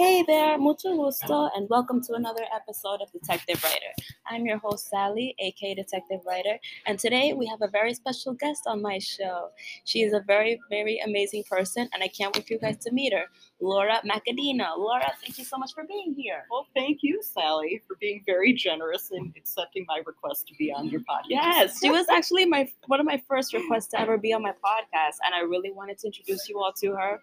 [0.00, 3.92] Hey there, mucho gusto, and welcome to another episode of Detective Writer.
[4.26, 8.62] I'm your host, Sally, aka Detective Writer, and today we have a very special guest
[8.66, 9.50] on my show.
[9.84, 12.90] She is a very, very amazing person, and I can't wait for you guys to
[12.92, 13.24] meet her.
[13.60, 14.78] Laura Macaddino.
[14.78, 16.46] Laura, thank you so much for being here.
[16.50, 20.88] Well, thank you, Sally, for being very generous in accepting my request to be on
[20.88, 21.28] your podcast.
[21.28, 24.52] Yes, she was actually my one of my first requests to ever be on my
[24.52, 27.20] podcast, and I really wanted to introduce you all to her.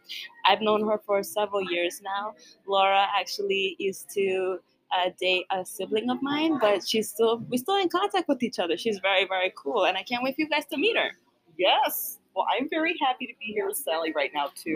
[0.47, 2.35] I've known her for several years now.
[2.65, 4.59] Laura actually used to
[4.91, 8.59] uh, date a sibling of mine, but she's still we're still in contact with each
[8.59, 8.77] other.
[8.77, 11.11] She's very very cool, and I can't wait for you guys to meet her.
[11.57, 12.19] Yes.
[12.35, 14.75] Well, I'm very happy to be here with Sally right now too,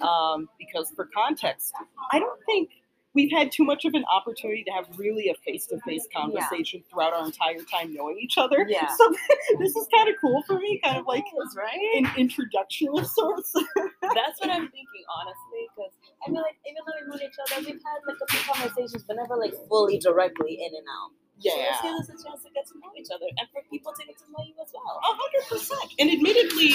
[0.00, 1.72] um, because for context,
[2.12, 2.70] I don't think
[3.14, 6.90] we've had too much of an opportunity to have really a face-to-face conversation yeah.
[6.90, 8.66] throughout our entire time knowing each other.
[8.68, 8.88] Yeah.
[8.96, 9.14] So
[9.58, 11.78] this is kind of cool for me, kind of like is, right?
[11.96, 13.52] an introduction of sorts.
[14.02, 15.92] That's what I'm thinking, honestly, because
[16.24, 19.04] I feel like even though we know each other, we've had like a few conversations,
[19.06, 21.12] but never like fully directly in and out.
[21.38, 21.80] Yeah.
[21.82, 23.92] So this gives us a chance to get to know each other and for people
[23.92, 25.00] to get to know you as well.
[25.02, 25.92] A hundred percent.
[25.98, 26.70] And admittedly,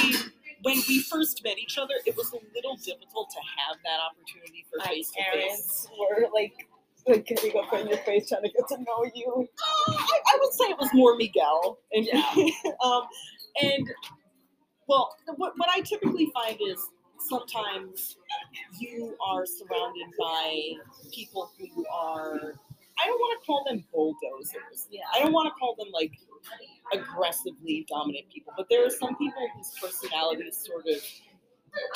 [0.63, 4.65] when we first met each other, it was a little difficult to have that opportunity
[4.69, 5.87] for face to face.
[5.97, 6.53] Were like
[7.07, 9.47] like getting up in your face trying to get to know you.
[9.87, 11.79] Uh, I, I, would say it was more Miguel.
[11.93, 12.23] And yeah.
[12.83, 13.03] um,
[13.61, 13.89] and
[14.87, 16.79] well, what what I typically find is
[17.29, 18.17] sometimes
[18.79, 20.73] you are surrounded by
[21.13, 22.55] people who are
[22.99, 24.87] I don't want to call them bulldozers.
[24.91, 25.01] Yeah.
[25.13, 26.11] I don't want to call them like
[26.93, 30.97] aggressively dominant people, but there are some people whose personality sort of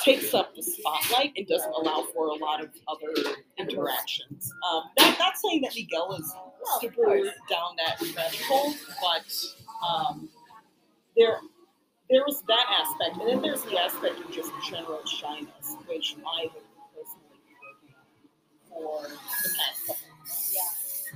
[0.00, 3.12] takes up the spotlight and doesn't allow for a lot of other
[3.58, 4.52] interactions.
[4.70, 6.32] Um, not, not saying that Miguel is
[6.80, 7.06] super
[7.50, 9.34] down that rabbit hole, but
[9.86, 10.28] um,
[11.16, 11.38] there
[12.10, 16.42] there was that aspect, and then there's the aspect of just general shyness, which I
[16.42, 16.52] have
[16.94, 17.94] personally been working
[18.68, 20.01] for the past couple.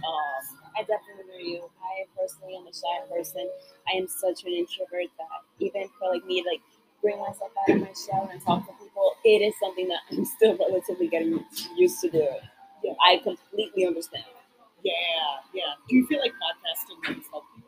[0.05, 0.42] Um,
[0.77, 1.64] I definitely agree you.
[1.80, 3.48] I personally am a shy person.
[3.89, 6.60] I am such an introvert that even for like me, like
[7.03, 10.25] bring myself out of my shell and talk to people, it is something that I'm
[10.25, 11.44] still relatively getting
[11.76, 12.41] used to doing.
[12.84, 12.93] Yeah.
[13.04, 14.25] I completely understand.
[14.84, 14.93] yeah,
[15.54, 15.75] yeah.
[15.88, 17.62] Do you feel like podcasting has helped you?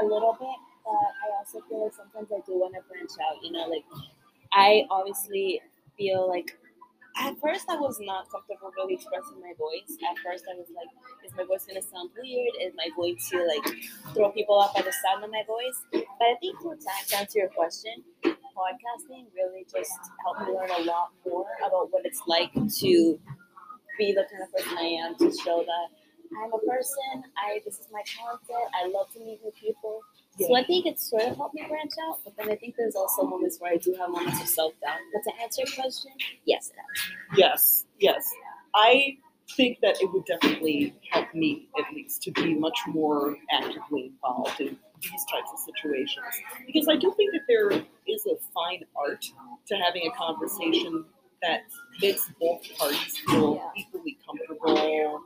[0.00, 3.42] A little bit, but I also feel like sometimes I do want to branch out.
[3.42, 3.84] You know, like
[4.52, 5.60] I obviously
[5.96, 6.56] feel like
[7.18, 9.90] at first I was not comfortable really expressing my voice.
[10.08, 10.88] At first I was like,
[11.26, 12.54] is my voice gonna sound weird?
[12.62, 13.66] Is my going to like
[14.14, 15.78] throw people off by the sound of my voice?
[15.92, 20.70] But I think through time, to answer your question, podcasting really just helped me learn
[20.70, 23.18] a lot more about what it's like to
[23.98, 25.86] be the kind of person I am, to show that
[26.42, 30.00] I'm a person, I this is my content, I love to meet new people.
[30.46, 32.94] So I think it's sort of helped me branch out, but then I think there's
[32.94, 34.98] also moments where I do have moments of self doubt.
[35.12, 36.12] But to answer your question,
[36.44, 37.38] yes, it has.
[37.38, 38.24] Yes, yes.
[38.74, 39.16] I
[39.56, 44.60] think that it would definitely help me, at least, to be much more actively involved
[44.60, 46.26] in these types of situations.
[46.66, 49.24] Because I do think that there is a fine art
[49.68, 51.04] to having a conversation
[51.42, 51.62] that
[52.02, 53.70] makes both parties feel Yeah.
[53.82, 55.22] equally comfortable,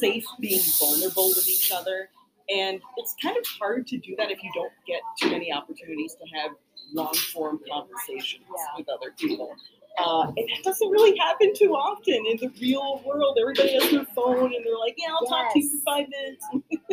[0.00, 2.10] safe being vulnerable with each other.
[2.52, 6.14] And it's kind of hard to do that if you don't get too many opportunities
[6.14, 6.52] to have
[6.92, 8.64] long form conversations Yeah.
[8.76, 9.54] with other people.
[9.98, 13.36] Uh, and that doesn't really happen too often in the real world.
[13.40, 16.44] Everybody has their phone and they're like, yeah, I'll talk to you for five minutes.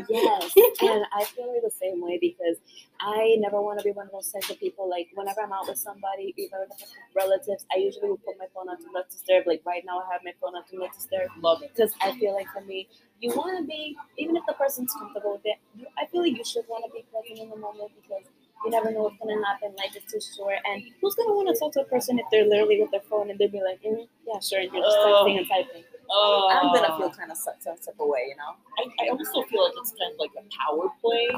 [0.10, 2.58] Yes, and I feel like the same way because
[3.00, 4.90] I never want to be one of those types of people.
[4.90, 8.68] Like whenever I'm out with somebody, even with relatives, I usually will put my phone
[8.70, 9.48] on to not disturb.
[9.48, 11.72] Like right now, I have my phone on to not disturb Love it.
[11.74, 12.88] because I feel like for me,
[13.22, 15.58] you want to be even if the person's comfortable with it.
[15.98, 18.24] I feel like you should want to be present in the moment because
[18.66, 19.74] you never know what's gonna happen.
[19.78, 22.46] Life is too short, and who's gonna want to talk to a person if they're
[22.46, 25.24] literally with their phone and they'll be like, mm, "Yeah, sure," and you're just Oh.
[25.24, 25.84] typing and typing.
[26.10, 28.56] Uh, I'm gonna feel kind of some type of way, you know.
[28.80, 31.30] I, I also feel like it's kind of like a power play.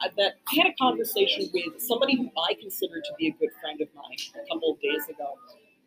[0.00, 3.50] I bet I had a conversation with somebody who I consider to be a good
[3.60, 5.38] friend of mine a couple of days ago.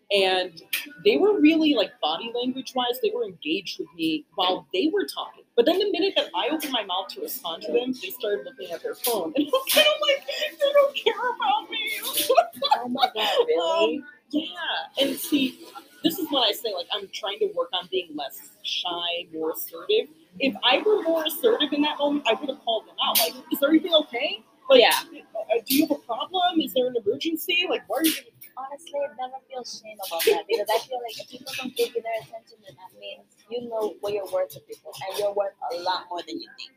[0.10, 0.62] And
[1.04, 5.06] they were really like body language wise, they were engaged with me while they were
[5.06, 5.44] talking.
[5.56, 8.46] But then the minute that I opened my mouth to respond to them, they started
[8.46, 9.34] looking at their phone.
[9.36, 10.28] And I'm kind of like,
[10.60, 11.92] they don't care about me.
[12.76, 13.98] Oh my god, really?
[13.98, 15.02] Um, yeah.
[15.02, 15.60] And see,
[16.04, 19.52] this is when I say like I'm trying to work on being less shy, more
[19.52, 20.08] assertive.
[20.40, 23.18] If I were more assertive in that moment, I would have called them out.
[23.20, 24.44] Like, is everything okay?
[24.70, 24.92] Like, Yeah.
[25.36, 26.62] uh, do you have a problem?
[26.62, 27.66] Is there an emergency?
[27.70, 28.12] Like, why are you?
[28.58, 31.94] Honestly, I never feel shame about that because I feel like if people don't give
[31.94, 35.34] you their attention, then that means you know what you're worth to people, and you're
[35.34, 36.74] worth a lot more than you think.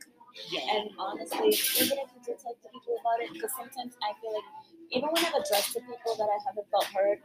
[0.53, 0.61] Yeah.
[0.77, 1.49] And honestly,
[1.81, 4.45] even if you do talk to people about it, because sometimes I feel like
[4.91, 7.19] even when I've addressed to people that I haven't felt heard,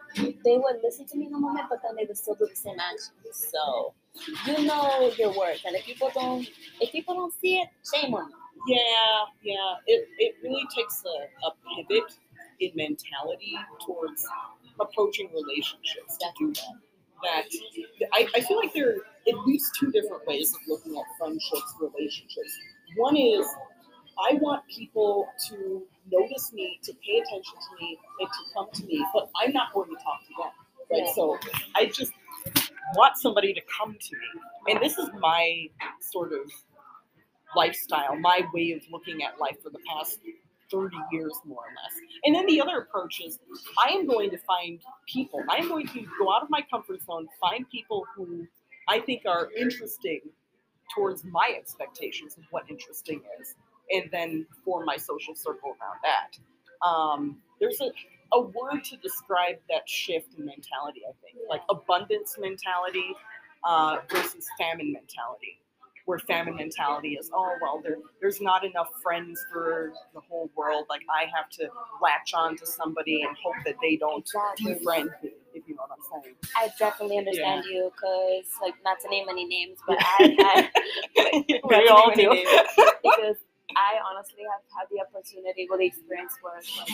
[0.43, 2.55] they would listen to me in a moment, but then they would still do the
[2.55, 3.11] same actions.
[3.51, 3.93] So
[4.47, 6.47] you know your worth, and if people don't,
[6.79, 8.39] if people don't see it, shame on them.
[8.67, 9.75] Yeah, yeah.
[9.85, 12.09] It, it really takes a, a pivot
[12.59, 13.55] in mentality
[13.85, 14.27] towards
[14.79, 16.75] approaching relationships to do that.
[17.23, 18.97] That I, I feel like there are
[19.27, 22.59] at least two different ways of looking at friendships, relationships.
[22.97, 23.45] One is
[24.19, 28.85] I want people to notice me, to pay attention to me, and to come to
[28.85, 30.51] me, but I'm not going to talk to them.
[30.91, 31.03] Right?
[31.05, 31.13] Yeah.
[31.13, 31.37] So
[31.75, 32.11] I just
[32.95, 34.73] want somebody to come to me.
[34.73, 35.67] And this is my
[35.99, 36.51] sort of
[37.55, 40.19] lifestyle, my way of looking at life for the past
[40.71, 41.93] 30 years, more or less.
[42.23, 43.39] And then the other approach is
[43.83, 47.03] I am going to find people, I am going to go out of my comfort
[47.03, 48.47] zone, find people who
[48.87, 50.21] I think are interesting
[50.93, 53.55] towards my expectations of what interesting is,
[53.91, 56.87] and then form my social circle around that.
[56.87, 57.91] Um, there's a,
[58.33, 63.15] a word to describe that shift in mentality, I think, like abundance mentality
[63.63, 65.59] uh, versus famine mentality
[66.05, 70.85] where famine mentality is, oh well, there there's not enough friends for the whole world.
[70.89, 71.67] Like I have to
[72.01, 74.73] latch on to somebody and hope that they don't Exactly.
[74.73, 76.35] defriend me, if you know what I'm saying.
[76.55, 80.69] I definitely understand you because, like, not to name any names, but I,
[81.15, 82.29] I we all do.
[83.01, 83.37] because
[83.75, 86.89] I honestly have had the opportunity with the experience where it's like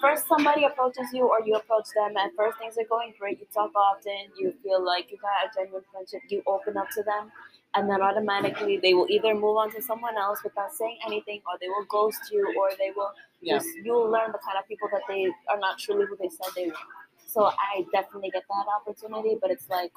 [0.00, 3.46] first somebody approaches you or you approach them and first things are going great, you
[3.54, 7.30] talk often, you feel like you got a genuine friendship, you open up to them
[7.74, 11.56] and then automatically they will either move on to someone else without saying anything or
[11.60, 13.58] they will ghost you or they will Yeah.
[13.58, 16.48] just you'll learn the kind of people that they are not truly who they said
[16.56, 16.84] they were.
[17.26, 19.92] So I definitely get that opportunity, but it's like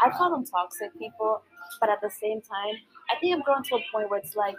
[0.00, 1.42] I call them toxic people,
[1.80, 2.74] but at the same time,
[3.10, 4.56] I think I've grown to a point where it's like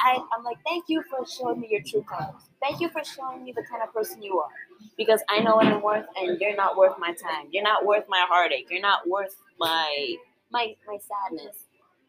[0.00, 2.42] I, I'm like, thank you for showing me your true colors.
[2.60, 4.50] Thank you for showing me the kind of person you are.
[4.96, 7.48] Because I know what I'm worth and you're not worth my time.
[7.50, 8.66] You're not worth my heartache.
[8.70, 10.16] You're not worth my
[10.50, 11.56] my my sadness.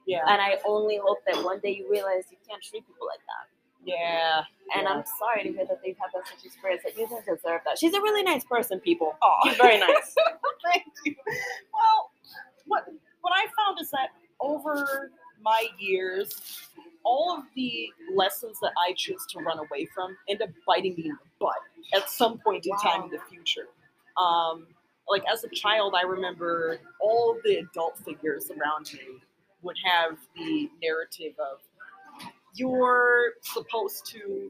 [0.05, 3.19] Yeah, And I only hope that one day you realize you can't treat people like
[3.19, 3.49] that.
[3.85, 4.41] yeah.
[4.73, 4.89] And yeah.
[4.89, 7.77] I'm sorry to hear that they've had that such experience that you didn't deserve that.
[7.77, 9.15] She's a really nice person, people.
[9.21, 9.49] Aw.
[9.49, 10.15] She's very nice.
[10.71, 11.13] Thank you.
[11.73, 12.11] Well,
[12.67, 12.85] what
[13.21, 14.09] what I found is that
[14.39, 15.11] over
[15.41, 16.61] my years,
[17.03, 21.03] all of the lessons that I choose to run away from end up biting me
[21.09, 21.55] in the butt
[21.93, 23.67] at some point in time in the future.
[24.17, 24.67] Um,
[25.09, 29.19] like as a child, I remember all the adult figures around me
[29.61, 31.59] would have the narrative of
[32.53, 34.49] you're supposed to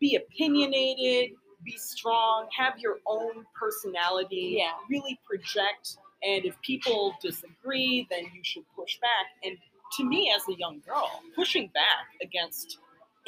[0.00, 4.72] be opinionated, be strong, have your own personality, Yeah.
[4.88, 5.98] really project.
[6.22, 9.26] And if people disagree, then you should push back.
[9.44, 9.56] And
[9.96, 12.78] to me, as a young girl, pushing back against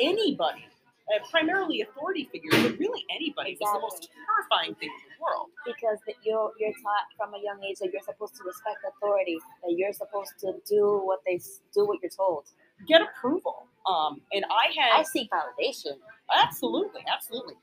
[0.01, 0.67] anybody,
[1.15, 5.49] uh, primarily authority figures, but really anybody, was the most terrifying thing in the world.
[5.65, 9.39] because that you're you're taught from a young age that you're supposed to respect authority,
[9.65, 11.41] that you're supposed to do what they
[11.75, 12.45] do what you're told.
[12.87, 13.67] Get approval.
[13.87, 15.97] Um, and I had I seek validation.
[16.33, 17.55] Absolutely, absolutely.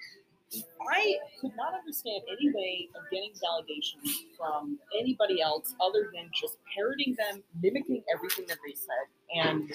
[0.89, 4.00] I could not understand any way of getting validation
[4.38, 9.06] from anybody else other than just parroting them, mimicking everything that they said,
[9.36, 9.69] and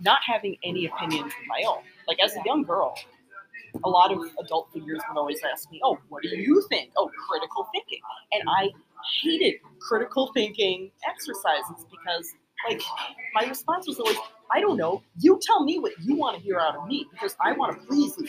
[0.00, 1.82] not having any opinions of my own.
[2.06, 2.94] Like as a young girl,
[3.84, 7.10] a lot of adult figures would always ask me, "Oh, what do you think?" Oh,
[7.28, 8.00] critical thinking,
[8.32, 8.70] and I
[9.22, 12.34] hated critical thinking exercises because,
[12.68, 12.82] like,
[13.34, 14.18] my response was always,
[14.50, 15.02] "I don't know.
[15.18, 17.86] You tell me what you want to hear out of me because I want to
[17.86, 18.28] please you."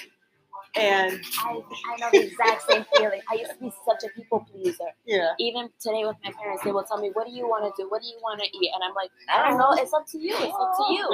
[0.76, 3.22] And I, I know the exact same feeling.
[3.30, 4.86] I used to be such a people pleaser.
[5.06, 7.82] yeah, Even today with my parents, they will tell me, "What do you want to
[7.82, 7.90] do?
[7.90, 9.72] What do you want to eat?" And I'm like, "I don't know.
[9.82, 10.36] It's up to you.
[10.38, 11.06] It's up to you."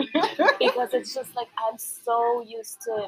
[0.60, 3.08] because it's just like I'm so used to.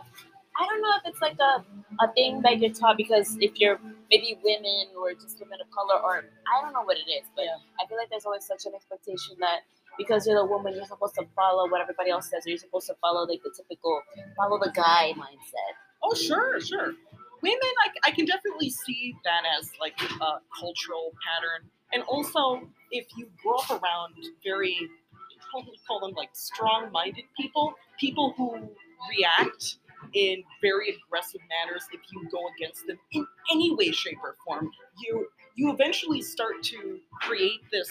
[0.60, 1.64] I don't know if it's like a,
[2.04, 6.02] a thing that you're taught because if you're maybe women or just women of color
[6.02, 7.58] or I don't know what it is, but Yeah.
[7.80, 9.62] I feel like there's always such an expectation that
[10.00, 12.88] because you're the woman, you're supposed to follow what everybody else says, or you're supposed
[12.88, 14.02] to follow like the typical
[14.36, 15.74] follow the guy mindset.
[16.04, 16.94] Oh, sure, sure.
[17.42, 21.70] Women, I, I can definitely see that as like a cultural pattern.
[21.94, 24.90] And also, if you grow up around very,
[25.88, 28.70] call, them like strong minded people, people who
[29.10, 29.78] react
[30.14, 34.70] in very aggressive manners if you go against them in any way, shape, or form,
[35.00, 37.90] you you eventually start to create this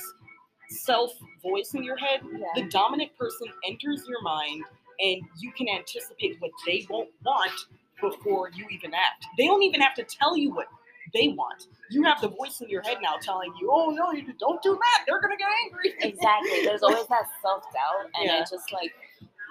[0.68, 2.20] self voice in your head
[2.54, 4.64] the dominant person enters your mind
[5.00, 7.66] and you can anticipate what they won't want
[8.00, 9.26] before you even act.
[9.38, 10.66] They don't even have to tell you what
[11.14, 11.66] they want.
[11.90, 14.74] You have the voice in your head now telling you, "Oh no, you don't do
[14.74, 15.04] that.
[15.06, 16.64] They're gonna get angry." Exactly.
[16.64, 18.40] There's always that self doubt, and Yeah.
[18.40, 18.92] it's just like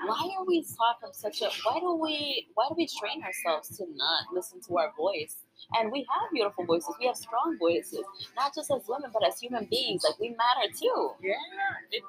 [0.05, 3.69] why are we taught from such a why do we why do we train ourselves
[3.77, 5.37] to not listen to our voice
[5.79, 8.01] and we have beautiful voices we have strong voices
[8.35, 11.33] not just as women but as human beings like we matter too Yeah,
[11.91, 12.03] it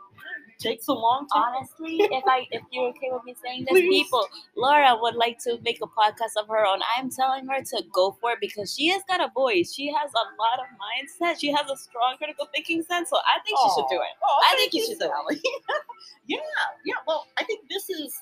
[0.59, 1.45] takes a long time.
[1.57, 4.05] honestly if i if you're okay with me saying this Please.
[4.05, 7.83] people laura would like to make a podcast of her own i'm telling her to
[7.93, 11.39] go for it because she has got a voice she has a lot of mindset
[11.39, 14.43] she has a strong critical thinking sense so i think she should do it Oh,
[14.51, 15.41] I think you should do it.
[16.27, 16.39] Yeah,
[16.85, 16.95] yeah.
[17.07, 18.15] Well, I think this is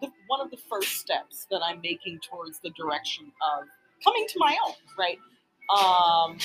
[0.00, 3.66] the, one of the first steps that I'm making towards the direction of
[4.04, 5.18] coming to my own, right?
[5.76, 6.38] Um,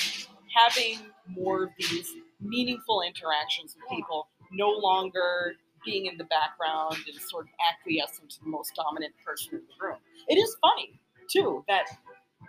[0.56, 2.08] having more of these
[2.40, 8.40] meaningful interactions with people, no longer being in the background and sort of acquiescing to
[8.42, 9.98] the most dominant person in the room.
[10.28, 11.00] It is funny,
[11.30, 11.86] too, that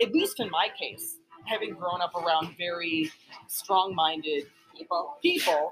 [0.02, 3.12] at least in my case, having grown up around very
[3.48, 5.72] strong minded people people,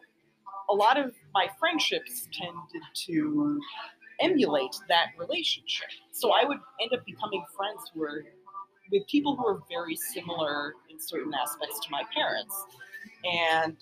[0.69, 3.59] a lot of my friendships tended to
[4.21, 5.87] emulate that relationship.
[6.11, 8.23] So I would end up becoming friends who were
[8.91, 12.55] with people who were very similar in certain aspects to my parents.
[13.23, 13.77] And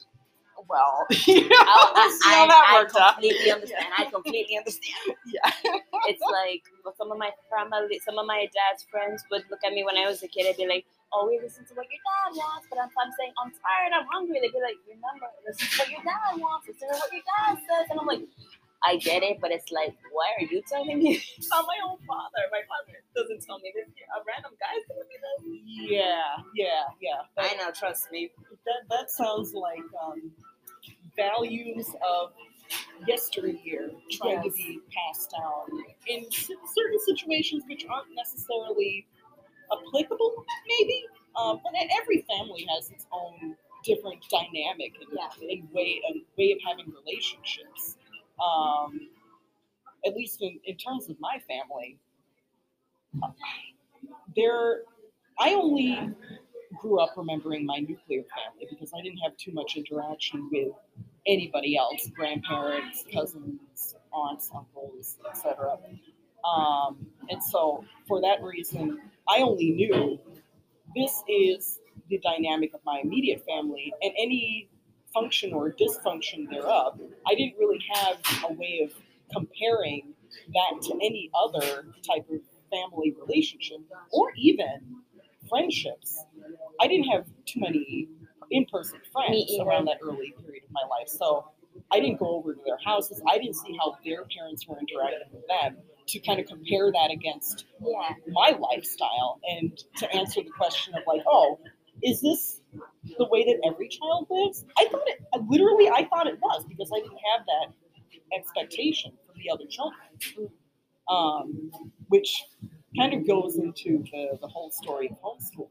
[0.70, 3.14] well, you know, I, we'll see how that I, I worked out.
[3.16, 3.86] completely understand.
[3.98, 5.18] I completely understand.
[5.26, 5.52] Yeah.
[6.08, 9.74] It's like well, some of my family, some of my dad's friends would look at
[9.74, 10.46] me when I was a kid.
[10.46, 13.34] They'd be like, "Oh, we listen to what your dad wants," but if I'm saying
[13.40, 16.68] I'm tired, I'm hungry, they'd be like, "Remember, listen to what your dad wants.
[16.68, 18.26] Listen to what your dad says." And I'm like,
[18.86, 21.22] I get it, but it's like, why are you telling me?
[21.38, 22.44] It's not my own father.
[22.52, 23.88] My father doesn't tell me this.
[23.88, 25.90] A random guy's telling me this.
[25.90, 27.22] Yeah, yeah, yeah.
[27.38, 27.72] I know.
[27.72, 28.32] Trust me.
[28.66, 30.32] that that sounds like um,
[31.16, 32.32] values of
[33.08, 39.06] yesteryear trying to be passed down in certain situations which aren't necessarily
[39.72, 41.06] applicable, maybe.
[41.36, 45.30] Um, but every family has its own different dynamic and, Yeah.
[45.50, 47.98] and way and way of having relationships.
[48.44, 49.10] Um,
[50.06, 51.98] at least in, in terms of my family,
[53.22, 53.28] uh,
[54.36, 54.82] there
[55.40, 55.98] I only
[56.80, 60.74] grew up remembering my nuclear family because I didn't have too much interaction with
[61.28, 65.78] anybody else grandparents, cousins, aunts, uncles, etc.
[66.44, 70.20] Um, and so, for that reason, I only knew
[70.96, 74.70] this is the dynamic of my immediate family, and any
[75.14, 78.18] function or dysfunction thereof, I didn't really have
[78.50, 78.94] a way of
[79.34, 80.14] comparing
[80.54, 82.40] that to any other type of
[82.72, 83.78] family relationship
[84.12, 85.03] or even
[85.54, 86.26] friendships.
[86.82, 88.08] I didn't have too many
[88.52, 91.52] in-person friends around that early period of my life, so
[91.92, 93.22] I didn't go over to their houses.
[93.30, 97.12] I didn't see how their parents were interacting with them to kind of compare that
[97.12, 98.10] against Yeah.
[98.30, 101.60] my lifestyle and to answer the question of like, oh,
[102.02, 102.62] is this
[103.18, 104.66] the way that every child lives?
[104.78, 107.74] I thought it literally I thought it was because I didn't have that
[108.38, 110.52] expectation from the other children.
[111.10, 111.70] Um,
[112.08, 112.44] which
[112.98, 115.70] kind of goes into the, the whole story of homeschooling.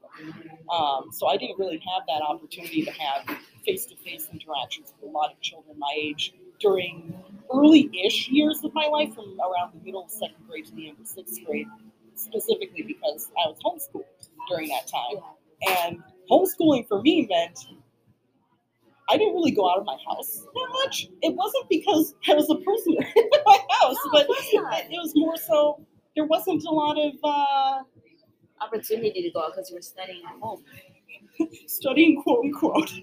[0.71, 5.11] Um, so I didn't really have that opportunity to have face to face interactions with
[5.11, 7.14] a lot of children my age during
[7.52, 10.88] early ish years of my life, from around the middle of second grade to the
[10.88, 11.67] end of sixth grade,
[12.14, 14.05] specifically because I was homeschooled
[14.49, 15.23] during that time.
[15.87, 17.59] And homeschooling for me meant
[19.11, 21.09] I didn't really go out of my house that much.
[21.23, 24.79] It wasn't because I was a prisoner in my house, No, but of course not.
[24.81, 25.85] it, it was more so
[26.16, 27.83] there wasn't a lot of uh,
[28.62, 30.62] Opportunity to go out because you were studying at home.
[31.66, 32.92] studying, quote unquote.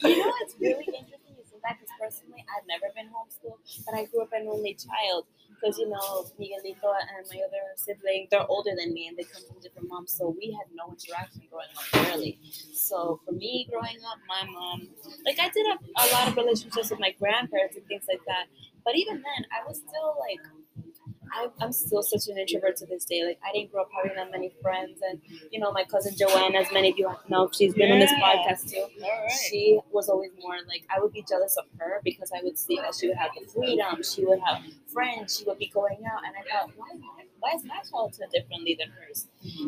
[0.00, 3.94] You know, it's really interesting you say that because personally, I've never been homeschooled, but
[3.94, 5.24] I grew up an only child.
[5.54, 9.42] Because, you know, Miguelito and my other sibling, they're older than me and they come
[9.48, 10.12] from different moms.
[10.12, 12.38] So we had no interaction growing up really.
[12.74, 14.88] So for me, growing up, my mom,
[15.24, 18.46] like, I did have a lot of relationships with my grandparents and things like that.
[18.84, 20.40] But even then, I was still like,
[21.34, 23.24] I, I'm still such an introvert to this day.
[23.26, 25.00] Like, I didn't grow up having that many friends.
[25.08, 28.12] And, you know, my cousin Joanne, as many of you know, she's been on this
[28.12, 29.30] podcast too right.
[29.50, 32.76] she was always more like I would be jealous of her because I would see
[32.76, 34.62] that she would have the freedom, she would have
[34.92, 36.88] friends, she would be going out, and I thought, why,
[37.40, 39.26] why is my childhood differently than hers?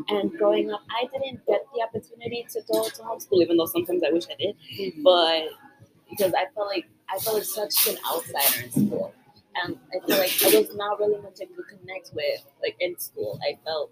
[0.08, 4.02] And growing up, I didn't get the opportunity to go to homeschool, even though sometimes
[4.02, 5.02] I wish I did, mm-hmm.
[5.02, 5.48] but
[6.10, 9.14] because I felt like I felt like such an outsider in school,
[9.64, 12.98] and I feel like I was not really much I could connect with, like in
[12.98, 13.38] school.
[13.42, 13.90] I felt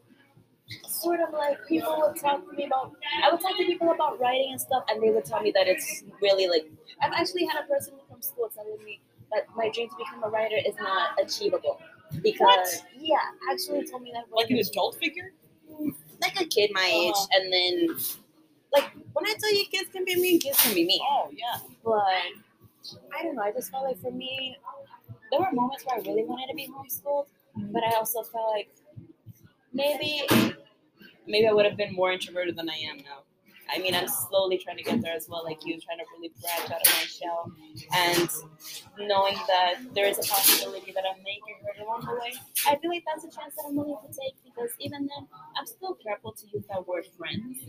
[0.89, 2.93] sort of like people would talk to me about
[3.25, 5.67] I would talk to people about writing and stuff and they would tell me that
[5.69, 6.71] it's really like
[7.03, 9.01] I've actually had a person from school telling me
[9.33, 11.81] that my dream to become a writer is not achievable.
[12.23, 12.85] Because What?
[12.99, 13.17] yeah,
[13.51, 15.33] actually told me that Like an adult figure?
[16.23, 17.27] like a kid my age Uh-huh.
[17.33, 17.97] and then
[18.73, 21.01] like when I tell you kids can be mean, kids can be mean.
[21.11, 21.61] Oh, yeah.
[21.85, 22.03] But
[23.17, 24.57] I don't know, I just felt like for me
[25.31, 27.27] there were moments where I really wanted to be homeschooled,
[27.57, 28.71] but I also felt like
[29.73, 30.23] maybe
[31.27, 33.25] maybe I would have been more introverted than I am now.
[33.75, 36.31] I mean, I'm slowly trying to get there as well, like you, trying to really
[36.41, 37.51] branch out of my shell,
[37.97, 38.29] and
[39.09, 42.35] knowing that there is a possibility that I may get hurt along the way.
[42.69, 45.27] I feel like that's a chance that I'm willing to take because even then,
[45.57, 47.65] I'm still careful to use that word friends.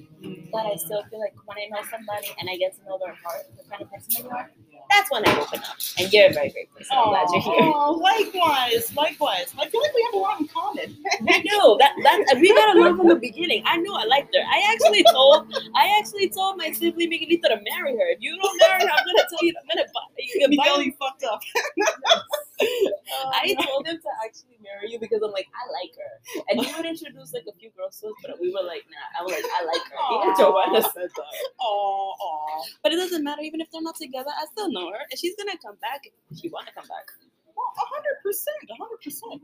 [0.51, 3.15] But I still feel like when I know somebody and I get to know their
[3.23, 4.51] heart, the kind of person they are,
[4.89, 5.75] that's when I open up.
[5.97, 6.97] And you're a very great person.
[6.97, 7.71] I'm glad you're here.
[7.73, 9.53] Oh, likewise, likewise.
[9.59, 10.97] I feel like we have a lot in common.
[11.27, 13.63] I know that that uh, we got along from the beginning.
[13.65, 14.41] I knew I liked her.
[14.41, 18.07] I actually told I actually told my sibling Miguelito to marry her.
[18.09, 20.63] If you don't marry her, I'm gonna tell you I'm gonna buy you can buy
[20.63, 21.41] Miguel, you fucked up.
[22.59, 26.43] I told him to actually marry you because I'm like, I like her.
[26.49, 29.19] And he would introduce like a few girls to us, but we were like, nah,
[29.19, 29.99] I was like, I like her.
[30.15, 30.37] Even Aw.
[30.39, 31.33] Joanna said that.
[31.59, 32.63] Oh, oh.
[32.83, 34.99] But it doesn't matter, even if they're not together, I still know her.
[35.09, 37.11] And she's gonna come back if she wanna come back.
[37.55, 39.41] Well, a hundred percent, a hundred percent.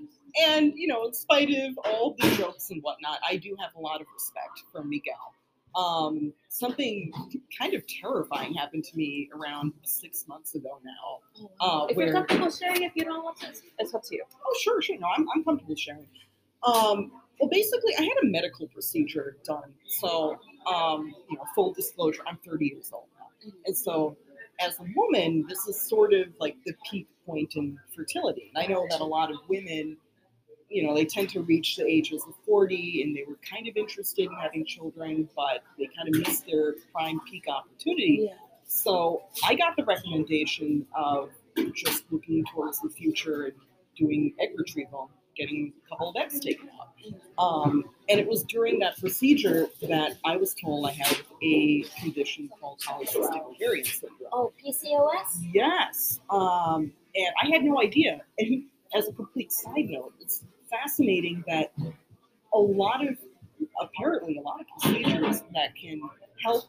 [0.48, 3.80] And you know, in spite of all the jokes and whatnot, I do have a
[3.80, 5.34] lot of respect for Miguel.
[5.76, 7.12] Um, something
[7.58, 11.48] kind of terrifying happened to me around six months ago now.
[11.60, 13.48] Uh, if where- you're comfortable sharing, if you don't want to,
[13.80, 14.24] it's up to you.
[14.46, 14.98] Oh, sure, sure.
[15.00, 16.08] No, I'm, I'm comfortable sharing.
[16.64, 19.74] Um, well, basically, I had a medical procedure done.
[19.88, 20.38] So,
[20.72, 23.52] um, you know, full disclosure, I'm 30 years old now.
[23.66, 24.16] And so,
[24.60, 28.52] as a woman, this is sort of like the peak point in fertility.
[28.54, 29.98] And I know that a lot of women,
[30.72, 33.76] you know, they tend to reach the ages of 40 and they were kind of
[33.76, 38.28] interested in having children, but they kind of missed their prime peak opportunity.
[38.30, 38.36] Yeah.
[38.66, 41.32] So I got the recommendation of
[41.76, 43.54] just looking towards the future and
[43.98, 46.88] doing egg retrieval, getting a couple of eggs taken out.
[47.38, 52.50] Um, and it was during that procedure that I was told I had a condition
[52.60, 54.30] called polycystic ovarian syndrome.
[54.32, 55.50] Oh, PCOS?
[55.52, 56.22] Yes.
[56.30, 58.22] Um, and I had no idea.
[58.38, 58.64] And
[58.94, 61.72] as a complete side note, it's fascinating that
[62.54, 63.18] a lot of,
[63.82, 66.02] apparently, a lot of procedures that can
[66.44, 66.66] help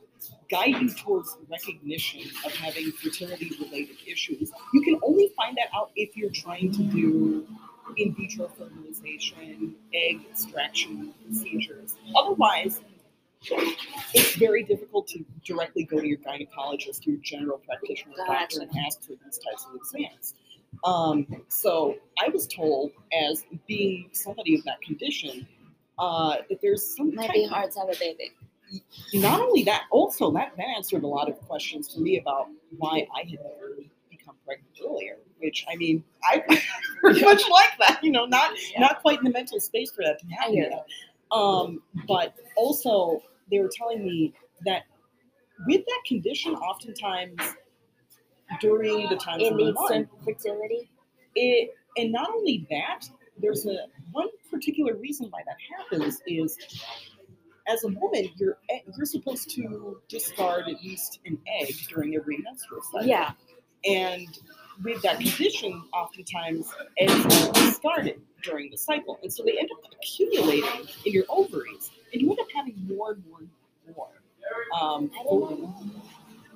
[0.51, 5.91] guide you towards recognition of having fertility related issues, you can only find that out
[5.97, 7.47] if you're trying to do
[7.97, 11.97] in vitro fertilization, egg extraction procedures.
[12.17, 12.81] Otherwise,
[14.15, 19.03] it's very difficult to directly go to your gynecologist, your general practitioner, doctor, and ask
[19.03, 20.35] for these types of exams.
[20.85, 22.93] Um, so I was told,
[23.29, 25.47] as being somebody of that condition,
[25.99, 28.33] uh, that there's some Might be hard to have a baby.
[29.15, 33.07] not only that, also that, that answered a lot of questions for me about why
[33.15, 33.77] I had never
[34.11, 35.17] become pregnant earlier.
[35.39, 36.39] Which I mean, I
[37.01, 38.01] pretty much like that.
[38.03, 40.55] You know, not not quite in the mental space for that to happen.
[40.55, 40.87] yet.
[41.33, 44.83] Um, but also, they were telling me that
[45.67, 47.41] with that condition, oftentimes
[48.61, 50.89] during the time of the month, infertility.
[51.37, 56.59] it and not only that there's a one particular reason why that happens is
[57.69, 58.59] as a woman you're
[58.97, 63.33] you're supposed to discard at least an egg during every menstrual cycle Yeah.
[63.85, 64.29] and
[64.83, 66.67] with that condition oftentimes
[66.99, 71.91] eggs are discarded during the cycle and so they end up accumulating in your ovaries
[72.13, 74.09] and you end up having more and more and more
[74.79, 75.75] um, I didn't know.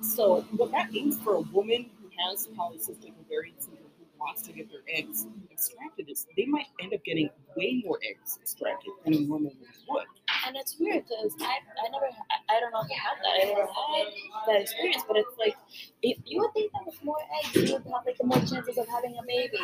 [0.01, 4.51] So what that means for a woman who has polycystic ovarian syndrome who wants to
[4.53, 9.13] get their eggs extracted is they might end up getting way more eggs extracted than
[9.13, 10.05] a normal woman would.
[10.45, 13.33] And it's weird because I, I never, I, I don't know if I had that.
[13.41, 14.07] I never had
[14.47, 15.55] that experience, but it's like,
[16.03, 18.87] if you would think that with more eggs, you would have like more chances of
[18.87, 19.57] having a baby.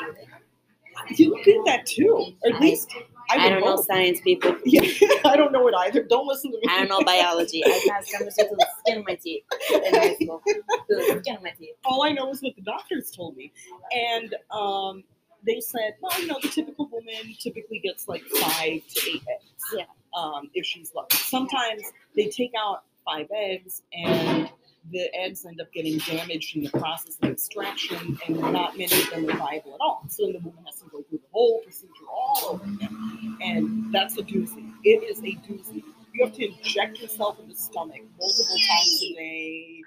[1.15, 2.89] You think that too, or at I- least
[3.29, 4.55] I, I would don't know science, people.
[4.65, 4.81] Yeah,
[5.25, 6.03] I don't know it either.
[6.03, 6.63] Don't listen to me.
[6.69, 7.63] I don't know biology.
[7.65, 10.41] I passed chemistry to the skin of my teeth in high school.
[10.45, 11.75] To the skin of my teeth.
[11.85, 13.51] All I know is what the doctors told me,
[13.95, 15.03] and um,
[15.45, 19.63] they said, well, you know, the typical woman typically gets like five to eight eggs.
[19.75, 19.85] Yeah.
[20.15, 21.17] Um, if she's lucky.
[21.17, 21.81] Sometimes
[22.15, 24.49] they take out five eggs and
[24.91, 29.09] the eggs end up getting damaged in the process of extraction, and not many of
[29.09, 30.03] them are viable at all.
[30.09, 33.93] So then the woman has to go through the whole procedure all over again, and
[33.93, 34.71] that's a doozy.
[34.83, 35.83] It is a doozy.
[36.13, 39.81] You have to inject yourself in the stomach multiple times a day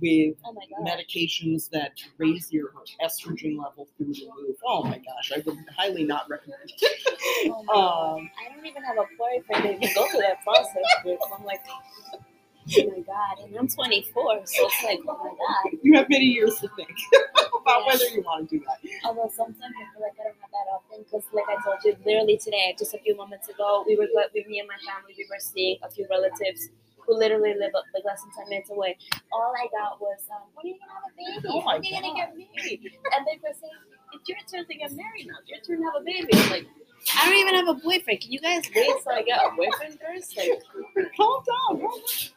[0.00, 2.72] with Oh medications that raise your
[3.04, 4.56] estrogen level through the roof.
[4.66, 6.72] Oh my gosh, I would highly not recommend.
[7.46, 11.18] Oh um, I don't even have a boyfriend that can go through that process with.
[11.36, 11.60] I'm like,
[12.68, 15.78] oh my god, and I'm 24, so it's like, oh my god.
[15.82, 16.90] you have many years to think
[17.62, 17.86] about Yeah.
[17.86, 18.78] whether you want to do that.
[19.04, 21.96] Although sometimes I feel like I don't have that often because, like I told you,
[22.06, 25.14] literally today, just a few moments ago, we were with me and my family.
[25.16, 28.96] We were seeing a few relatives who literally live like less than ten minutes away.
[29.32, 31.48] All I got was, um, "When are you gonna have a baby?
[31.50, 32.80] Oh when are you gonna get married?"
[33.14, 33.80] And they were saying,
[34.14, 35.40] it's your turn to get married now.
[35.46, 36.28] It's your turn to have a baby.
[36.34, 36.66] I'm like,
[37.18, 38.20] I don't even have a boyfriend.
[38.20, 40.36] Can you guys wait till I get a boyfriend first?
[40.36, 40.50] Like,
[41.16, 41.80] Calm down.
[41.80, 41.90] calm down.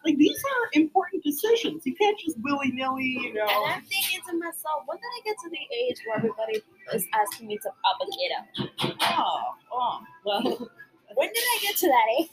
[0.04, 1.86] Like these are important decisions.
[1.86, 3.45] You can't just willy nilly, you know.
[3.45, 6.62] and I'm thinking to myself, when did I get to the age where everybody
[6.93, 9.17] is asking me to pop a kid out?
[9.19, 10.69] Oh, oh, well,
[11.15, 12.30] When did I get to that age?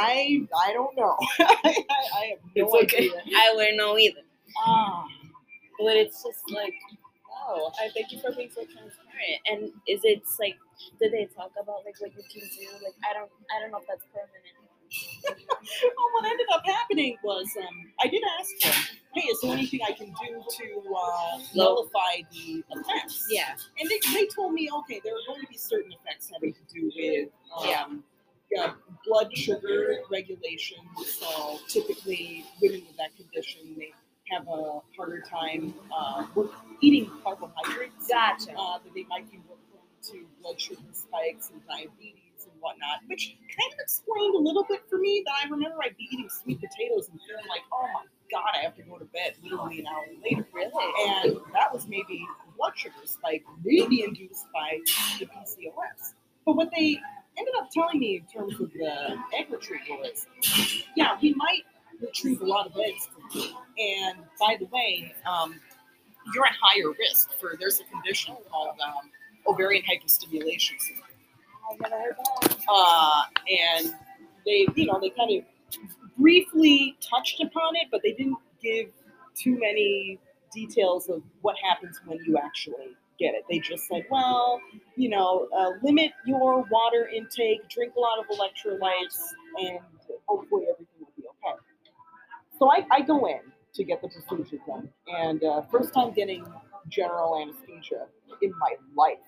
[0.00, 1.16] I I don't know.
[1.40, 1.74] I, I,
[2.18, 3.10] I have no It's okay.
[3.36, 4.20] I wouldn't know either.
[4.64, 5.04] Ah,
[5.78, 6.74] But it's just like,
[7.28, 8.92] wow, I thank you for being so transparent.
[9.50, 10.56] And is it like,
[11.00, 12.68] did they talk about like what you can do?
[12.84, 14.62] Like, I don't, I don't know if that's permanent.
[15.24, 19.80] well, what ended up happening was um, I did ask them, hey, is there anything
[19.86, 23.26] I can do to uh, nullify the effects?
[23.30, 23.56] Yeah.
[23.78, 26.60] And they, they told me, okay, there are going to be certain effects having to
[26.74, 27.28] do with
[27.66, 28.04] um,
[28.50, 28.72] yeah,
[29.06, 30.78] blood sugar regulation.
[31.04, 33.92] So typically, women with that condition, they
[34.32, 36.24] have a harder time uh,
[36.80, 38.08] eating carbohydrates.
[38.08, 38.52] Gotcha.
[38.52, 42.98] Uh, that they might be more prone to blood sugar spikes and diabetes and whatnot,
[43.06, 46.28] which kind of explained a little bit for me that I remember I'd be eating
[46.28, 49.80] sweet potatoes and feeling like, oh my god, I have to go to bed literally
[49.80, 50.46] an hour later.
[50.52, 51.24] Really?
[51.24, 54.78] And that was maybe blood sugar spike, maybe induced by
[55.18, 56.14] the PCOS.
[56.44, 56.98] But what they
[57.38, 60.26] ended up telling me in terms of the egg retrieval is,
[60.96, 61.62] yeah, we might
[62.00, 63.06] retrieve a lot of eggs.
[63.06, 63.21] from.
[63.34, 65.60] And by the way, um,
[66.34, 69.10] you're at higher risk for there's a condition called um,
[69.46, 71.08] ovarian hyperstimulation syndrome.
[71.70, 72.58] I've never heard that.
[72.68, 73.94] Uh, and
[74.46, 75.44] they, you know, they kind of
[76.18, 78.88] briefly touched upon it, but they didn't give
[79.34, 80.18] too many
[80.52, 83.44] details of what happens when you actually get it.
[83.48, 84.60] They just said, well,
[84.96, 89.18] you know, uh, limit your water intake, drink a lot of electrolytes,
[89.58, 89.78] and
[90.26, 90.91] hopefully everything will be okay.
[92.62, 93.40] So I, I go in
[93.74, 96.46] to get the procedure done, and uh, first time getting
[96.88, 98.06] general anesthesia
[98.40, 99.18] in my life.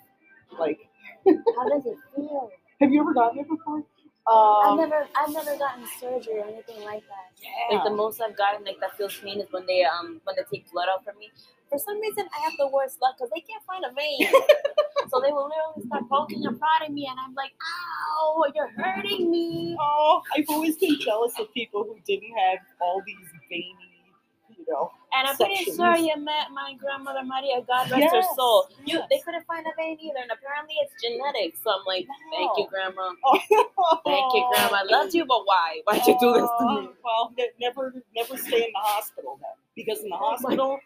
[0.57, 0.79] Like,
[1.27, 2.51] How does it feel?
[2.81, 3.83] have you ever gotten it before?
[4.29, 7.27] I've Um, never, I've never gotten surgery or anything like that.
[7.42, 7.75] yeah.
[7.75, 10.44] Like the most I've gotten, like that feels pain, is when they, um, when they
[10.57, 11.33] take blood out from me.
[11.74, 14.30] For some reason, I have the worst luck because they can't find a vein.
[15.10, 19.28] so they will literally start poking and prodding me, and I'm like, "Ow, you're hurting
[19.28, 23.74] me." Oh, I've always been jealous of people who didn't have all these veiny,
[24.56, 24.92] you know.
[25.18, 28.68] And I'm pretty sure you met my grandmother Maria, God rest her Yes, soul.
[28.87, 29.08] You, yes.
[29.10, 31.56] they couldn't find a vein either, and apparently it's genetic.
[31.58, 33.10] So I'm like, thank you, Grandma.
[33.76, 34.00] Oh.
[34.06, 34.78] Thank you, Grandma.
[34.78, 35.80] I loved you, but why?
[35.84, 36.88] Why'd you do this to oh, me?
[37.04, 40.78] Oh, Well, never, never stay in the hospital then, because in the Oh hospital,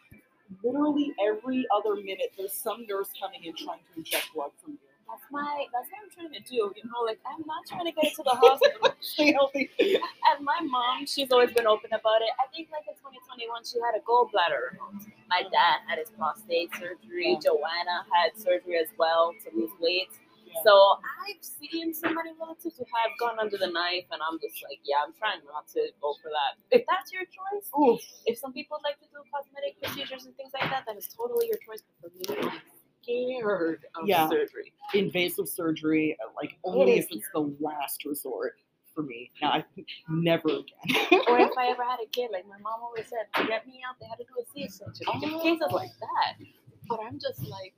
[0.65, 4.79] literally every other minute, there's some nurse coming in trying to inject blood from you.
[5.09, 5.65] That's my.
[5.73, 6.69] That's what I'm trying to do.
[6.77, 8.93] You know, like I'm not trying to get into the hospital.
[9.01, 9.71] Stay healthy.
[9.81, 12.29] And my mom, she's always been open about it.
[12.37, 15.09] I think like in 2021, she had a gallbladder removed.
[15.33, 17.39] My dad had his prostate surgery.
[17.41, 20.13] Joanna had surgery as well to lose weight.
[20.65, 24.63] So I've seen so many relatives who have gone under the knife, and I'm just
[24.65, 26.59] like, yeah, I'm trying not to go for that.
[26.71, 27.69] If that's your choice,
[28.27, 31.49] if some people like to do cosmetic procedures and things like that, then it's totally
[31.49, 31.83] your choice.
[32.03, 32.61] But for me, I'm
[33.03, 34.29] scared of Yeah.
[34.29, 34.73] surgery.
[34.95, 38.55] invasive surgery, like only is if it's the last resort
[38.95, 39.31] for me.
[39.41, 39.65] Now, I
[40.09, 41.21] never again.
[41.29, 43.81] Or if I ever had a kid, like my mom always said, to get me
[43.89, 45.07] out, they had to do a C-section.
[45.07, 45.43] Oh.
[45.43, 46.35] Cases like that.
[46.89, 47.75] But I'm just like,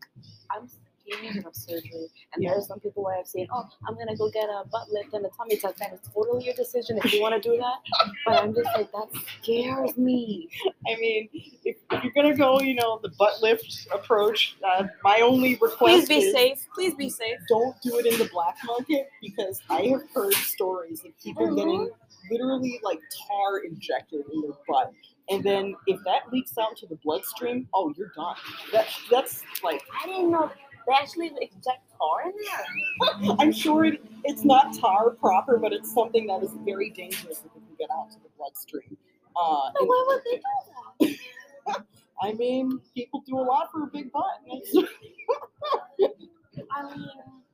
[0.51, 0.69] I'm
[1.07, 2.09] scared of surgery.
[2.35, 2.55] And Yeah.
[2.57, 5.25] are some people where I've seen, oh, I'm gonna go get a butt lift and
[5.27, 5.77] a tummy tuck.
[5.77, 7.79] That is totally your decision if you want to do that.
[8.27, 9.09] But I'm just like, that
[9.43, 10.49] scares me.
[10.87, 11.29] I mean,
[11.65, 15.79] if, if you're gonna go, you know, the butt lift approach, uh, my only request
[15.79, 16.67] Please be is safe.
[16.75, 17.39] Please be safe.
[17.49, 21.57] don't do it in the black market because I have heard stories of people Mhm.
[21.57, 21.91] getting
[22.31, 24.93] literally like tar injected in their butt.
[25.31, 28.35] And then if that leaks out into the bloodstream, oh, you're done.
[28.73, 30.51] That, that's like, I didn't know
[30.87, 33.35] they actually inject tar in there.
[33.39, 37.47] I'm sure it, it's not tar proper, but it's something that is very dangerous if
[37.47, 38.97] it can get out to the bloodstream.
[39.37, 40.41] Uh, But why would they
[41.09, 41.15] do
[41.67, 41.87] that?
[42.23, 44.25] I mean, people do a lot for a big butt.
[44.47, 44.49] I
[46.83, 47.09] mean,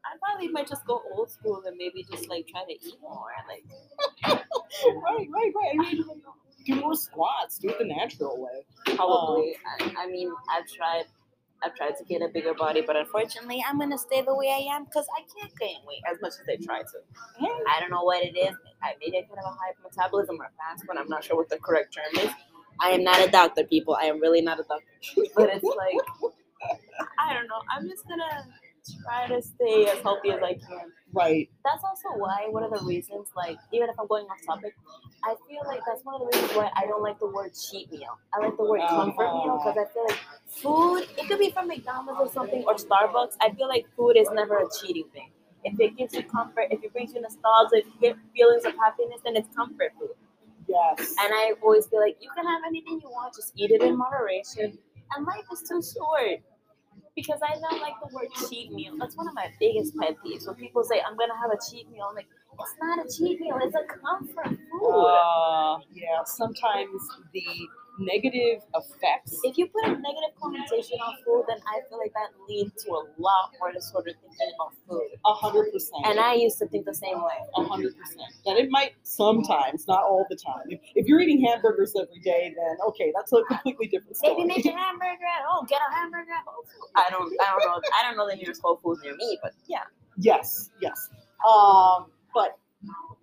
[0.04, 3.28] I probably might just go old school and maybe just like try to eat more.
[3.48, 3.64] Like,
[5.04, 5.72] right, right, right.
[5.72, 6.04] I mean,
[6.64, 7.58] do more squats.
[7.58, 8.64] Do it the natural way.
[8.96, 9.56] probably.
[9.80, 11.04] I, I mean, I've tried.
[11.64, 14.74] I've tried to get a bigger body, but unfortunately, I'm gonna stay the way I
[14.74, 16.98] am because I can't gain weight as much as I try to.
[17.68, 18.54] I don't know what it is.
[18.82, 20.98] I maybe I kind of a high metabolism or fast one.
[20.98, 22.30] I'm not sure what the correct term is.
[22.80, 23.96] I am not a doctor, people.
[24.00, 24.86] I am really not a doctor.
[25.36, 25.96] But it's like
[27.18, 27.60] I don't know.
[27.70, 28.46] I'm just gonna
[29.04, 30.92] try to stay as healthy as I can.
[31.12, 31.48] Right.
[31.64, 34.74] That's also why one of the reasons, like even if I'm going off topic,
[35.24, 37.90] I feel like that's one of the reasons why I don't like the word cheat
[37.90, 38.18] meal.
[38.34, 38.88] I like the word oh.
[38.88, 42.74] comfort meal because I feel like food, it could be from McDonald's or something or
[42.74, 43.36] Starbucks.
[43.40, 45.30] I feel like food is never a cheating thing.
[45.64, 48.74] If it gives you comfort, if it brings you nostalgia, if you get feelings of
[48.76, 50.14] happiness, then it's comfort food.
[50.68, 51.14] Yes.
[51.22, 53.96] And I always feel like you can have anything you want, just eat it in
[53.96, 54.78] moderation.
[55.14, 56.40] And life is too short.
[57.16, 58.94] Because I don't like the word cheat meal.
[58.98, 60.46] That's one of my biggest pet peeves.
[60.46, 62.28] When people say, I'm going to have a cheat meal, I'm like,
[62.60, 64.86] it's not a cheat meal, it's a comfort food.
[64.86, 67.00] Uh, yeah, sometimes
[67.32, 67.44] the
[67.98, 69.38] negative effects.
[69.44, 72.90] if you put a negative connotation on food, then I feel like that leads to
[72.92, 75.08] a lot more disorder thinking about food.
[75.24, 76.06] A hundred percent.
[76.06, 77.38] And I used to think the same way.
[77.56, 78.28] A hundred percent.
[78.44, 80.66] That it might sometimes, not all the time.
[80.68, 84.44] If, if you're eating hamburgers every day, then okay, that's a completely different story.
[84.44, 85.66] Maybe make a hamburger at home.
[85.68, 86.92] Get a hamburger at Whole Foods.
[86.94, 87.80] I don't, I don't know.
[87.98, 89.84] I don't know the nearest Whole Foods near me, but yeah.
[90.18, 91.10] Yes, yes.
[91.46, 92.58] Um, but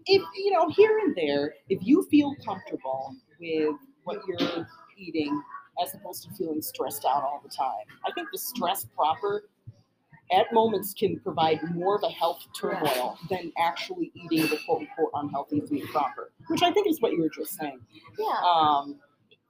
[0.05, 5.41] if you know, here and there, if you feel comfortable with what you're eating,
[5.83, 9.43] as opposed to feeling stressed out all the time, I think the stress proper
[10.31, 15.11] at moments can provide more of a health turmoil than actually eating the quote unquote
[15.15, 17.79] unhealthy food proper, which I think is what you were just saying.
[18.17, 18.25] Yeah.
[18.45, 18.99] Um,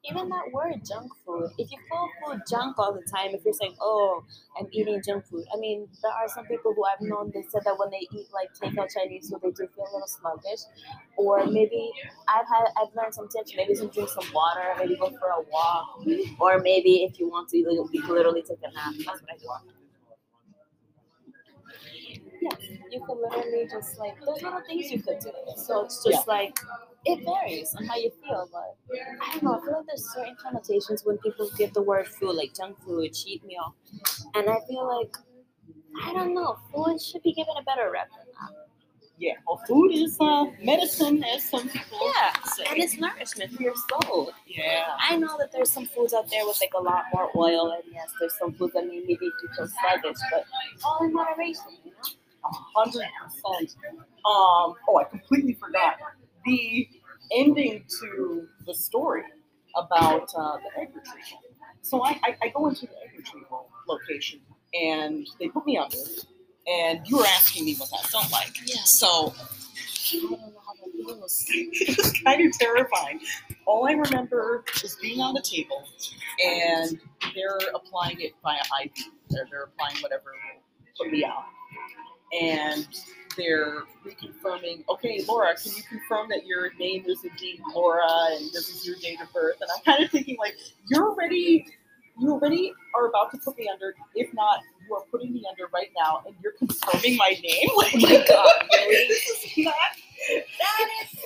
[0.10, 1.50] Even that word, junk food.
[1.58, 4.24] If you call food junk all the time, if you're saying, "Oh,
[4.60, 7.32] I'm eating junk food," I mean, there are some people who I've known.
[7.34, 10.08] They said that when they eat like takeout Chinese food, they do feel a little
[10.08, 10.62] sluggish.
[11.18, 11.92] Or maybe
[12.28, 13.54] I've had, I've learned some tips.
[13.56, 14.74] Maybe some drink some water.
[14.78, 16.04] Maybe go for a walk.
[16.40, 18.94] Or maybe if you want to, you can literally take a nap.
[19.06, 19.48] That's what I do.
[22.94, 25.32] You could literally just like there's little things you could do.
[25.58, 26.58] So it's just like
[27.06, 28.78] it varies on how you feel, but
[29.22, 29.60] I don't know.
[29.60, 33.14] I feel like there's certain connotations when people give the word food, like junk food,
[33.14, 33.76] cheat meal,
[34.36, 35.16] and I feel like
[36.06, 36.58] I don't know.
[36.74, 38.68] Food should be given a better rep than that.
[39.20, 42.64] yeah, well, food is uh, medicine, as some people Yeah, say.
[42.70, 44.32] and it's nourishment for your soul.
[44.48, 44.86] yeah.
[45.00, 47.84] I know that there's some foods out there with like a lot more oil, and
[47.94, 50.46] yes, there's some foods that maybe make you feel sluggish, but
[50.86, 51.98] all in moderation, you know.
[52.46, 53.76] A hundred percent.
[54.26, 55.96] Um, oh, I completely forgot
[56.46, 56.88] the
[57.36, 59.24] ending to the story
[59.76, 61.40] about uh, the egg retrieval.
[61.82, 64.40] So I, I, I go into the egg retrieval location,
[64.74, 65.98] and they put me under.
[66.68, 68.56] And you were asking me what that felt like.
[68.66, 68.84] Yeah.
[68.86, 71.46] So I don't know how that feels.
[71.50, 73.20] it was kind of terrifying.
[73.66, 75.84] All I remember is being on the table,
[76.46, 77.00] and
[77.36, 78.92] they're applying it via IV.
[79.30, 81.44] They're, they're applying whatever will put me out.
[82.42, 82.88] And
[83.38, 88.70] they're reconfirming, okay, Laura, can you confirm that your name is indeed Laura and this
[88.70, 89.56] is your date of birth?
[89.62, 90.56] And I'm kind of thinking, like,
[90.90, 91.66] you're already,
[92.20, 93.96] you already are about to put me under.
[94.16, 97.70] If not, you are putting me under right now, and you're confirming my name.
[97.78, 99.08] Like, Oh my God, really?
[99.08, 99.76] this is not
[100.60, 101.20] That is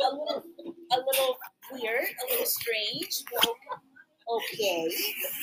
[0.00, 0.44] a little,
[0.92, 1.36] a little
[1.72, 3.24] weird, a little strange.
[3.32, 3.50] But
[4.36, 4.90] okay.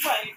[0.05, 0.31] Right,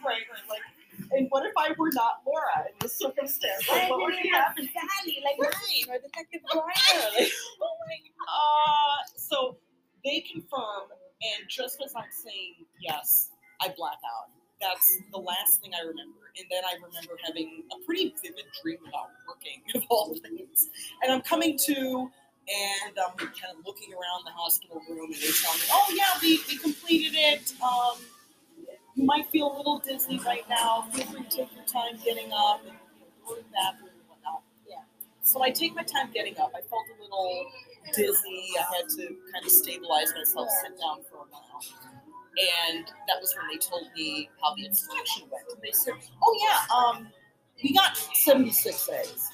[35.43, 36.53] So I take my time getting up.
[36.55, 37.47] I felt a little
[37.97, 38.55] dizzy.
[38.57, 41.61] I had to kind of stabilize myself, sit down for a while.
[42.71, 45.45] And that was when they told me how the inspection went.
[45.53, 47.09] And they said, oh, yeah, um,
[47.61, 49.31] we got 76 eggs.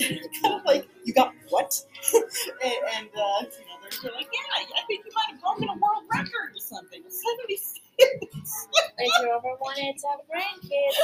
[0.42, 1.80] kind of like, you got what?
[2.14, 5.78] and, and uh, you know, they're like, yeah, I think you might have broken a
[5.78, 7.02] world record or something.
[7.06, 7.85] 76.
[7.98, 10.98] If you ever wanted to have grandkids,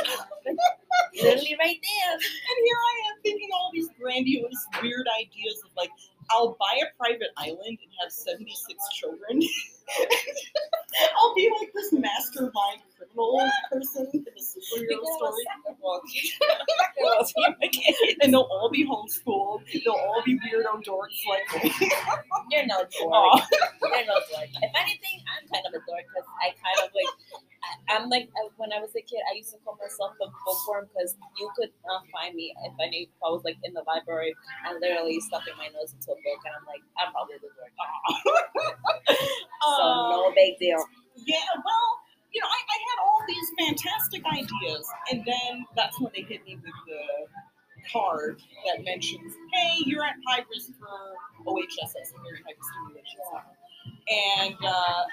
[1.22, 2.12] literally right there.
[2.12, 5.90] And here I am thinking all these grandiose, weird ideas of like,
[6.30, 9.42] I'll buy a private island and have 76 children.
[11.18, 15.44] I'll be like this mastermind criminal person in a superhero story.
[18.22, 19.62] And they'll all be homeschooled.
[19.72, 21.90] They'll all be weirdo dorks like me.
[22.50, 23.42] You're no dork.
[23.82, 24.48] You're no dork.
[24.62, 27.12] If anything, I'm kind of a dork because I kind of like,
[27.62, 30.28] I, I'm like, uh, when I was a kid, I used to call myself a
[30.46, 33.72] bookworm because you could not find me if I knew if I was like in
[33.74, 34.34] the library
[34.66, 37.74] and literally stuffing my nose into a book, and I'm like, I'm probably the dork.
[39.62, 40.82] So no big deal.
[41.16, 41.88] Yeah, well,
[42.32, 46.44] you know, I, I had all these fantastic ideas, and then that's when they hit
[46.46, 50.88] me with the card that mentions, "Hey, you're at high risk for
[51.46, 53.56] OHSS, Ovarian Hyperstimulation Syndrome,"
[54.08, 55.04] and uh,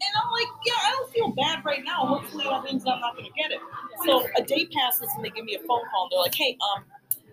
[0.00, 2.06] And I'm like, yeah, I don't feel bad right now.
[2.06, 3.60] Hopefully that means I'm not gonna get it.
[4.06, 6.56] So a day passes and they give me a phone call and they're like, hey,
[6.74, 6.84] um,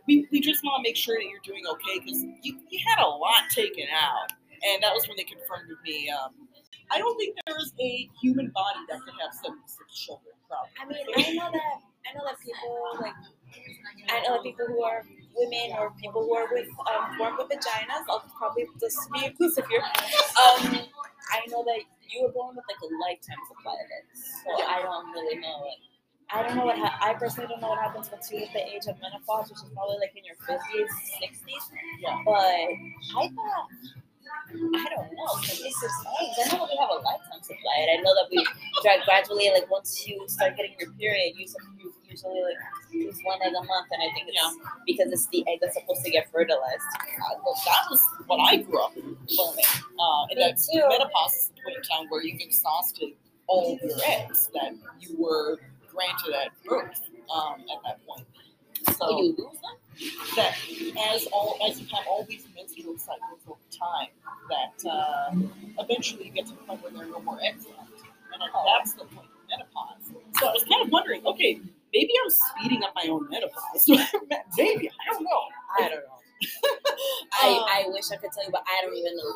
[0.07, 3.03] we, we just want to make sure that you're doing okay because you, you had
[3.03, 4.31] a lot taken out.
[4.65, 6.09] And that was when they confirmed with me.
[6.09, 6.44] Um,
[6.91, 10.71] I don't think there is a human body that could have 76 children, probably.
[10.77, 13.17] I mean, I know that I know that people like
[14.09, 15.03] I know that people who are
[15.35, 18.05] women or people who are with um, born with vaginas.
[18.09, 19.81] I'll probably just be inclusive here.
[19.81, 20.85] Um,
[21.33, 24.81] I know that you were born with like a lifetime supply of it, so I
[24.81, 25.79] don't really know it.
[26.31, 28.63] I don't know what ha- I personally don't know what happens once you hit the
[28.65, 31.63] age of menopause, which is probably like in your fifties, sixties.
[32.01, 32.17] Yeah.
[32.25, 33.69] But I thought
[34.51, 35.33] I don't know.
[35.41, 36.37] This is eggs.
[36.37, 38.45] I know that we have a lifetime supply, and I know that we
[38.81, 41.47] gra- gradually, like once you start getting your period, you,
[41.79, 42.57] you usually like
[42.91, 46.03] use one egg a month, and I think it's because it's the egg that's supposed
[46.05, 46.83] to get fertilized.
[46.95, 49.65] Uh, well, that was what I grew up learning.
[49.99, 50.81] Uh, and Me that's too.
[50.87, 53.13] menopause is the point in time where you've exhausted
[53.47, 55.59] all your eggs that you were
[55.91, 57.01] granted at birth
[57.33, 58.25] um, at that point.
[58.87, 60.35] So So you lose them.
[60.35, 60.55] that
[61.13, 63.39] as all as you have all these menstrual cycles
[63.77, 64.09] time,
[64.49, 65.31] that uh,
[65.79, 67.91] eventually you get to the point where there are no more eggs left,
[68.33, 70.11] and then that's the point of menopause.
[70.39, 71.59] So I was kind of wondering, okay,
[71.93, 73.87] maybe I'm speeding up my own menopause.
[74.57, 75.41] maybe I don't know.
[75.79, 76.15] I don't know.
[77.43, 79.33] Um, I, I wish I could tell you, but I don't even know.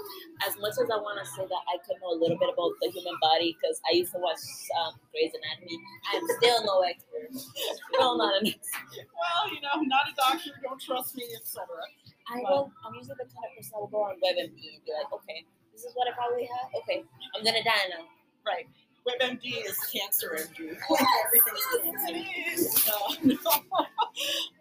[0.48, 2.72] As much as I want to say that I could know a little bit about
[2.80, 4.40] the human body, because I used to watch
[4.80, 5.76] um, Grey's Anatomy,
[6.08, 7.28] I'm still no expert.
[7.92, 9.04] Still not an expert.
[9.12, 11.68] well, you know, not a doctor, don't trust me, etc.
[12.30, 12.72] I will.
[12.86, 15.46] I'm usually the kind of person that will go on WebMD and be like, okay,
[15.74, 16.70] this is what I probably have.
[16.84, 17.04] Okay,
[17.36, 18.06] I'm gonna die now.
[18.46, 18.70] Right.
[19.08, 20.78] WebMD is cancer MD.
[21.26, 22.92] Everything's cancer.
[22.92, 23.52] No, no.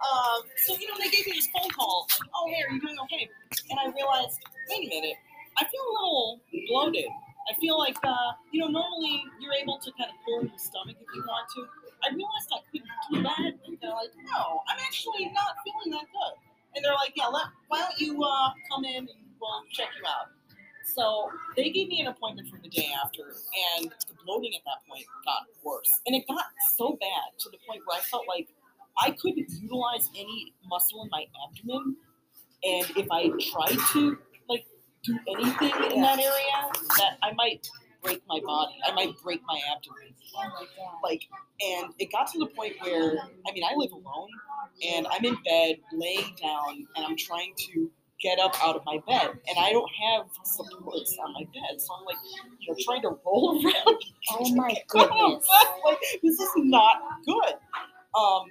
[0.09, 2.81] um, so, you know, they gave me this phone call, like, oh, hey, are you
[2.81, 3.29] doing okay?
[3.69, 4.39] And I realized,
[4.71, 5.17] wait a minute,
[5.59, 7.11] I feel a little bloated.
[7.51, 10.97] I feel like, uh, you know, normally you're able to kind of pull your stomach
[11.01, 11.67] if you want to.
[12.05, 13.53] I realized I couldn't do that.
[13.67, 16.48] And they're like, no, I'm actually not feeling that good.
[16.79, 19.09] And they're like, yeah, let, why don't you uh, come in and
[19.41, 20.31] we'll check you out.
[20.95, 23.25] So they gave me an appointment for the day after,
[23.81, 25.91] and the bloating at that point got worse.
[26.07, 26.45] And it got
[26.77, 28.47] so bad to the point where I felt like
[29.03, 31.97] I couldn't utilize any muscle in my abdomen.
[32.63, 34.17] And if I tried to
[34.49, 34.65] like
[35.03, 37.69] do anything in that area, that I might
[38.03, 38.75] break my body.
[38.87, 40.15] I might break my abdomen.
[41.03, 41.23] Like,
[41.61, 44.29] and it got to the point where I mean, I live alone,
[44.87, 48.99] and I'm in bed, laying down, and I'm trying to get up out of my
[49.07, 52.17] bed, and I don't have supports on my bed, so I'm like,
[52.59, 53.97] you know, trying to roll around.
[54.33, 55.49] Oh my Go goodness.
[55.85, 57.55] like, this is not good.
[58.21, 58.43] Um,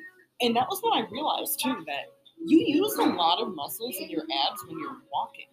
[0.42, 2.06] and that was when I realized too that
[2.46, 5.48] you use a lot of muscles in your abs when you're walking,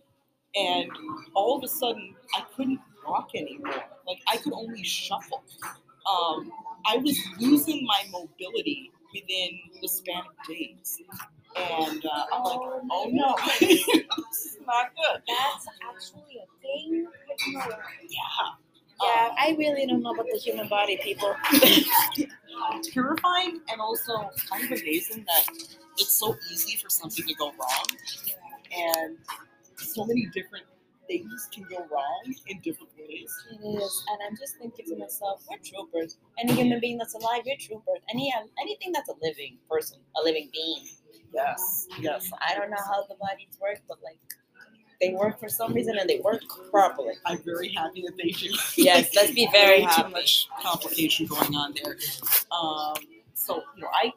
[0.55, 0.91] and
[1.35, 3.83] all of a sudden I couldn't walk anymore.
[4.07, 5.43] Like I could only shuffle.
[6.11, 6.53] Um,
[6.87, 11.01] I was losing my mobility within the span of days,
[11.57, 12.59] and uh, I'm like,
[12.91, 15.23] Oh, no, this is not good.
[15.27, 17.07] That's actually a thing.
[17.47, 17.73] Didn't.
[18.09, 18.19] Yeah.
[19.03, 21.35] Yeah, I really don't know about the human body, people.
[22.83, 25.47] terrifying and also kind of amazing that
[25.99, 27.87] it's so easy for something to go wrong
[28.73, 29.17] and
[29.77, 30.65] so many different
[31.07, 33.33] things can go wrong in different ways.
[33.51, 36.19] It is, and I'm just thinking to myself, we're troopers.
[36.39, 38.01] Any human being that's alive, you're troopers.
[38.11, 40.85] Any um, anything that's a living person, a living being.
[41.33, 42.31] Yes, yes.
[42.41, 44.19] I don't know how the bodies work, but like
[45.01, 47.15] they work for some reason and they work properly.
[47.27, 48.55] I'm very happy that they do.
[48.77, 50.03] Yes, let's be very happy.
[50.03, 51.97] Too much complication going on there.
[52.53, 52.95] Um,
[53.35, 54.13] so you know, I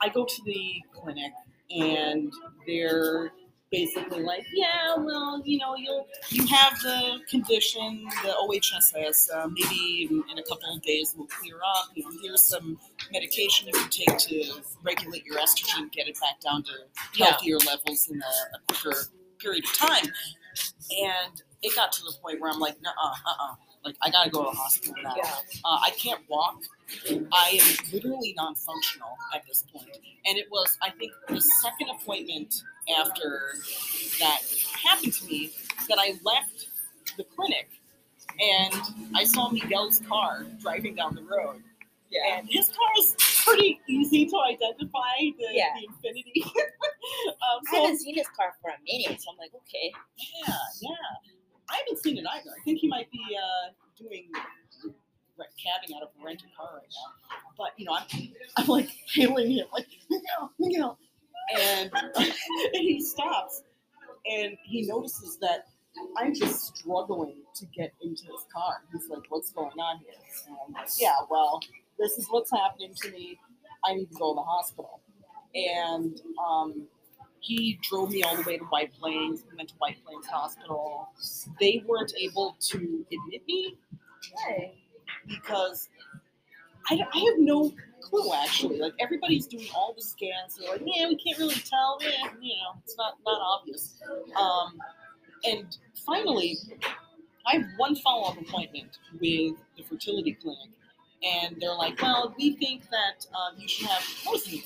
[0.00, 1.32] I go to the clinic
[1.70, 2.32] and
[2.66, 3.32] they're
[3.72, 9.28] basically like, yeah, well, you know, you'll you have the condition, the OHSS.
[9.34, 11.88] Uh, maybe in, in a couple of days will clear up.
[11.94, 12.78] You know, here's some
[13.12, 16.72] medication you can take to regulate your estrogen, get it back down to
[17.16, 17.26] Yeah.
[17.30, 18.96] healthier levels in a, a quicker
[19.40, 20.04] period of time.
[21.00, 23.54] And it got to the point where I'm like, uh uh, uh uh.
[23.84, 25.14] Like, I gotta go to the hospital now.
[25.16, 25.30] Yeah.
[25.64, 26.62] Uh, I can't walk.
[27.32, 29.88] I am literally non functional at this point.
[30.24, 32.62] And it was, I think, the second appointment
[33.00, 33.54] after
[34.18, 34.40] that
[34.82, 35.52] happened to me
[35.88, 36.68] that I left
[37.16, 37.68] the clinic
[38.40, 38.74] and
[39.14, 41.62] I saw Miguel's car driving down the road.
[42.10, 42.36] Yeah.
[42.38, 45.64] And his car is pretty easy to identify, the, Yeah.
[46.02, 46.44] the Infiniti.
[46.46, 46.52] um,
[47.68, 49.92] I so haven't seen his car for a minute, so I'm like, okay.
[50.46, 50.90] yeah, yeah.
[51.70, 52.50] I haven't seen it either.
[52.50, 54.30] I think he might be uh, doing
[55.62, 57.36] cabbing out of a rented car right now.
[57.56, 58.06] But you know, I'm,
[58.56, 60.98] I'm like hailing him, like Miguel, Miguel,
[61.58, 61.90] and,
[62.72, 63.62] he stops
[64.30, 65.66] and he notices that
[66.16, 68.82] I'm just struggling to get into his car.
[68.92, 70.14] He's like, "What's going on here?"
[70.46, 71.60] And I'm like, "Yeah, well,
[71.98, 73.38] this is what's happening to me.
[73.84, 75.00] I need to go to the hospital."
[75.54, 76.86] And um,
[77.40, 79.42] he drove me all the way to White Plains.
[79.50, 81.08] We went to White Plains Hospital.
[81.60, 83.76] They weren't able to admit me
[85.26, 85.88] because
[86.88, 87.72] I, I have no
[88.02, 88.78] clue actually.
[88.78, 90.56] Like everybody's doing all the scans.
[90.58, 91.98] They're like, yeah, we can't really tell.
[92.00, 94.00] Yeah, you know, it's not not obvious.
[94.36, 94.78] Um,
[95.44, 95.76] and
[96.06, 96.58] finally,
[97.46, 100.70] I have one follow up appointment with the fertility clinic,
[101.22, 104.64] and they're like, well, we think that um, you should have what was it?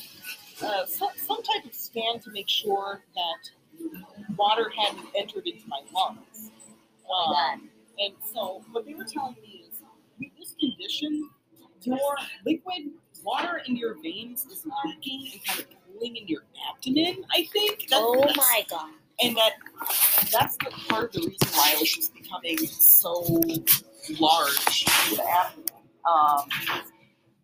[0.63, 3.91] Uh, some, some type of scan to make sure that
[4.37, 6.51] water hadn't entered into my lungs.
[7.13, 7.69] Um,
[7.99, 9.81] and so, what they were telling me is,
[10.19, 11.29] with this condition,
[11.83, 12.91] your liquid
[13.27, 17.25] water in your veins is leaking and kind of pooling in your abdomen.
[17.35, 17.81] I think.
[17.91, 18.91] That's, Oh that's- my god.
[19.19, 19.53] And that
[20.31, 23.23] that's the part of the reason why I was just becoming so
[24.21, 25.65] large in the abdomen.
[26.05, 26.49] Um,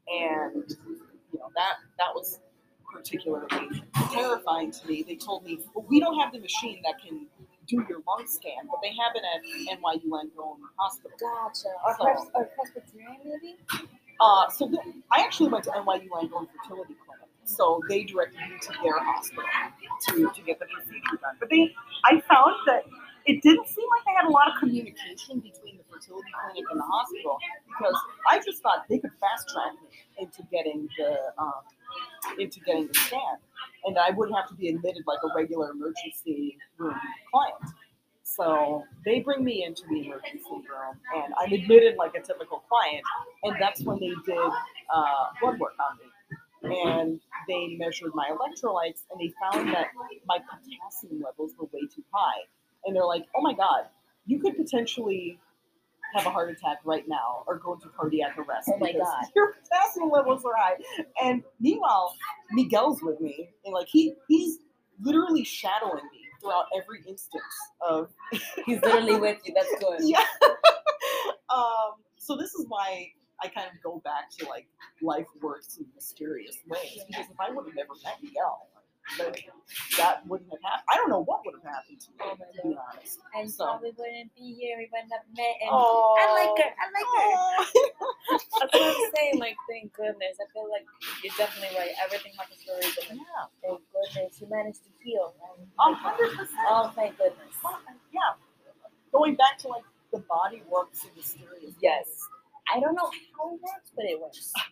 [0.06, 0.64] and
[1.32, 2.40] you know that that was
[2.92, 5.02] particularly terrifying to me.
[5.02, 7.26] They told me, well, we don't have the machine that can
[7.66, 11.16] do your lung scan, but they have it at NYU Langone Hospital.
[11.18, 11.68] Gotcha.
[11.86, 13.56] Or, So- pres- or Presbyterian, maybe?
[14.20, 14.70] Uh, so
[15.12, 19.44] I actually went to NYU Langone Fertility Clinic, so they directed me to their hospital
[20.08, 21.36] to, to get the procedure done.
[21.40, 22.84] But they, I found that
[23.26, 26.80] it didn't seem like they had a lot of communication between the fertility clinic and
[26.80, 27.96] the hospital because
[28.28, 29.88] I just thought they could fast track me
[30.18, 31.62] into getting the um,
[32.38, 33.36] into getting the scan,
[33.84, 36.98] and I wouldn't have to be admitted like a regular emergency room
[37.30, 37.74] client.
[38.36, 43.02] So they bring me into the emergency room, and I'm admitted like a typical client.
[43.44, 44.38] And that's when they did
[44.94, 49.88] uh, blood work on me, and they measured my electrolytes, and they found that
[50.26, 52.42] my potassium levels were way too high.
[52.86, 53.86] And they're like, "Oh my God,
[54.26, 55.38] you could potentially
[56.14, 59.24] have a heart attack right now, or go into cardiac arrest Oh my because God.
[59.36, 60.76] your potassium levels are high."
[61.22, 62.14] And meanwhile,
[62.52, 64.58] Miguel's with me, and like he he's
[65.02, 67.42] literally shadowing me throughout every instance
[67.80, 68.08] of
[68.66, 69.54] He's literally with you.
[69.54, 70.00] That's good.
[70.00, 70.24] yeah.
[71.54, 73.12] um, so this is why
[73.42, 74.66] I kind of go back to like
[75.00, 78.68] life works in mysterious ways because if I would have never met Miguel,
[79.18, 79.48] like,
[79.98, 80.86] that wouldn't have happened.
[80.90, 83.18] I don't know what would have happened to me, Oh to be honest.
[83.34, 84.76] And So- probably wouldn't be here.
[84.78, 85.56] We wouldn't have met.
[85.60, 86.70] And Oh, I like her.
[86.70, 87.28] I like her.
[87.34, 87.66] Oh.
[88.32, 89.38] That's what I'm saying.
[89.38, 90.38] Like, thank goodness.
[90.40, 90.86] I feel like
[91.22, 91.92] you're definitely right.
[92.04, 93.18] Everything happens for a reason.
[93.18, 95.34] yeah, Thank goodness you managed to heal.
[95.80, 96.66] a hundred percent.
[96.68, 97.54] Oh, thank goodness.
[98.12, 98.34] Yeah,
[99.12, 101.74] going back to like the body works in mysterious.
[101.80, 102.06] Yes.
[102.72, 104.52] I don't know how it works, but it works.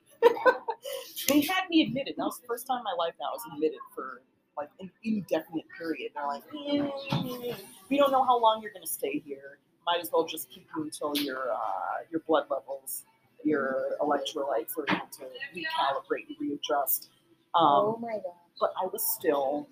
[1.28, 2.14] they had me admitted.
[2.16, 4.22] That was the first time in my life that I was admitted for
[4.56, 6.12] like an indefinite period.
[6.14, 7.56] They're like, "Mm,
[7.88, 9.58] we don't know how long you're going to stay here.
[9.86, 13.04] Might as well just keep you until your uh, your blood levels,
[13.44, 17.10] your electrolytes are able to recalibrate and readjust.
[17.54, 18.34] Um, oh my god.
[18.60, 19.68] but I was still.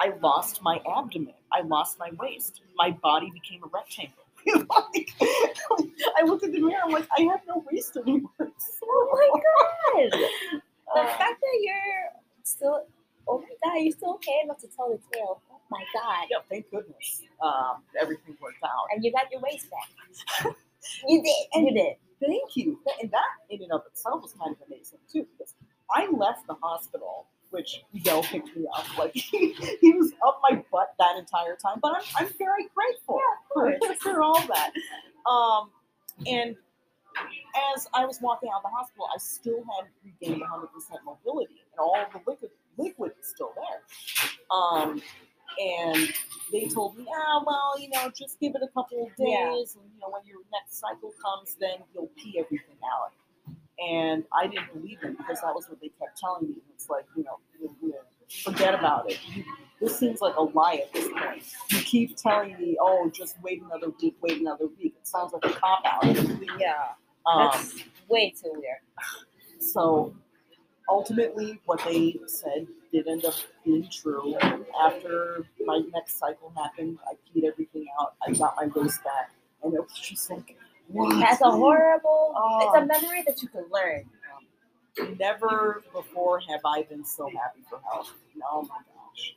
[0.00, 1.34] I lost my abdomen.
[1.52, 2.60] I lost my waist.
[2.76, 4.25] My body became a rectangle.
[4.54, 5.10] like,
[6.18, 6.80] I looked at the mirror.
[6.84, 8.30] I'm like, I have no waist anymore.
[8.88, 9.40] Oh my
[10.10, 10.10] god.
[10.94, 12.10] The Uh, fact that you're
[12.44, 12.86] still.
[13.28, 15.42] Oh my god, you're still okay enough to tell the tale.
[15.52, 16.28] Oh my god.
[16.30, 17.22] yeah, thank goodness.
[17.42, 18.86] Um, everything worked out.
[18.94, 20.54] And you got your waist back.
[21.08, 21.46] you did.
[21.54, 21.96] And You did.
[22.24, 22.78] Thank you.
[23.02, 25.54] And that in and of itself was kind of amazing too, because
[25.90, 27.26] I left the hospital,
[27.56, 28.84] which Miguel picked me up.
[28.98, 31.78] Like he, he was up my butt that entire time.
[31.80, 33.18] But I'm, I'm very grateful
[33.54, 34.72] for, for all that.
[35.28, 35.70] Um,
[36.26, 36.54] and
[37.74, 40.68] as I was walking out of the hospital, I still had regained 100%
[41.04, 43.80] mobility, and all the liquid liquid is still there.
[44.50, 45.00] Um,
[45.58, 46.12] and
[46.52, 49.48] they told me, ah, well, you know, just give it a couple of days, Yeah.
[49.48, 53.12] and you know, when your next cycle comes, then you'll pee everything out.
[53.78, 56.56] And I didn't believe them because that was what they kept telling me.
[56.74, 57.38] It's like, you know,
[58.44, 59.18] forget about it.
[59.80, 61.42] This seems like a lie at this point.
[61.70, 64.94] You keep telling me, oh, just wait another week, wait another week.
[64.98, 66.04] It sounds like a cop out.
[66.58, 66.74] Yeah.
[67.26, 67.74] Um, That's
[68.08, 68.78] way too weird.
[69.60, 70.14] so
[70.88, 73.34] ultimately, what they said did end up
[73.64, 74.36] being true.
[74.82, 78.14] After my next cycle happened, I peed everything out.
[78.26, 79.32] I got my waist back,
[79.62, 80.56] and it was just like,
[80.88, 81.18] what?
[81.18, 82.32] That's a horrible.
[82.36, 82.60] Oh.
[82.62, 84.04] It's a memory that you can learn.
[85.18, 88.12] Never before have I been so happy for health.
[88.50, 89.32] Oh my gosh.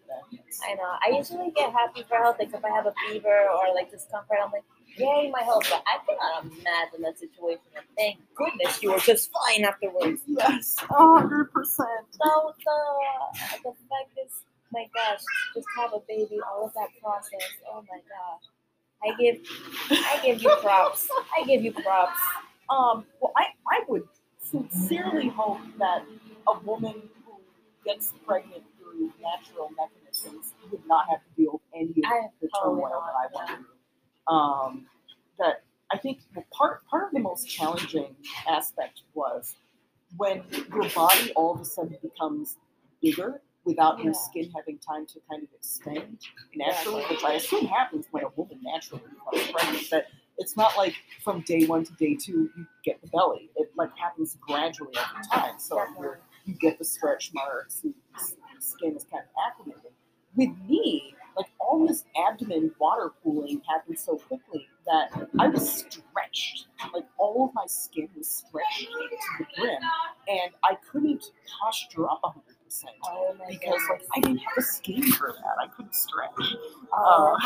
[0.68, 0.96] I know.
[1.06, 4.38] I usually get happy for health, like if I have a fever or like discomfort,
[4.44, 4.64] I'm like,
[4.98, 5.68] yay, my health.
[5.70, 7.62] But I cannot imagine that situation.
[7.76, 10.22] And thank goodness you were just fine afterwards.
[10.28, 12.06] yes, a hundred percent.
[12.12, 15.22] So the the fact is, my gosh,
[15.56, 17.48] just have a baby, all of that process.
[17.72, 18.44] Oh my gosh.
[19.02, 19.40] I give
[19.92, 21.08] I give you props.
[21.38, 22.20] I give you props.
[22.70, 24.04] Um, well, I, I would
[24.50, 26.04] sincerely hope that
[26.48, 26.94] a woman
[27.26, 27.34] who
[27.86, 33.04] gets pregnant through natural mechanisms would not have to deal with any of the turmoil
[33.06, 34.36] that I went through.
[34.36, 34.86] Um,
[35.40, 36.20] that I think
[36.52, 38.16] part part of the most challenging
[38.48, 39.56] aspect was
[40.18, 40.44] when
[40.74, 42.58] your body all of a sudden becomes
[43.02, 46.18] bigger without your skin having time to kind of expand
[46.56, 49.90] naturally, which I assume happens when a woman naturally becomes pregnant.
[49.92, 50.08] That
[50.40, 53.52] it's not like from day one to day two you get the belly.
[53.58, 55.60] It like happens gradually over time.
[55.60, 59.92] So you're, you get the stretch marks, and the skin is kind of acclimated.
[60.36, 65.10] With me, like all this abdomen water pooling happened so quickly that
[65.40, 66.68] I was stretched.
[66.94, 69.82] Like all of my skin was stretched to the brim,
[70.28, 71.26] and I couldn't
[71.62, 72.34] posture up 100%
[73.06, 75.56] Oh because like I didn't have a skin for that.
[75.64, 76.32] I couldn't stretch.
[76.94, 77.38] Oh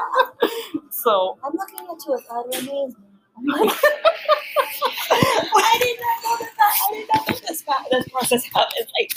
[0.00, 0.36] Uh.
[0.90, 2.14] So I'm looking at you.
[2.14, 2.96] It's utterly amazing.
[5.12, 9.10] I did not know that, that I did not know this, this process happens like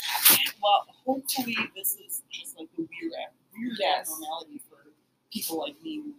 [0.62, 3.12] well, hopefully this is just like a weird,
[3.58, 4.10] weird Yes.
[4.12, 4.78] abnormality for
[5.32, 6.14] people like me who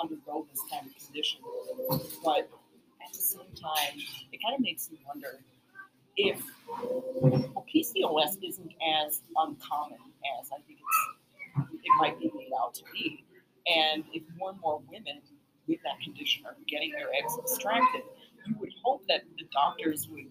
[0.00, 1.40] undergo this kind of condition.
[2.24, 2.48] But
[3.04, 3.98] at the same time,
[4.32, 5.40] it kind of makes me wonder
[6.16, 6.42] if
[7.74, 8.72] PCOS isn't
[9.04, 9.98] as uncommon
[10.40, 13.24] as I think it's, it might be made out to be,
[13.66, 15.20] and if more and more women
[15.66, 18.02] with that condition are getting their eggs extracted,
[18.46, 20.26] you would hope that the doctors would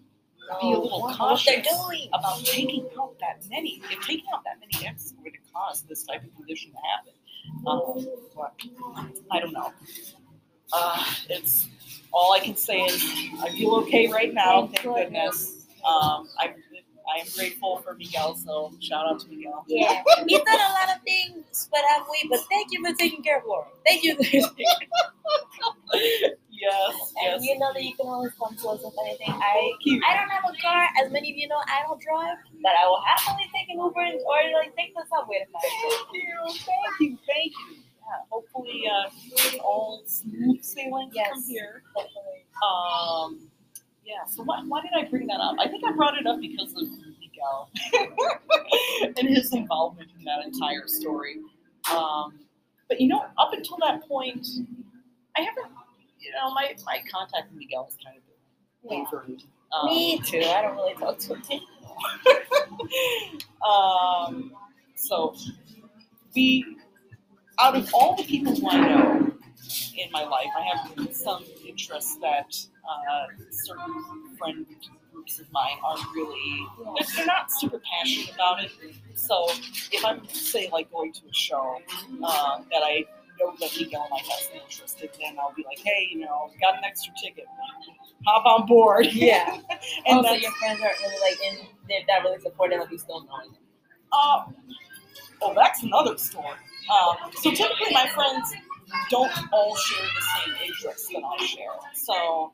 [0.62, 1.68] be a little cautious
[2.14, 3.82] about taking out that many.
[3.92, 6.78] If taking out that many eggs is going to cause this type of condition to
[6.78, 7.14] happen,
[7.68, 8.54] um, but
[9.32, 9.74] I don't know.
[10.72, 11.68] Uh, it's
[12.12, 13.04] all I can say is
[13.42, 14.68] I feel okay right now.
[14.68, 15.65] Thank goodness.
[15.86, 16.56] Um, I'm
[17.16, 18.36] I am grateful for Miguel.
[18.36, 19.64] So shout out to Miguel.
[19.68, 22.28] Yeah, he's done a lot of things, but have we?
[22.30, 23.68] But thank you for taking care of Laura.
[23.86, 24.18] Thank you.
[26.58, 27.14] Yes.
[27.22, 27.44] and Yes.
[27.46, 29.30] you know that you can always come to us with anything.
[29.30, 29.72] I.
[30.08, 31.58] I don't have a car, as many of you know.
[31.68, 35.46] I don't drive, but I will happily take an Uber or like take the subway
[35.46, 36.38] to find Thank you.
[36.48, 37.18] Thank you.
[37.28, 37.76] Thank you.
[37.76, 38.24] Yeah.
[38.30, 41.30] Hopefully, uh, all smooth sailing Yes.
[41.30, 41.84] from here.
[41.94, 42.46] Hopefully.
[42.64, 43.50] Um,
[44.06, 44.26] yeah.
[44.30, 45.56] So why, why did I bring that up?
[45.60, 46.88] I think I brought it up because of
[47.20, 47.70] Miguel
[49.18, 51.38] and his involvement in that entire story.
[51.92, 52.40] Um,
[52.88, 54.48] but you know, up until that point,
[55.38, 55.72] I haven't.
[56.20, 59.46] You know, my my contact with Miguel has kind of been Yeah.
[59.74, 60.40] Um, Me too.
[60.40, 61.62] I don't really talk to him.
[63.70, 64.52] um,
[64.96, 65.36] so
[66.36, 66.66] we,
[67.60, 69.25] out of all the people who I know
[69.98, 72.56] in my life, I have some interests that
[72.90, 74.66] uh, certain friend
[75.12, 76.68] groups of mine aren't really.
[77.16, 78.72] They're, not super passionate about it.
[79.16, 79.48] So
[79.92, 81.80] if I'm say like going to a show
[82.24, 83.06] uh, that I
[83.40, 86.52] know that Miguel might have some interest in, then I'll be like, hey, you know,
[86.62, 87.46] got an extra ticket.
[88.26, 89.08] Hop on board.
[89.12, 89.58] Yeah.
[90.06, 91.68] and also, that's- your friends aren't really like in.
[91.88, 93.62] They're not really supportive of you still knowing them.
[94.12, 94.46] Uh,
[95.42, 96.48] oh, that's another story.
[96.90, 98.54] Um, so typically, my friends
[99.10, 101.72] don't all share the same interests that I share.
[101.94, 102.54] So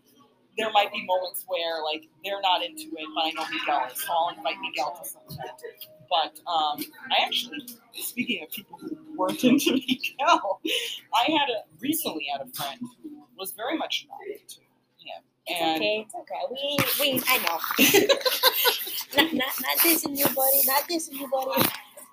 [0.57, 4.01] there might be moments where like they're not into it, but I know Miguel is,
[4.01, 5.61] so I'll invite Miguel to some event.
[6.09, 10.61] But um, I actually, speaking of people who weren't into Miguel,
[11.13, 14.59] I had a recently had a friend who was very much not into
[14.99, 15.23] him.
[15.47, 16.05] It's And okay.
[16.05, 16.41] It's okay.
[16.99, 17.13] We.
[17.13, 17.23] We.
[17.27, 17.59] I know.
[19.23, 20.65] not, not, not dissing you, buddy.
[20.67, 21.69] Not dissing you, buddy.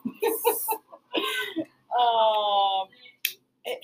[1.98, 2.88] um,
[3.64, 3.78] it,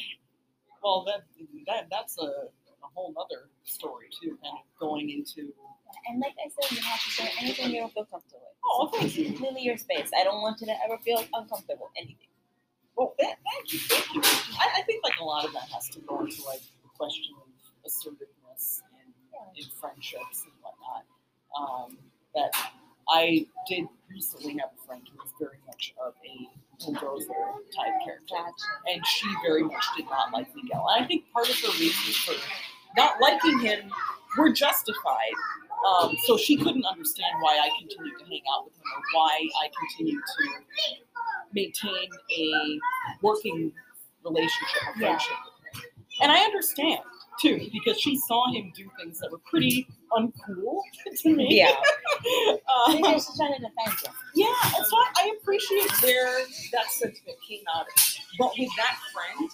[0.85, 1.22] well, that,
[1.66, 5.53] that that's a, a whole other story too, kind of going into.
[6.09, 8.59] And like I said, you have to say anything you don't feel comfortable with.
[8.64, 9.26] Oh, thank It's you.
[9.26, 10.11] completely your space.
[10.18, 11.91] I don't want you to ever feel uncomfortable.
[11.97, 12.28] Anything.
[12.97, 14.20] Well, th- thank you, thank you.
[14.61, 17.35] I, I think like a lot of that has to go into like the question
[17.41, 17.49] of
[17.87, 21.05] assertiveness in, in friendships and whatnot.
[21.59, 21.99] Um,
[22.35, 22.51] that
[23.09, 26.49] I did recently have a friend who was very much of a
[26.80, 27.32] bulldozer
[27.74, 28.34] type character.
[28.92, 30.86] And she very much did not like Miguel.
[30.94, 32.34] And I think part of her reasons for
[32.96, 33.90] not liking him
[34.38, 35.34] were justified.
[36.00, 39.46] Um, so she couldn't understand why I continued to hang out with him or why
[39.62, 40.48] I continued to
[41.52, 42.08] maintain
[42.38, 42.78] a
[43.22, 43.72] working
[44.24, 45.06] relationship or Yeah.
[45.08, 45.90] friendship with him.
[46.22, 47.00] And I understand
[47.41, 50.80] too, because she saw him do things that were pretty uncool
[51.22, 51.49] to me.
[51.51, 51.74] Yeah.
[52.24, 53.99] Um, Maybe she's trying to defend
[54.35, 54.45] you.
[54.47, 56.39] yeah, and so I, I appreciate where
[56.72, 57.87] that sentiment came out of.
[58.39, 59.51] But with that friend,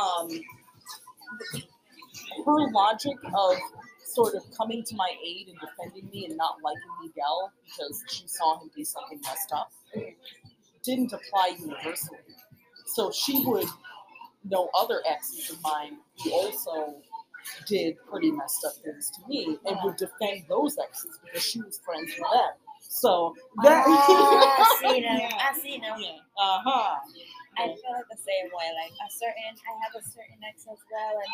[0.00, 1.64] um,
[2.44, 3.56] her logic of
[4.04, 8.26] sort of coming to my aid and defending me and not liking Miguel because she
[8.26, 9.70] saw him do something messed up
[10.82, 12.18] didn't apply universally.
[12.86, 13.68] So she would
[14.44, 16.96] know other exes of mine who also
[17.66, 21.80] did pretty messed up things to me and would defend those exes because she was
[21.84, 22.54] friends with them.
[22.80, 25.16] So that Ah, I see now.
[25.16, 25.28] Yeah.
[25.50, 25.96] I see now.
[25.96, 26.18] Yeah.
[26.38, 26.96] Uh-huh.
[27.58, 28.68] I feel like the same way.
[28.76, 31.32] Like a certain, I have a certain ex as well, and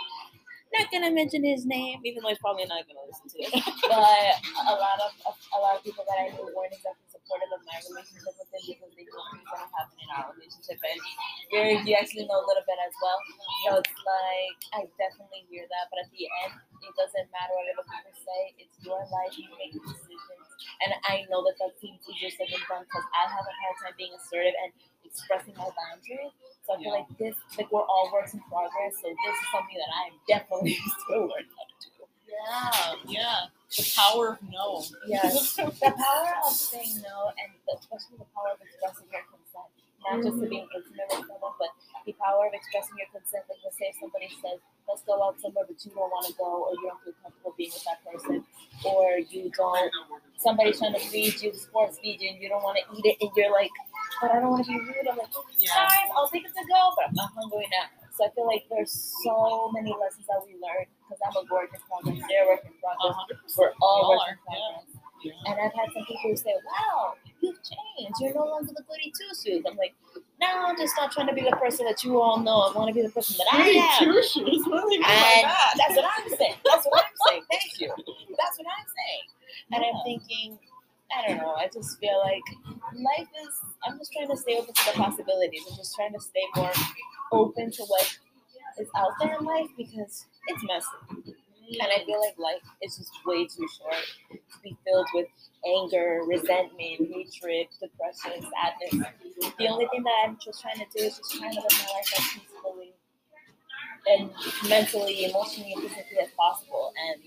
[0.75, 3.65] not gonna mention his name, even though he's probably not gonna listen to it.
[3.89, 4.35] but
[4.69, 5.11] a lot of
[5.57, 8.81] a lot of people that I knew weren't exactly supportive of my relationship with him
[8.81, 12.47] because they knew things that were happening in our relationship, and you actually know a
[12.49, 13.21] little bit as well.
[13.69, 17.69] So it's like I definitely hear that, but at the end, it doesn't matter what
[17.77, 18.41] other people say.
[18.57, 19.37] It's your life.
[19.37, 20.49] You make the decisions,
[20.89, 23.77] and I know that that seems easier said than done because I have a hard
[23.85, 24.73] time being assertive and
[25.05, 26.33] expressing my boundaries.
[26.65, 27.05] So I feel Yeah.
[27.05, 28.97] like this, like we're all works in progress.
[29.05, 31.98] So this is something that I'm definitely still learning how to do.
[32.29, 33.41] Yeah, yeah.
[33.77, 34.85] The power of no.
[35.07, 35.57] Yes.
[35.57, 39.69] The power of saying no, and especially the power of expressing your consent,
[40.05, 41.73] not just to being intimate with someone, but
[42.07, 43.45] the power of expressing your consent.
[43.49, 46.35] Like, let's say if somebody says, "Let's go out somewhere," but you don't want to
[46.41, 48.45] go, or you don't feel comfortable being with that person,
[48.85, 49.93] or you don't.
[50.37, 53.17] Somebody's trying to feed you, sports feed you, and you don't want to eat it,
[53.21, 53.73] and you're like,
[54.21, 55.75] "But I don't want to be rude." I'm like, Yeah.
[55.77, 58.67] "Guys, I'll take it to go, but I'm not hungry now." So I feel like
[58.69, 58.91] there's
[59.23, 62.19] so many lessons that we learn because I'm a work in progress.
[62.29, 63.15] They're a work in progress.
[63.31, 63.55] percent.
[63.59, 64.91] We're all work in progress.
[65.23, 65.33] Yeah.
[65.47, 68.15] And I've had some people who say, "Wow, you've changed.
[68.21, 69.95] You're no longer the goody two shoes." I'm like,
[70.43, 72.59] "No, I'm just not trying to be the person that you all know.
[72.67, 74.63] I want to be the person that I Goody am." two shoes.
[74.67, 75.11] What do you mean by
[75.43, 75.75] And that?
[75.79, 76.55] that's what I'm saying.
[76.67, 77.43] That's what I'm saying.
[77.51, 77.91] Thank you.
[78.39, 79.27] That's what I'm saying.
[79.75, 80.59] And I'm thinking,
[81.17, 81.55] I don't know.
[81.55, 82.43] I just feel like
[82.95, 83.55] life is.
[83.87, 85.63] I'm just trying to stay open to the possibilities.
[85.71, 86.73] I'm just trying to stay more
[87.33, 88.19] open to what
[88.79, 91.35] is out there in life because it's messy.
[91.81, 95.27] And I feel like life is just way too short to be filled with
[95.67, 99.13] anger, resentment, hatred, depression, sadness.
[99.59, 101.89] The only thing that I'm just trying to do is just trying to live my
[101.95, 102.95] life as peacefully
[104.09, 104.31] and
[104.69, 106.93] mentally, emotionally, and physically as possible.
[106.97, 107.23] And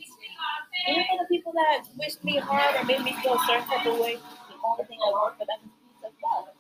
[0.88, 3.86] even for the people that wished me harm or made me feel a certain type
[3.86, 6.56] of way, the only thing I want for them is peace as well.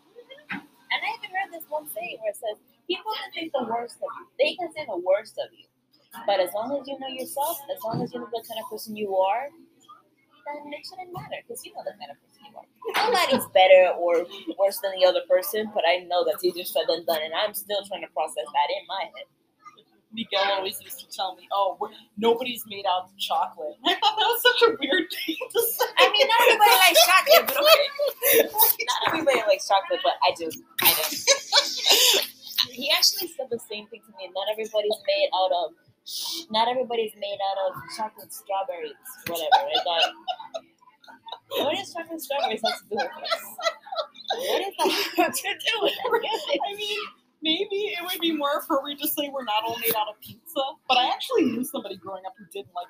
[0.51, 3.97] And I even heard this one saying where it says, people can think the worst
[4.03, 4.25] of you.
[4.35, 5.65] They can say the worst of you.
[6.27, 8.67] But as long as you know yourself, as long as you know the kind of
[8.67, 12.53] person you are, then it shouldn't matter because you know the kind of person you
[12.59, 12.67] are.
[13.07, 14.27] Nobody's better or
[14.59, 17.53] worse than the other person, but I know that's easier said than done, and I'm
[17.53, 19.27] still trying to process that in my head.
[20.13, 24.15] Miguel always used to tell me, "Oh, we're, nobody's made out of chocolate." I thought
[24.19, 25.85] that was such a weird thing to say.
[25.97, 28.49] I mean, not everybody likes chocolate, but okay.
[28.91, 30.51] Not everybody likes chocolate, but I do.
[30.83, 32.21] I do.
[32.71, 34.29] He actually said the same thing to me.
[34.35, 35.71] Not everybody's made out of.
[36.51, 38.93] Not everybody's made out of chocolate strawberries,
[39.27, 39.69] whatever.
[39.69, 40.11] I thought,
[41.65, 43.45] what does chocolate strawberries have to do with this?
[44.33, 46.59] What does that have to do with it?
[46.67, 46.99] I mean,
[47.41, 50.61] maybe it would be more appropriate to say we're not all made out of pizza.
[50.87, 52.87] But I actually knew somebody growing up who didn't like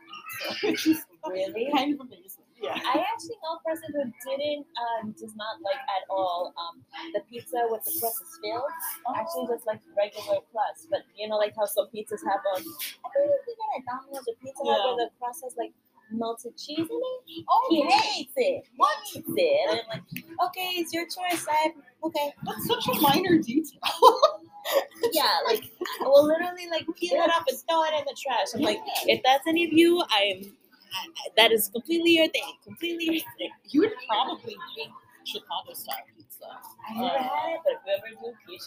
[0.50, 1.70] pizza, which is Really?
[1.74, 2.44] kind of amazing.
[2.62, 2.78] Yeah.
[2.78, 6.84] I actually know a person who didn't, um, does not like at all um,
[7.14, 8.70] the pizza with the crust is filled.
[9.18, 10.86] Actually, just like regular crust.
[10.92, 12.62] But you know, like how some pizzas have on.
[12.62, 15.74] I think it's even at Domino's or Pizza Hut where the crust has like
[16.12, 17.46] melted cheese in it.
[17.50, 18.64] Oh, He hates it.
[18.78, 19.70] What hates it?
[19.72, 20.04] And I'm like,
[20.50, 21.48] okay, it's your choice.
[21.50, 21.74] I
[22.04, 22.32] okay.
[22.46, 23.82] That's such a minor detail.
[25.12, 25.64] Yeah, like
[26.02, 28.48] I will literally like peel it up and throw it in the trash.
[28.56, 30.56] I'm like, if that's any of you, I'm.
[30.94, 32.44] I, I- that is completely your thing.
[32.64, 33.50] Completely your thing.
[33.70, 34.92] you would probably hate
[35.26, 36.46] Chicago style pizza.
[36.90, 38.60] I never had it, but if you ever do, you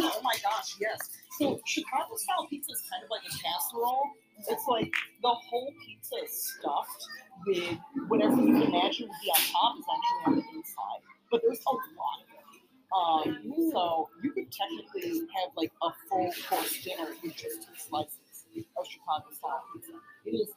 [0.00, 0.10] show?
[0.16, 1.10] Oh my gosh, yes.
[1.38, 4.10] So Chicago style pizza is kind of like a casserole.
[4.48, 4.90] It's like
[5.22, 7.02] the whole pizza is stuffed
[7.46, 11.00] with whatever you can imagine would be on top is actually on the inside.
[11.30, 12.31] But there's a lot of.
[12.92, 18.18] Um, so you could technically have like a full course dinner with just two slices
[18.76, 19.92] of Chicago style pizza.
[20.26, 20.48] It is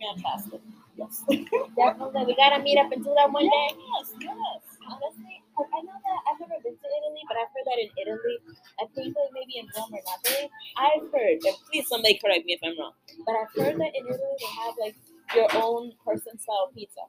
[0.00, 0.60] fantastic.
[0.96, 1.24] Yes.
[1.76, 3.68] Definitely, we gotta meet up and do that one day.
[3.98, 4.75] Yes, yes.
[4.86, 8.36] Honestly, I, know that I've never been to Italy, but I've heard that in Italy,
[8.78, 10.46] I think like maybe in Rome or Napoli,
[10.78, 12.94] I've heard, and please somebody correct me if I'm wrong,
[13.26, 14.96] but I've heard that in Italy they have like
[15.34, 17.02] your own person style pizza.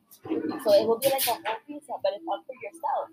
[0.65, 3.05] So it will be like a whole pizza, but it's up for yourself.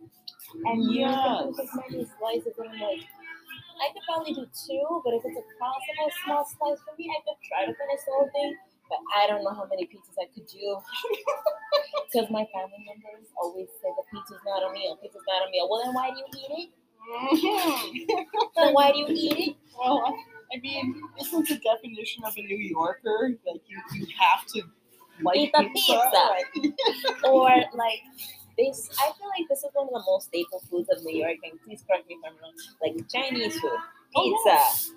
[0.67, 1.61] And you can Yes.
[1.61, 3.05] as many slices and like
[3.81, 7.21] I could probably do two, but if it's a possible small slice for me, I
[7.27, 8.53] could try to finish the whole thing.
[8.95, 10.79] But I don't know how many pizzas I could do.
[12.13, 15.67] Because my family members always say the pizza's not a meal, pizza's not a meal.
[15.69, 16.71] Well, then why do you eat it?
[17.11, 18.27] Mhm.
[18.57, 19.57] Then why do you eat it?
[19.77, 20.15] Well,
[20.55, 24.63] I, mean, isn't the definition of a New Yorker like you, you have to
[25.23, 25.93] like Eat the pizza.
[26.03, 26.45] Right.
[27.25, 28.01] Or like,
[28.57, 31.37] this I feel like this is one of the most staple foods of New York,
[31.43, 32.55] and please correct me if I'm wrong.
[32.83, 33.79] Like Chinese food,
[34.17, 34.93] Oh, pizza,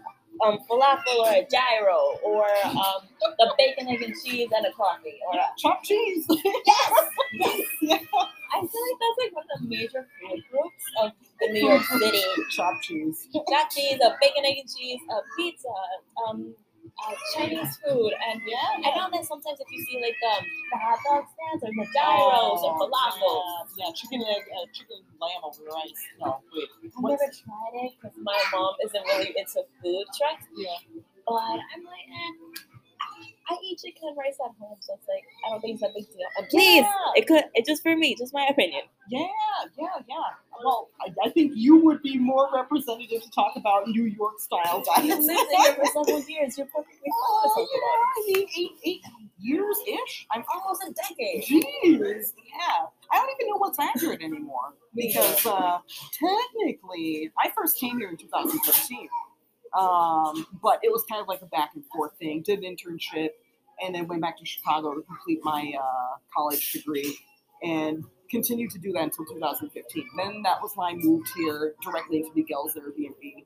[0.46, 5.20] um, falafel or a gyro, or um, the bacon, egg, and cheese and a coffee,
[5.28, 6.26] or a, Chopped cheese.
[6.30, 6.92] yes,
[7.34, 7.62] yes.
[7.82, 7.98] yeah.
[8.50, 11.84] I feel like that's like one of the major food groups of the New York
[11.84, 12.22] City.
[12.52, 13.28] Chopped cheese.
[13.34, 15.68] Chopped cheese, a bacon, egg, and cheese, a pizza,
[16.28, 16.54] um,
[16.96, 18.80] uh, Chinese food, and Yeah.
[18.86, 21.88] I know that sometimes if you see like um, the hot dog stands or the
[21.94, 23.22] gyros or falafel.
[23.24, 23.94] Oh, Yeah, yeah.
[23.94, 26.02] chicken egg, uh, chicken lamb over rice.
[26.20, 26.70] No, wait.
[26.86, 30.46] I've never tried it because my mom isn't really into food trucks.
[30.56, 30.78] Yeah.
[31.28, 32.32] But I'm like, eh,
[33.50, 35.92] I eat chicken and rice at home, so it's like I don't think it's a
[35.94, 36.28] big deal.
[36.38, 36.94] And please, Yeah.
[37.16, 37.44] it could.
[37.54, 38.82] It's just for me, just my opinion.
[39.10, 39.26] Yeah,
[39.78, 40.16] yeah, yeah.
[40.64, 44.84] Well, I, I think you would be more representative to talk about New York style
[45.04, 45.26] You diets.
[45.26, 46.58] lived here for several years.
[46.58, 49.02] You're perfectly fine Oh, something yeah, I mean, eight, eight
[49.40, 50.28] years ish.
[50.32, 51.44] I'm Almost a decade.
[51.44, 52.86] Jeez, yeah.
[53.12, 55.78] I don't even know what's accurate anymore because uh,
[56.12, 59.08] technically, I first came here in 2013,
[59.74, 62.44] um, but it was kind of like a back and forth thing.
[62.44, 63.30] Did an internship,
[63.84, 67.18] and then went back to Chicago to complete my uh, college degree,
[67.64, 70.06] and continued to do that until 2015.
[70.18, 73.46] Then that was when I moved here directly into Miguel's Airbnb.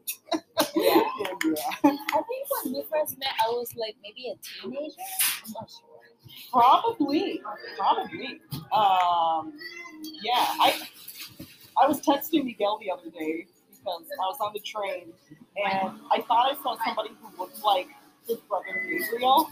[0.75, 1.01] Yeah.
[1.43, 1.61] Yeah.
[1.83, 4.95] I think when we first met, I was like maybe a teenager.
[5.45, 5.91] I'm not sure.
[6.51, 7.41] Probably,
[7.77, 8.41] probably.
[8.71, 9.53] Um,
[10.23, 10.81] yeah, I
[11.81, 13.47] I was texting Miguel the other day
[13.83, 15.13] because I was on the train
[15.57, 17.87] and I thought I saw somebody who looked like
[18.27, 19.49] his brother Gabriel.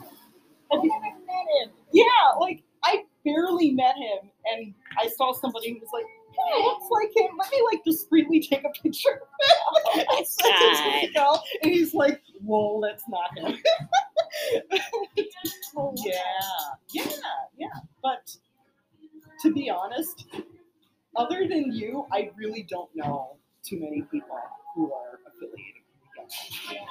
[0.72, 1.72] Have you ever met him.
[1.92, 2.06] Yeah,
[2.40, 6.06] like I barely met him, and I saw somebody who was like,
[6.40, 10.06] "Oh, looks like him." Let me like discreetly take a picture of him.
[10.10, 11.34] I sent it to God.
[11.34, 13.58] Miguel, and he's like, "Whoa, that's not him."
[15.96, 16.14] Yeah,
[16.92, 17.04] yeah,
[17.58, 17.68] yeah.
[18.04, 18.36] But
[19.42, 20.26] to be honest,
[21.16, 24.38] other than you, I really don't know too many people
[24.76, 26.30] who are affiliated with
[26.70, 26.88] Miguel.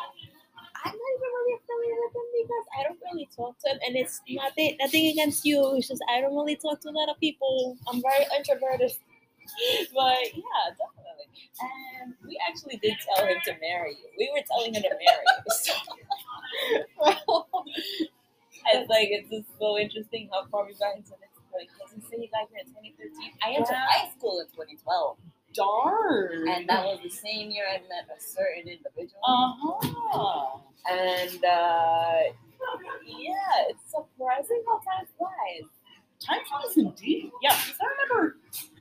[0.84, 3.96] I'm not even really affiliated with him because I don't really talk to him, and
[3.96, 5.74] it's nothing nothing against you.
[5.76, 7.76] It's just I don't really talk to a lot of people.
[7.88, 8.92] I'm very introverted.
[9.94, 11.28] But yeah, definitely.
[12.04, 14.08] And we actually did tell him to marry you.
[14.18, 15.44] We were telling him to marry you.
[15.64, 16.82] So
[17.28, 17.48] well,
[18.74, 21.32] it's like it's just so interesting how far we got into this.
[21.52, 23.32] Like, you say you got here in 2013.
[23.42, 23.86] I entered Yeah.
[23.88, 25.16] high school in 2012,
[25.54, 26.48] darn.
[26.48, 29.20] and that was the same year I met a certain individual.
[29.24, 30.58] uh huh.
[30.90, 32.32] And uh,
[33.04, 35.68] yeah, it's surprising how time flies.
[36.24, 37.30] Time flies indeed.
[37.42, 38.36] Yeah, because I remember,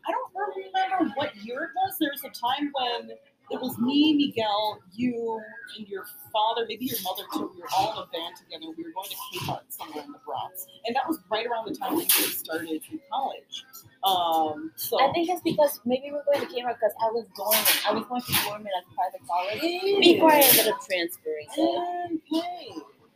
[0.07, 1.97] I don't remember what year it was.
[1.99, 3.11] There was a time when
[3.49, 5.41] it was me, Miguel, you,
[5.77, 7.51] and your father, maybe your mother too.
[7.55, 8.71] We were all in a van together.
[8.77, 11.75] We were going to Kmart somewhere in the Bronx, and that was right around the
[11.75, 13.63] time when you started in college.
[14.03, 17.89] Um, so I think it's because maybe we're going to Kmart because I was dorming.
[17.89, 19.61] I was going to dorm in a private college
[19.99, 21.47] before I ended up transferring.
[21.55, 22.05] there.
[22.05, 22.71] Okay.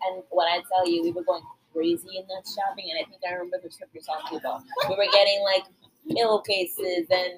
[0.10, 3.22] And when I tell you, we were going crazy in that shopping, and I think
[3.24, 4.64] I remember the trip you're talking about.
[4.90, 5.64] We were getting like
[6.10, 7.34] pillowcases and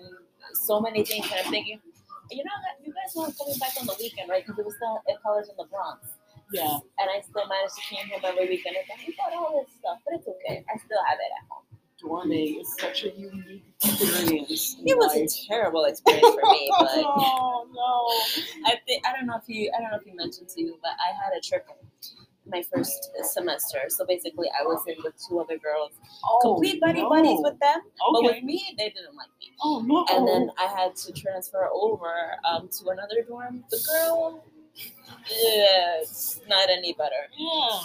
[0.54, 1.80] so many things, and I'm thinking,
[2.32, 4.42] you know, you guys weren't coming back on the weekend, right?
[4.46, 6.08] Because it was still at college in the Bronx,
[6.52, 6.80] Yeah.
[6.98, 8.76] and I still managed to come home every weekend.
[8.80, 10.64] And I got all this stuff, but it's okay.
[10.66, 11.68] I still have it at home.
[12.04, 14.76] Dorming is such a unique experience.
[14.86, 15.30] It was life.
[15.30, 18.72] a terrible experience for me, but oh no.
[18.72, 20.78] I think I don't know if you I don't know if you mentioned to you,
[20.82, 21.66] but I had a trip
[22.46, 23.80] my first semester.
[23.88, 25.92] So basically, I was in with two other girls,
[26.26, 27.10] Oh, complete buddy no.
[27.10, 27.80] buddies with them,
[28.12, 29.52] but with me, they didn't like me.
[29.64, 30.06] Oh no.
[30.12, 32.12] And then I had to transfer over
[32.44, 33.64] um, to another dorm.
[33.72, 34.44] The girl,
[34.76, 37.30] yeah, it's not any better.
[37.38, 37.80] yeah.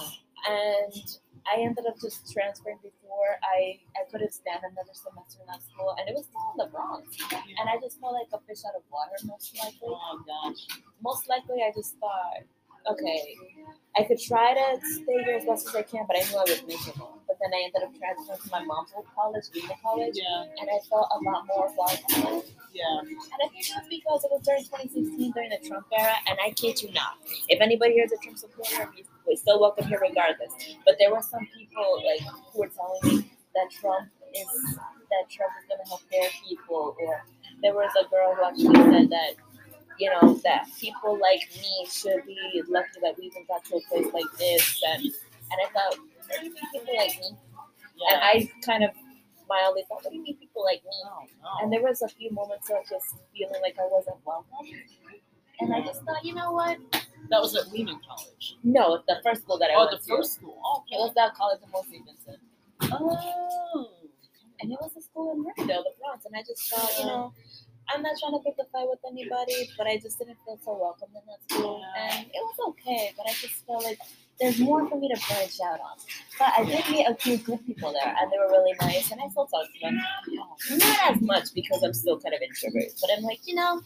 [0.49, 5.62] And I ended up just transferring before I I couldn't stand another semester in that
[5.62, 7.07] school, and it was still in the Bronx.
[7.30, 9.93] And I just felt like a fish out of water, most likely.
[9.93, 10.61] Oh gosh.
[11.03, 12.43] most likely I just thought,
[12.87, 13.37] okay,
[13.97, 16.43] I could try to stay here as best as I can, but I knew I
[16.47, 17.18] was miserable.
[17.26, 20.45] But then I ended up transferring to my mom's old college, Lehman College, Yeah.
[20.61, 22.43] and I felt a lot more welcome.
[22.72, 23.01] Yeah.
[23.01, 26.51] And I think that's because it was during 2016, during the Trump era, and I
[26.53, 27.18] kid you not.
[27.49, 30.53] If anybody here is a Trump supporter, we- we're still welcome here regardless.
[30.85, 32.20] But there were some people like
[32.53, 34.47] who were telling me that Trump is
[35.11, 37.24] that Trump is going to help their people, or
[37.62, 39.35] there was a girl who actually said that
[39.99, 43.80] you know that people like me should be lucky that we even got to a
[43.88, 47.30] place like this, and and I thought, what do you mean people like me?
[47.96, 48.14] Yeah.
[48.14, 48.90] And I kind of
[49.49, 50.90] mildly thought, what do you mean people like me?
[51.07, 51.49] Oh, no.
[51.62, 54.66] And there was a few moments of just feeling like I wasn't welcome.
[55.61, 56.78] And I just thought, you know what?
[57.30, 58.57] that was at Lehman College.
[58.62, 59.96] No, the first school that I Oh, went to.
[59.96, 60.59] Oh, the first school.
[60.64, 62.38] Oh, It was that college in Mount Saint Vincent.
[62.92, 63.90] Oh.
[64.61, 67.32] and it was a school in Riverdale, the Bronx, and I just thought, you know,
[67.95, 70.76] I'm not trying to pick a fight with anybody, but I just didn't feel so
[70.76, 73.99] welcome in that school, and it was okay, but I just felt like
[74.41, 75.97] there's more for me to branch out on.
[76.39, 79.20] But I did meet a few good people there, and they were really nice, and
[79.20, 79.99] I still talk to them.
[80.78, 83.80] Not as much because I'm still kind of introverted, but I'm like, you know,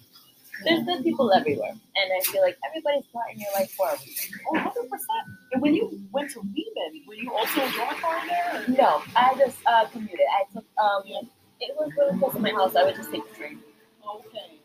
[0.65, 3.93] there's good people everywhere, and I feel like everybody's not in your life for a
[4.05, 4.35] reason.
[4.49, 5.25] Oh, 100 percent.
[5.53, 8.65] And when you went to Lehman, were you also in dormitory there?
[8.69, 10.27] No, I just uh, commuted.
[10.41, 11.03] I took um,
[11.61, 12.75] it was really close to my house.
[12.75, 13.61] I would just take the train.
[14.15, 14.59] Okay.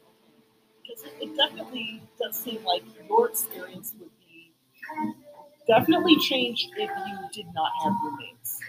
[0.81, 4.53] Because it, it definitely does seem like your experience would be
[5.67, 8.59] definitely changed if you did not have roommates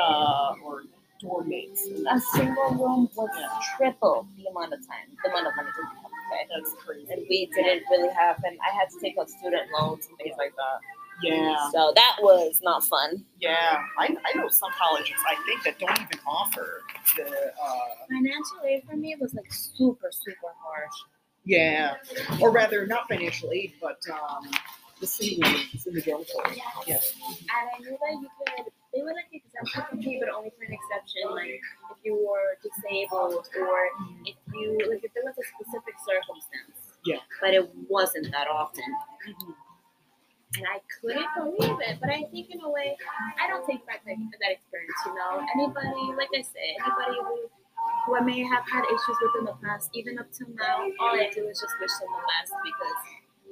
[0.00, 0.82] uh, or
[1.20, 1.86] dorm mates.
[2.10, 3.48] A single room was Yeah.
[3.76, 6.46] triple the amount of time, the amount of money we have to pay.
[6.54, 7.12] that's crazy.
[7.12, 10.36] And we didn't really have, and I had to take out student loans and things
[10.38, 10.78] like that.
[11.22, 13.24] Yeah, So that was not fun.
[13.40, 13.78] yeah.
[13.98, 16.82] I, I know some colleges I think that don't even offer
[17.16, 17.24] the.
[17.26, 20.92] Uh, Financial aid for me was like super, super harsh.
[21.44, 21.96] yeah,
[22.40, 24.48] or rather, not financial aid, but um,
[25.00, 26.62] the city rooms in the dormitory.
[26.86, 27.12] Yes.
[27.28, 30.50] And I knew that you could, they would like exempt you from pay, but only
[30.56, 31.60] for an exception, like
[31.90, 33.78] if you were disabled or
[34.24, 36.96] if you, like if there was a specific circumstance.
[37.04, 37.18] Yeah.
[37.40, 38.84] But it wasn't that often.
[39.28, 39.54] Mhm.
[40.56, 42.00] And I couldn't believe it.
[42.00, 42.96] But I think in a way,
[43.36, 45.44] I don't take back that, that experience, you know.
[45.54, 47.52] Anybody, like I said, anybody who,
[48.06, 51.14] who I may have had issues with in the past, even up till now, all
[51.14, 52.98] I do is just wish them the best because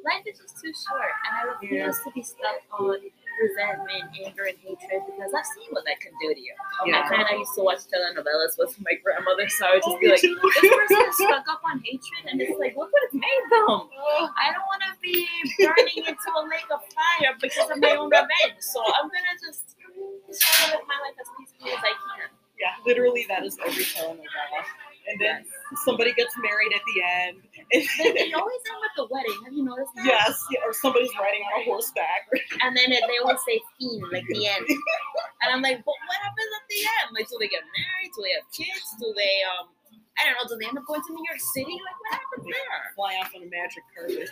[0.05, 1.13] life is just too short.
[1.29, 2.97] And I refuse to be stuck on
[3.41, 6.55] resentment, anger, and hatred because I've seen what that can do to you.
[6.83, 7.09] I Yeah.
[7.09, 10.09] kind of used to watch telenovelas with my grandmother, so I would just Oh, be
[10.09, 13.45] like, this person is stuck up on hatred, and it's like, look what it's made
[13.51, 13.65] them.
[13.69, 14.31] Oh.
[14.37, 15.27] I don't want to be
[15.59, 18.61] burning into a lake of fire because of my own revenge.
[18.61, 22.29] So I'm gonna just try to live my life as peacefully as I can.
[22.59, 24.65] Yeah, literally, that is every telenovela.
[25.07, 25.45] And then
[25.87, 27.37] somebody gets married at the end.
[27.71, 29.39] They, they always end with the wedding.
[29.47, 30.05] Have you noticed that?
[30.07, 32.27] yes, yeah, or somebody's riding on a horseback.
[32.63, 34.67] And then it, they always say "fiend" like the end.
[35.47, 37.07] And I'm like, but what happens at the end?
[37.15, 38.11] Like, do they get married?
[38.17, 38.87] Do they have kids?
[38.99, 39.71] Do they um?
[40.19, 40.49] I don't know.
[40.49, 41.77] Do they end up going to New York City?
[41.77, 42.81] Like, what happens there?
[42.97, 44.27] Fly off on a magic carpet.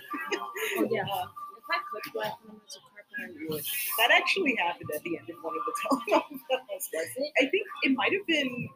[0.80, 1.04] Oh yeah.
[1.06, 3.62] Uh, If I could fly from a magic carpet, I would.
[4.00, 6.84] that actually happened at the end of one of the telenovelas.
[7.38, 8.66] I think it might have been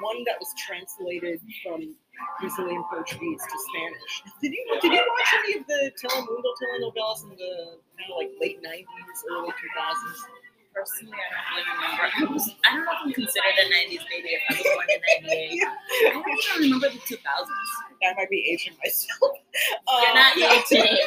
[0.00, 1.94] one that was translated from
[2.40, 4.14] Brazilian Portuguese to Spanish.
[4.42, 8.30] Did you did you watch any of the Telemundo telenovelas in the kind of like
[8.40, 10.20] late '90s, early 2000s?
[10.76, 12.04] Personally, I don't really remember.
[12.04, 12.44] I was.
[12.68, 14.28] I don't know if I'm considered a '90s baby.
[14.36, 17.48] If I was born in '98, I don't even remember the 2000s.
[18.02, 19.32] That might be aging myself.
[19.88, 20.98] You're Um, not aging.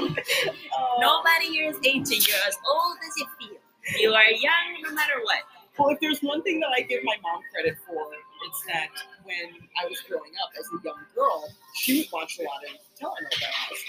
[0.00, 2.20] uh, Nobody here is aging.
[2.26, 3.58] You're as old as you feel.
[4.00, 5.44] You are young no matter what.
[5.80, 8.04] Well, if there's one thing that I give my mom credit for,
[8.44, 8.88] it's that
[9.24, 9.48] when
[9.80, 13.80] I was growing up as a young girl, she would watch a lot of telenovelas.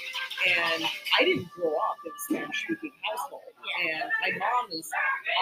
[0.48, 0.86] And
[1.20, 3.44] I didn't grow up in a Spanish speaking household.
[3.92, 4.89] And my mom is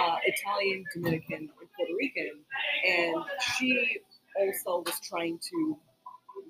[0.02, 2.42] uh, Italian, Dominican, and Puerto Rican.
[2.88, 3.24] And
[3.54, 4.00] she
[4.36, 5.78] also was trying to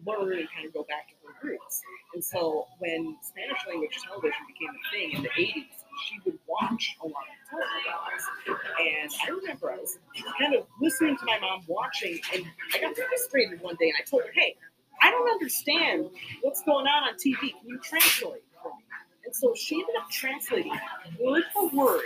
[0.08, 1.82] learn and kind of go back to her roots.
[2.14, 6.96] And so when Spanish language television became a thing in the 80s, she would watch
[7.04, 9.98] a lot of And I remember I was
[10.40, 14.04] kind of listening to my mom watching, and I got frustrated one day, and I
[14.04, 14.56] told her, hey,
[15.02, 16.10] I don't understand
[16.42, 17.40] what's going on on TV.
[17.40, 18.84] Can you translate for me?
[19.26, 20.74] And so she ended up translating
[21.20, 22.02] word for word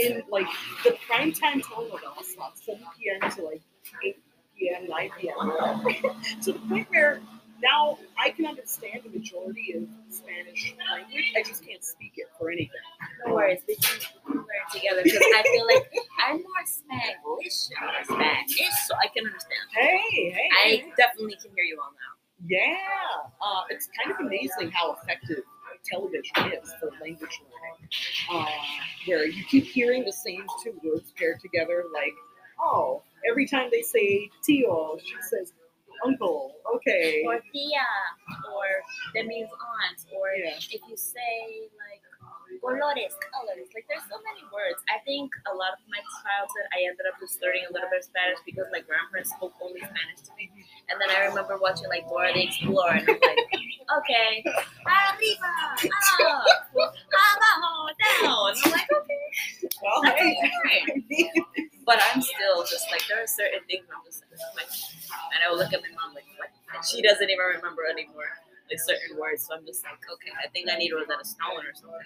[0.00, 0.46] in like
[0.84, 3.30] the primetime telenovela slots, 7 p.m.
[3.30, 3.62] to like
[4.04, 4.16] 8
[4.58, 6.14] p.m., 9 p.m.
[6.42, 7.20] to the point where
[7.62, 11.32] now I can understand the majority of Spanish language.
[11.36, 12.82] I just can't speak it for anything.
[13.24, 15.90] No worries, we can learn together because I feel like
[16.26, 19.62] I'm more Spanglish than Spanish, so I can understand.
[19.72, 20.48] Hey, hey.
[20.64, 22.12] I definitely can hear you all now.
[22.44, 22.76] Yeah,
[23.40, 25.44] uh, it's kind of amazing how effective
[25.84, 27.88] television is for language learning.
[28.30, 28.46] Uh,
[29.06, 32.14] where you keep hearing the same two words paired together, like,
[32.60, 35.52] oh, every time they say tío, she says
[36.04, 36.54] uncle.
[36.76, 37.22] Okay.
[37.26, 37.88] Or tia,
[38.52, 38.66] or
[39.14, 40.56] that means aunt, or Yeah.
[40.56, 42.02] if you say like
[42.62, 44.78] colores, colors, like there's so many words.
[44.92, 48.04] I think a lot of my childhood I ended up just learning a little bit
[48.04, 50.50] of Spanish because my grandparents spoke only Spanish to me.
[50.52, 50.90] Mm-hmm.
[50.92, 53.50] And then I remember watching like Dora the Explorer and I'm like,
[53.98, 54.44] okay,
[54.86, 58.54] arriba, up, abajo, down.
[58.64, 59.22] I'm like, okay.
[59.82, 60.36] Well, That's hey.
[60.66, 61.30] okay.
[61.84, 64.22] But I'm still just like there are certain things I'm just
[64.54, 64.70] like,
[65.34, 66.50] and I will look at my mom like, what?
[66.74, 68.30] And she doesn't even remember anymore.
[68.70, 69.46] like certain words.
[69.46, 71.98] So I'm just like, okay, I think I need Rosetta Stone or something.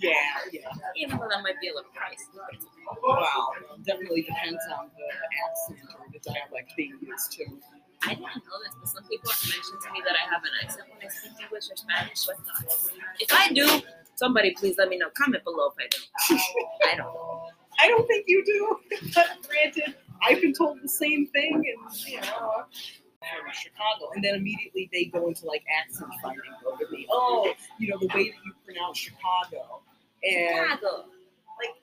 [0.00, 0.14] Yeah,
[0.52, 0.70] yeah.
[0.96, 2.30] Even though that might be a little pricey.
[2.38, 3.02] but.
[3.02, 3.52] Wow.
[3.84, 5.08] Definitely depends on the
[5.42, 7.58] accent or the dialect being used too.
[8.04, 10.50] I didn't know this, but some people have mentioned to me that I have an
[10.62, 12.18] accent when I speak English or Spanish.
[12.20, 13.82] So I thought, if I do,
[14.14, 15.10] somebody please let me know.
[15.16, 16.38] Comment below if I do.
[16.92, 17.48] I don't know.
[17.80, 18.76] I don't think you do.
[19.14, 22.64] But granted, I've been told the same thing, and you know,
[23.20, 27.06] from Chicago, and then immediately they go into like accent finding mode with me.
[27.10, 29.80] Oh, you know the way that you pronounce Chicago,
[30.22, 31.04] and Chicago.
[31.58, 31.74] like,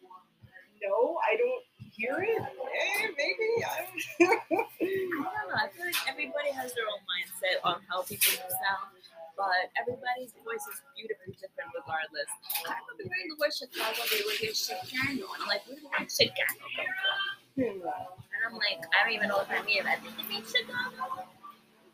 [0.83, 1.63] no, I don't
[1.95, 2.41] hear it.
[2.43, 4.03] Eh, maybe I don't.
[4.51, 5.55] I don't know.
[5.55, 8.91] I feel like everybody has their own mindset on how people sound,
[9.39, 12.27] but everybody's voice is beautifully different regardless.
[12.67, 15.87] I remember hearing the word Chicago, they would hear Chicano, and I'm like, where did
[15.87, 17.19] the word Chicano come from?
[17.63, 19.87] And I'm like, I don't even know what that means.
[19.87, 21.23] I think it means Chicago.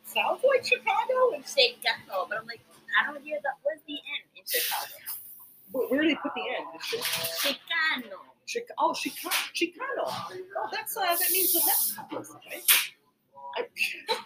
[0.02, 1.38] Sounds like Chicago.
[1.38, 2.60] And Chicano, but I'm like,
[2.98, 4.98] I don't hear the where's the N in Chicago?
[5.72, 6.66] where, where do they put the end?
[7.40, 8.31] Chicano.
[8.46, 10.04] Chica- oh, Chica- Chicano.
[10.06, 12.62] Oh, that's uh, that means the Mexican person, right?
[13.56, 13.62] I,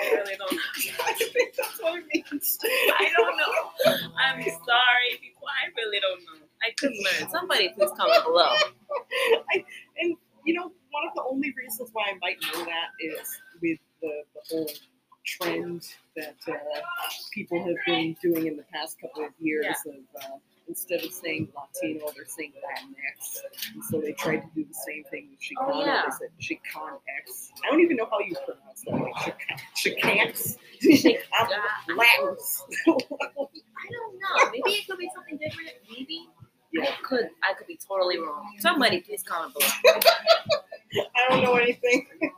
[0.00, 0.58] I really don't know.
[1.06, 2.58] I think that's what it means.
[2.64, 3.96] I don't know.
[4.18, 5.46] I'm sorry, people.
[5.48, 6.46] I really don't know.
[6.62, 7.30] I couldn't learn.
[7.30, 8.54] Somebody please comment below.
[9.52, 9.64] I,
[10.00, 13.78] and you know, one of the only reasons why I might know that is with
[14.00, 14.70] the, the whole
[15.24, 15.82] trend
[16.16, 16.54] that uh,
[17.32, 20.36] people have been doing in the past couple of years of uh,
[20.68, 23.40] instead of saying Latino, they're saying Latinx.
[23.74, 25.40] And so they tried to do the same thing with
[26.06, 26.16] Yeah.
[26.18, 27.50] They said Chicanx.
[27.64, 28.92] I don't even know how you pronounce that.
[28.92, 29.38] Like
[29.74, 30.56] Chica- Chicanx?
[30.80, 32.62] Chica- I'm Latins.
[32.88, 32.92] I
[33.90, 34.50] don't know.
[34.52, 35.70] Maybe it could be something different.
[35.90, 36.28] Maybe.
[36.82, 38.44] I could I could be totally wrong.
[38.58, 39.70] Somebody please comment below.
[40.94, 42.06] I don't know anything.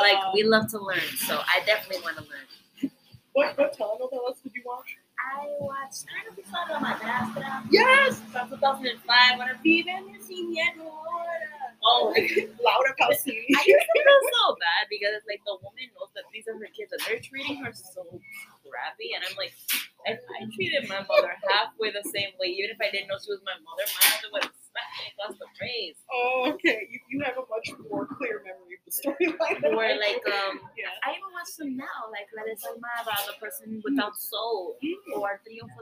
[0.00, 2.90] Like we um, love to learn, so I definitely want to learn.
[3.34, 4.96] what, what telenovelas did you watch?
[5.20, 8.20] I watched kind of episode of Madrastra Yes!
[8.32, 10.54] from 2005 when I viven sin
[11.84, 12.12] Oh.
[12.16, 16.56] I used to feel so bad because it's like the woman knows that these are
[16.56, 18.02] her kids and they're treating her so
[18.66, 19.12] crappy.
[19.14, 19.52] And I'm like,
[20.06, 23.30] if I treated my mother halfway the same way, even if I didn't know she
[23.30, 25.98] was my mother, my mother would have smacked me across the face.
[26.12, 26.82] Oh, okay.
[26.90, 29.58] You, you have a much more clear memory of the storyline.
[29.62, 30.34] than Or I like, do.
[30.34, 30.92] um, yeah.
[31.06, 34.76] I even watch them now, like La Desalmada, The Person Without Soul,
[35.16, 35.78] or Triunfo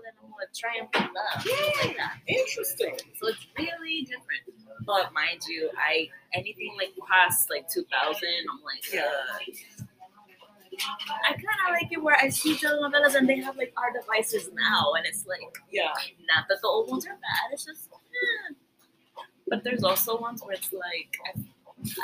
[0.73, 1.47] de Amor, Triumph of Love,
[1.85, 1.97] like.
[2.27, 2.97] Interesting.
[3.15, 4.43] So it's really different.
[4.87, 9.03] But mind you, I anything like past like 2000, I'm like, Yeah.
[9.03, 9.85] uh,
[11.29, 14.51] I kind of like it where I see telenovelas and they have like our devices
[14.55, 15.41] now, and it's like
[15.71, 15.93] Yeah.
[16.35, 17.53] not that the old ones are bad.
[17.53, 18.55] It's just, eh.
[19.49, 21.41] but there's also ones where it's like I,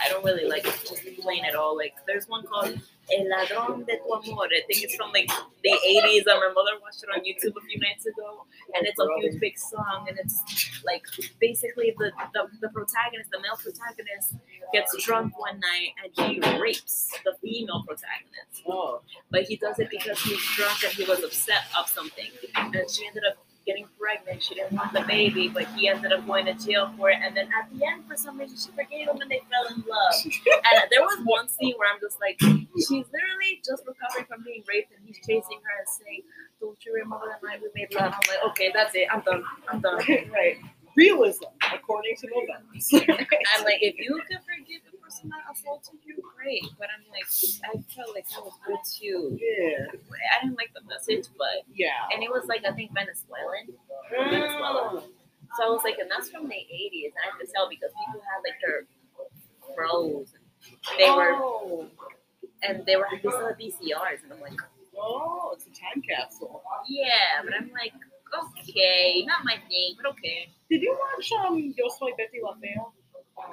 [0.04, 1.76] I don't really like just plain at all.
[1.76, 2.78] Like there's one called
[3.12, 4.46] El Ladrón de Tu Amor.
[4.46, 5.28] I think it's from like
[5.64, 6.24] the 80s.
[6.26, 9.40] And my mother watched it on YouTube a few nights ago, and it's a huge
[9.40, 10.42] big song, and it's
[10.84, 11.02] like
[11.40, 14.34] basically the the, the protagonist, the male protagonist,
[14.72, 19.00] gets drunk one night and he rapes the female protagonist Oh.
[19.30, 22.30] but he does it because he's drunk and he was upset of something.
[22.54, 23.36] And she ended up
[23.66, 24.42] getting pregnant.
[24.42, 27.18] She didn't want the baby, but he ended up going to jail for it.
[27.22, 29.82] And then at the end, for some reason, she forgave him and they fell in
[29.88, 30.14] love.
[30.64, 34.62] And there was one scene where I'm just like, she's literally just recovering from being
[34.68, 36.22] raped, and he's chasing her and saying,
[36.60, 39.08] "Don't you remember the night we made love?" I'm like, okay, that's it.
[39.12, 39.42] I'm done.
[39.68, 40.00] I'm done.
[40.32, 40.56] Right.
[40.96, 42.86] Realism, according to novelas.
[42.92, 46.64] I'm like, if you can forgive the that assaulted you, great.
[46.78, 47.28] But I'm like,
[47.64, 49.38] I felt like that was good too.
[49.40, 49.86] yeah.
[50.32, 52.08] I didn't like the message, but Yeah.
[52.12, 53.74] and it was like I think Venezuelan.
[54.10, 55.02] Venezuela.
[55.56, 58.20] So I was like, and that's from the '80s, and I could tell because people
[58.24, 58.86] had like their
[59.74, 60.32] froze.
[60.98, 61.86] They were Oh.
[62.62, 64.58] and they were they still had VCRs, and I'm like,
[64.96, 66.62] Oh, it's a time capsule.
[66.88, 67.92] yeah, but I'm like,
[68.68, 70.48] okay, not my thing, but okay.
[70.70, 72.76] Did you watch um Yo Soy Betty La Fea?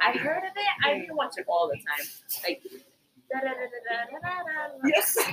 [0.01, 0.85] I heard of it.
[0.85, 2.07] I watch it all the time.
[2.43, 2.61] Like.
[4.85, 5.17] Yes.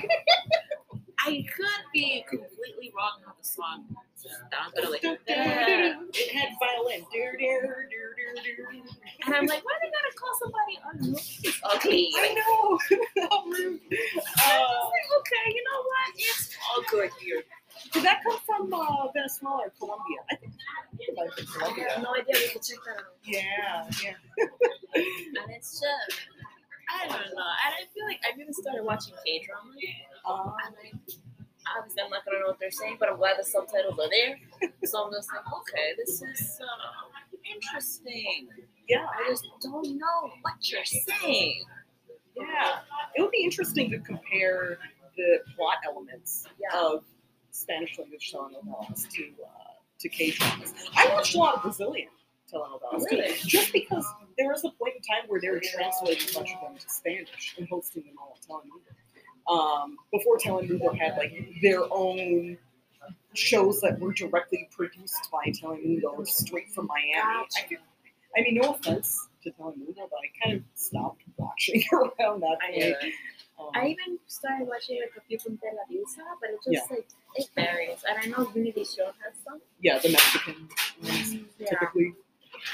[1.19, 3.85] I could be completely wrong how the song
[4.15, 7.05] sounds, but like, it had violin.
[9.25, 10.79] And I'm like, why they gotta call somebody?
[11.75, 12.79] Okay, I know.
[13.29, 13.81] How rude.
[13.91, 16.13] Uh, like, okay, you know what?
[16.15, 17.43] It's all good here.
[17.93, 20.19] Did that come from uh, Venezuela or Colombia?
[20.31, 20.53] I think
[21.15, 21.29] might
[21.63, 22.33] I have no idea.
[22.35, 23.13] We could check that out.
[23.23, 24.13] Yeah, yeah.
[24.95, 26.19] And it's just,
[26.89, 27.51] I don't know.
[27.65, 29.71] And I feel like I've even started watching K drama.
[30.25, 33.43] Uh, And I, obviously, I'm not gonna know what they're saying, but I'm glad the
[33.45, 34.37] subtitles are there.
[34.85, 38.47] So I'm just like, okay, this is uh, interesting.
[38.87, 41.63] yeah, I just don't know what you're saying.
[42.35, 42.79] yeah.
[43.15, 44.77] It would be interesting to compare
[45.17, 46.79] the plot elements Yeah.
[46.79, 47.03] of
[47.57, 49.49] Spanish language telenovelas to uh,
[49.99, 50.73] to K dramas.
[50.95, 52.09] I watched a lot of Brazilian
[52.53, 54.05] telenovelas too, just because
[54.37, 56.89] there was a point in time where they were translating a bunch of them to
[56.89, 58.93] Spanish and hosting them all on Telemundo.
[59.49, 62.57] Um, before Telemundo had like their own
[63.33, 67.13] shows that were directly produced by Telemundo straight from Miami.
[67.15, 67.77] I, could-
[68.37, 73.13] I mean, no offense to Telemundo, but I kind of stopped watching around that point.
[73.59, 77.49] Um, I even started watching like a few from Televisa, but it just like it
[77.55, 78.03] varies.
[78.07, 79.59] And I know Univision has some.
[79.81, 80.69] yeah, the Mexican
[81.03, 81.69] ones Yeah.
[81.69, 82.13] typically.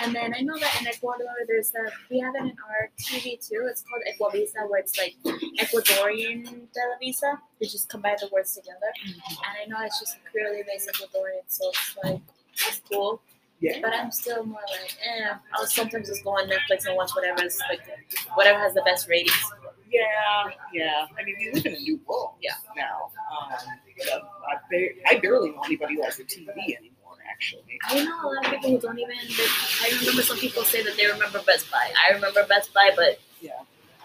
[0.02, 3.38] And then I know that in Ecuador, there's a we have it in our TV
[3.46, 3.68] too.
[3.70, 5.16] It's called Ecuavisa, where it's like
[5.60, 7.38] Ecuadorian Televisa.
[7.60, 8.92] They just combine the words together.
[9.06, 9.16] And
[9.62, 12.22] I know it's just purely based Ecuadorian, so it's like
[12.54, 13.22] it's cool.
[13.60, 13.80] Yeah.
[13.82, 15.34] But I'm still more like, eh.
[15.54, 17.82] I'll sometimes just go on Netflix and watch whatever's like
[18.36, 19.34] whatever has the best ratings.
[19.94, 21.06] Yeah, yeah.
[21.20, 22.54] I mean, we live in a new world Yeah.
[22.76, 23.12] now.
[23.32, 23.52] Um,
[24.50, 27.80] I, ba- I barely know anybody who has a TV anymore, actually.
[27.86, 29.16] I know a lot of people who don't even.
[29.82, 31.92] I remember some people say that they remember Best Buy.
[32.10, 33.52] I remember Best Buy, but Yeah.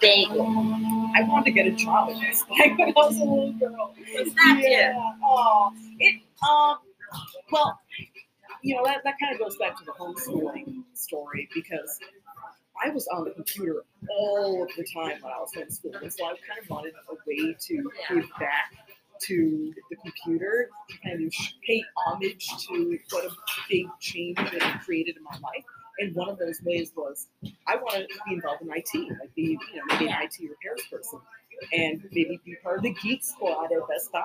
[0.03, 0.27] they.
[0.29, 3.95] I wanted to get a job at Best Buy when I was a little girl.
[3.99, 4.93] It's not yeah.
[5.25, 6.21] Oh, it.
[6.49, 6.79] Um.
[7.51, 7.81] Well,
[8.63, 11.99] you know that that kind of goes back to the homeschooling story because
[12.85, 16.13] I was on the computer all of the time when I was in school, and
[16.13, 18.73] so I kind of wanted a way to give back
[19.21, 20.71] to the computer
[21.05, 21.33] and
[21.67, 23.31] pay homage to what a
[23.69, 25.65] big change it created in my life.
[25.99, 27.27] And one of those ways was
[27.67, 30.83] I wanted to be involved in IT, like be you know maybe an IT repairs
[30.91, 31.21] person,
[31.73, 34.23] and maybe be part of the geek squad at Best Buy.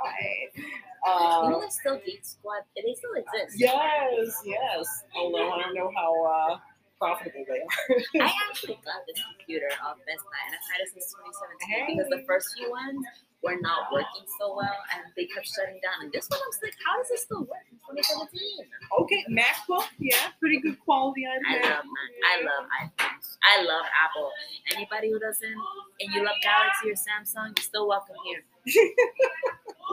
[1.05, 2.61] Uh, know, still Geek Squad.
[2.75, 3.59] They still exist.
[3.59, 5.03] yes, yes.
[5.15, 6.57] Although I don't know how uh,
[7.03, 8.23] profitable they are.
[8.23, 12.07] I actually got this computer off Best Buy, and I've had it since 2017 because
[12.07, 13.03] the first few ones
[13.43, 16.07] were not working so well, and they kept shutting down.
[16.07, 18.71] And this one, I was like, how does this still work in 2017?
[19.03, 21.27] okay, MacBook, yeah, pretty good quality.
[21.27, 22.11] I love Mac.
[22.23, 23.27] I love iPhones.
[23.43, 24.31] I love Apple.
[24.71, 25.59] Anybody who doesn't,
[25.99, 28.47] and you love Galaxy or Samsung, you're still welcome here.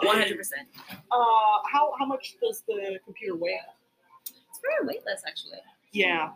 [0.06, 0.38] 100%.
[1.10, 3.58] Uh, how how much does the computer weigh?
[4.22, 5.58] It's very weightless, actually.
[5.92, 6.30] Yeah,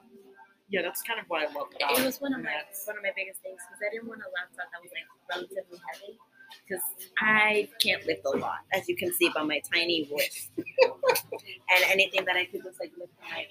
[0.69, 2.97] yeah, that's kind of what I love about It was one of my That's- one
[2.97, 6.19] of my biggest things because I didn't want a laptop that was like relatively heavy
[6.67, 6.83] because
[7.21, 10.51] I can't lift a lot, as you can see by my tiny wrist.
[10.57, 13.45] and anything that I could just like lift my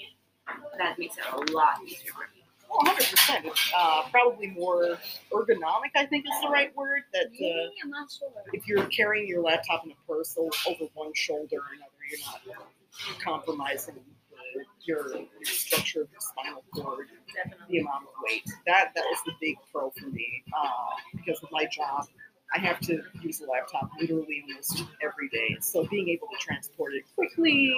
[0.77, 2.43] that makes it a lot easier for me.
[2.69, 3.45] Well, 100%.
[3.45, 4.97] It's uh, probably more
[5.31, 7.03] ergonomic, I think is the right word.
[7.13, 8.29] That uh, I'm not sure.
[8.51, 12.19] if you're carrying your laptop in a purse over one shoulder or another, you're
[12.55, 13.95] not compromising
[14.83, 17.65] your, your structure of your spinal cord, Definitely.
[17.69, 18.43] the amount of weight.
[18.67, 20.67] That that was the big pro for me uh,
[21.15, 22.05] because of my job.
[22.55, 25.57] I have to use a laptop literally almost every day.
[25.59, 27.73] So being able to transport it quickly,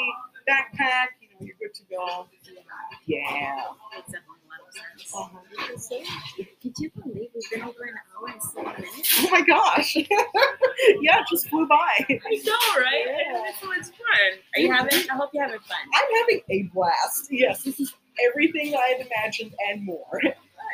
[0.50, 2.28] backpack, you know, you're good to go.
[3.06, 3.64] Yeah.
[3.96, 4.12] Makes
[4.76, 6.00] definitely a lot of sense.
[6.00, 6.52] A hundred percent.
[6.62, 9.16] Could you believe we've been over an hour and seven minutes?
[9.20, 9.96] Oh my gosh.
[11.02, 11.76] yeah, it just flew by.
[12.00, 13.06] I know, right?
[13.08, 13.44] Yeah.
[13.48, 14.40] It's much fun.
[14.56, 15.10] Are you having?
[15.10, 15.78] I hope you're having fun.
[15.94, 17.28] I'm having a blast.
[17.32, 17.94] Yes, this is
[18.30, 20.22] everything I've imagined and more.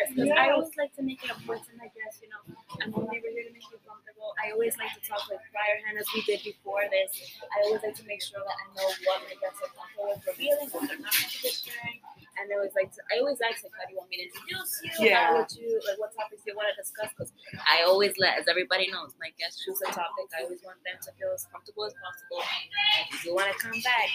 [0.10, 2.42] Because I always like to make it a point to my guests, you know,
[2.82, 4.34] I'm only here to make you comfortable.
[4.42, 7.14] I always like to talk with prior hand as we did before this.
[7.54, 10.22] I always like to make sure that I know what my guests are comfortable with
[10.26, 12.00] revealing, what they're not comfortable sharing.
[12.40, 14.26] And I always like to, I always ask like, how do you want me to
[14.32, 15.12] introduce you?
[15.12, 15.30] Yeah.
[15.30, 17.12] How would you, like, what topics do you want to discuss?
[17.12, 17.36] Because
[17.68, 20.32] I always let, as everybody knows, my guests choose a topic.
[20.34, 22.42] I always want them to feel as comfortable as possible.
[22.42, 24.10] And if you want to come back,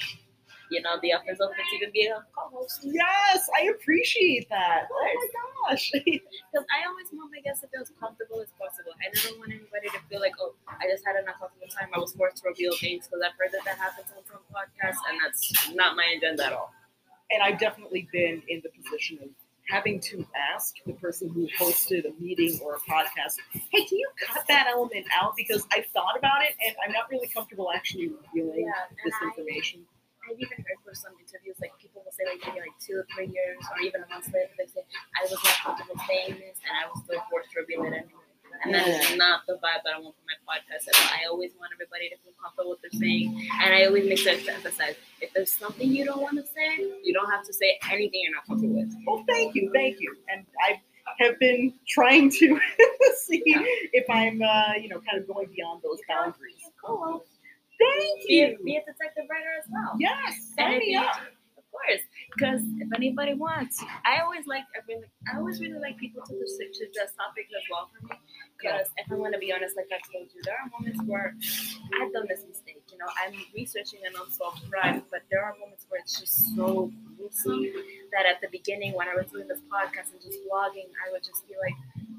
[0.70, 2.80] you know, the offer's open to even be a co-host.
[2.82, 4.88] Yes, I appreciate that.
[4.90, 5.90] Oh my gosh.
[5.96, 8.92] Because I always want my guests to feel as comfortable as possible.
[8.98, 11.88] I never want anybody to feel like, oh, I just had an uncomfortable time.
[11.94, 15.02] I was forced to reveal things because I've heard that that happens on some podcasts,
[15.10, 16.72] and that's not my agenda at all.
[17.30, 19.28] and I've definitely been in the position of
[19.68, 20.24] having to
[20.54, 24.68] ask the person who hosted a meeting or a podcast, hey, can you cut that
[24.70, 25.34] element out?
[25.36, 29.14] Because I've thought about it and I'm not really comfortable actually revealing Yeah, and this
[29.20, 29.80] I, information.
[30.26, 33.06] I've even heard for some interviews, like people will say like maybe like two or
[33.14, 34.82] three years or even a month later, they say
[35.14, 38.26] I was not comfortable saying this, and I was still forced to reveal it anyway.
[38.64, 41.12] And that is not the vibe that I want for my podcast at all.
[41.12, 44.18] I always want everybody to feel comfortable with what they're saying, and I always make
[44.18, 47.52] sure to emphasize if there's something you don't want to say, you don't have to
[47.52, 48.92] say anything you're not comfortable with.
[49.06, 50.16] Well, thank you, thank you.
[50.32, 50.80] And I
[51.18, 52.58] have been trying to
[53.16, 53.42] see
[53.92, 56.56] if I'm, uh, you know, kind of going beyond those boundaries.
[56.82, 57.24] Cool.
[57.78, 58.58] Thank you.
[58.64, 59.96] be a detective writer as well.
[59.98, 61.16] Yes, sign me up.
[61.56, 62.00] Of course.
[62.34, 66.34] Because if anybody wants, I always like, I really, I always really like people to
[66.46, 68.18] suggest topics as well for me.
[68.56, 71.36] Because if I'm gonna be honest, like I told you, there are moments where
[72.00, 72.82] I've done this mistake.
[72.90, 76.90] You know, I'm researching an unsolved crime, but there are moments where it's just so
[77.16, 77.64] gruesome
[78.12, 81.22] that at the beginning, when I was doing this podcast and just blogging, I would
[81.22, 81.76] just be like,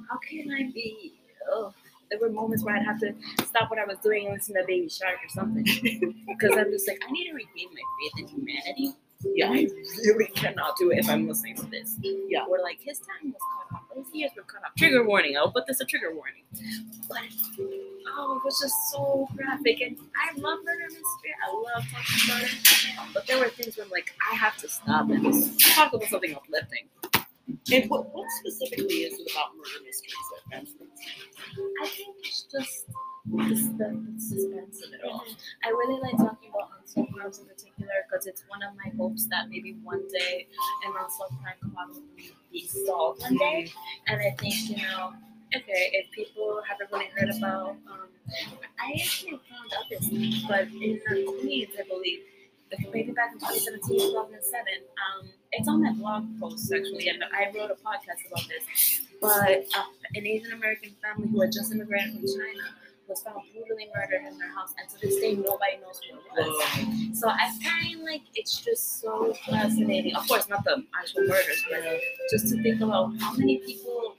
[0.10, 1.14] how can I be?
[1.50, 1.74] Oh,
[2.10, 3.14] there were moments where I'd have to
[3.46, 5.66] stop what I was doing and listen to Baby Shark or something.
[6.28, 8.94] Because I'm just like, I need to regain my faith in humanity.
[9.24, 9.50] Yeah.
[9.50, 9.68] I
[10.06, 11.96] really cannot do it if I'm listening to this.
[12.02, 12.46] Yeah.
[12.48, 13.84] Or like his time was cut off.
[13.96, 14.76] His years were cut off.
[14.78, 15.36] Trigger warning.
[15.38, 16.44] I'll put this a trigger warning.
[17.10, 17.18] But
[18.16, 19.82] oh, it was just so graphic.
[19.82, 21.34] And I love murder mystery.
[21.44, 23.14] I love talking about it.
[23.14, 26.36] But there were things where I'm like, I have to stop and talk about something
[26.36, 26.88] uplifting.
[27.48, 31.02] And what, what specifically is it about murder mysteries that fascinates
[31.56, 31.76] you?
[31.82, 32.88] I think it's just
[33.26, 35.24] the, the suspense of it all.
[35.64, 39.28] I really like talking about unsolved crimes in particular because it's one of my hopes
[39.28, 40.48] that maybe one day
[40.86, 42.03] an unsolved crime could probably
[42.52, 43.72] be solved one day.
[44.07, 45.14] And I think, you know,
[45.56, 48.07] okay, if people haven't really heard about, um,
[48.80, 50.07] I actually found out this,
[50.48, 50.99] but in
[51.40, 52.19] Queens, I believe,
[52.91, 54.65] maybe back in 2017, 2007,
[54.99, 59.02] um, it's on my blog post actually, and I wrote a podcast about this.
[59.22, 62.64] But uh, an Asian American family who had just immigrated from China
[63.07, 66.48] was found brutally murdered in their house, and to this day, nobody knows who it
[66.48, 67.19] was.
[67.19, 70.15] So I find like it's just so fascinating.
[70.15, 71.99] Of course, not the actual murders, but
[72.30, 74.15] just to think about how many people,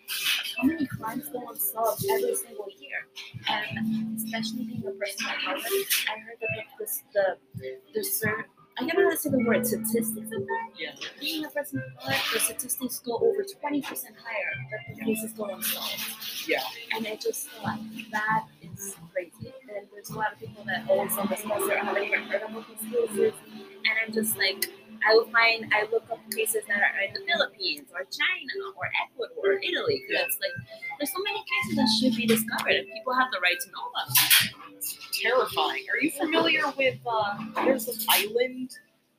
[0.56, 3.06] how many crimes go unsolved every single year,
[3.48, 6.48] and especially being a person of color, I heard that
[6.78, 8.46] the the the, the cer-
[8.80, 10.68] I don't know how to say the word statistics of that.
[10.78, 10.92] Yeah.
[11.20, 15.32] Being a person of color, the statistics go over twenty percent higher that the cases
[15.32, 16.00] go unsolved.
[16.46, 16.62] Yeah.
[16.94, 17.80] And I just thought
[18.12, 19.52] that is crazy.
[19.62, 22.64] And there's a lot of people that always on this bus are having heard about
[22.68, 23.32] these cases.
[23.50, 24.70] And I'm just like,
[25.06, 28.90] I will find, I look up cases that are in the Philippines or China or
[29.04, 30.02] Ecuador or Italy.
[30.06, 30.56] Because it's like,
[30.98, 33.84] there's so many cases that should be discovered and people have the right to know
[33.90, 34.74] about them.
[34.76, 35.84] It's terrifying.
[35.92, 38.70] Are you familiar with, uh, there's an island,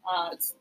[0.10, 0.56] uh, it's,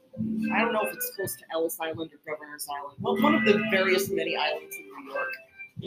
[0.52, 3.44] I don't know if it's close to Ellis Island or Governor's Island, Well, one of
[3.44, 5.32] the various many islands in New York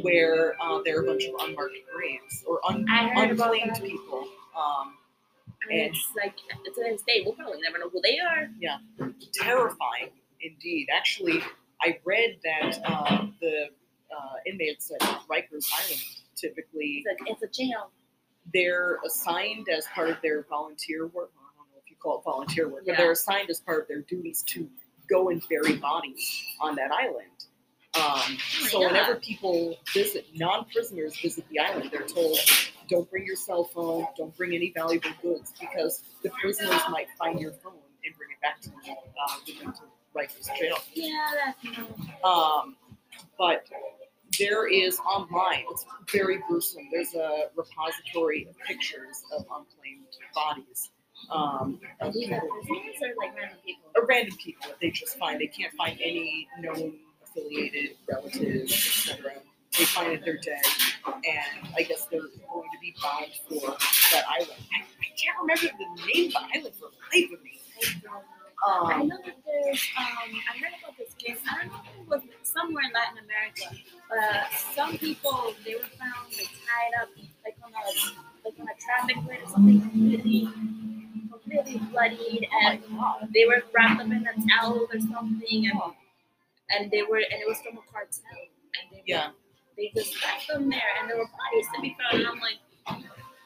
[0.03, 3.79] where uh, there are a bunch of unmarked graves or un- I heard about unclaimed
[3.83, 4.25] people.
[4.55, 4.95] Um,
[5.63, 8.49] And And- it's like, to this day, we'll probably never know who they are.
[8.59, 8.77] Yeah,
[9.33, 10.09] terrifying
[10.41, 10.87] indeed.
[10.91, 11.41] Actually,
[11.81, 13.69] I read that uh, the
[14.15, 16.01] uh, inmates at Rikers Island
[16.35, 17.91] typically It's, like, it's a jail.
[18.53, 21.31] they're assigned as part of their volunteer work.
[21.37, 22.97] I don't know if you call it volunteer work, but Yeah.
[22.97, 24.67] they're assigned as part of their duties to
[25.07, 27.27] go and bury bodies on that island.
[27.93, 28.37] Um,
[28.69, 32.37] so my whenever people visit, non-prisoners visit the island, they're told,
[32.91, 34.05] "Don't bring your cell phone.
[34.17, 37.73] Don't bring any valuable goods because the prisoners might find your phone
[38.05, 39.81] and bring it back to you, uh, to
[40.15, 42.23] Rikers jail." Yeah, that's.
[42.23, 42.75] Um,
[43.37, 43.65] but
[44.39, 46.83] there is online, it's very gruesome.
[46.91, 50.91] There's a repository of pictures of unclaimed bodies.
[51.29, 53.91] Um, of people, or like random people?
[53.95, 55.39] or random people that they just find.
[55.39, 56.93] They can't find any known
[57.23, 59.33] affiliated relatives, etc.
[59.77, 60.61] They find that they're dead,
[61.05, 63.71] and I guess they're going to be bound for
[64.11, 64.59] that island.
[64.75, 67.59] I, I can't remember the name of the island for life of me.
[68.63, 71.39] I Um, know that there's, um, I heard about this case.
[71.49, 71.79] I don't know
[72.15, 73.73] if it was somewhere in Latin America,
[74.09, 77.09] but some people they were found like tied up,
[77.43, 77.85] like on a
[78.45, 80.49] like on a traffic light or something, completely,
[81.31, 82.83] completely bloodied, and
[83.33, 85.81] they were wrapped up in a towel or something, and
[86.75, 88.21] and they were, and it was from a cartel,
[88.77, 89.29] and they yeah,
[89.81, 92.61] they just left them there, and there were bodies to be found, and I'm like.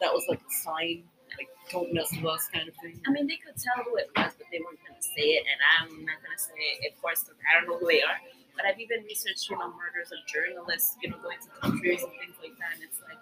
[0.01, 1.03] that was like a sign,
[1.39, 2.99] like "Don't mess with us" kind of thing.
[3.07, 5.43] I mean, they could tell who it was, but they weren't going to say it,
[5.47, 8.03] and I'm not going to say it, of course, because I don't know who they
[8.03, 8.19] are.
[8.55, 12.11] But I've even researched, you know, murders of journalists, you know, going to countries and
[12.19, 13.19] things like that, and it's like,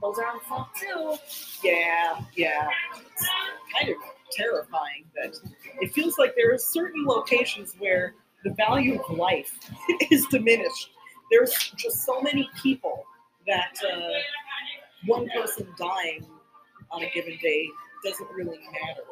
[0.00, 1.16] those are unsolved too.
[1.62, 2.68] Yeah, yeah.
[2.96, 3.28] It's
[3.76, 3.96] kind of
[4.32, 5.36] terrifying that
[5.80, 8.14] it feels like there are certain locations where
[8.44, 9.52] the value of life
[10.10, 10.90] is diminished.
[11.30, 13.04] There's just so many people
[13.46, 14.08] that uh,
[15.06, 16.26] one person dying
[16.90, 17.68] on a given day
[18.04, 19.04] doesn't really matter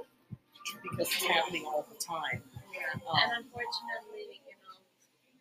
[0.83, 2.43] because it's happening all the time.
[2.73, 2.93] Yeah.
[2.93, 4.38] And unfortunately,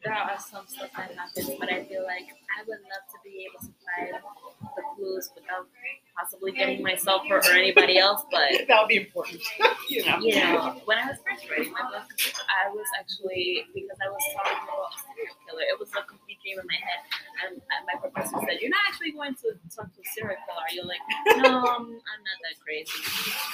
[0.04, 3.48] there are some stuff that happens, but I feel like I would love to be
[3.50, 5.68] able to find the clues without
[6.16, 9.42] possibly getting myself or, or anybody else, but that would be important,
[9.90, 10.18] you know.
[10.20, 12.08] you know, when I was first writing my book,
[12.50, 15.66] I was actually because I was talking about a serial killer.
[15.66, 17.02] It was a complete dream in my head,
[17.46, 17.54] and
[17.90, 20.84] my professor said, "You're not actually going to talk to a serial killer." Are you
[20.86, 21.04] like,
[21.42, 22.92] no, I'm, I'm not that crazy.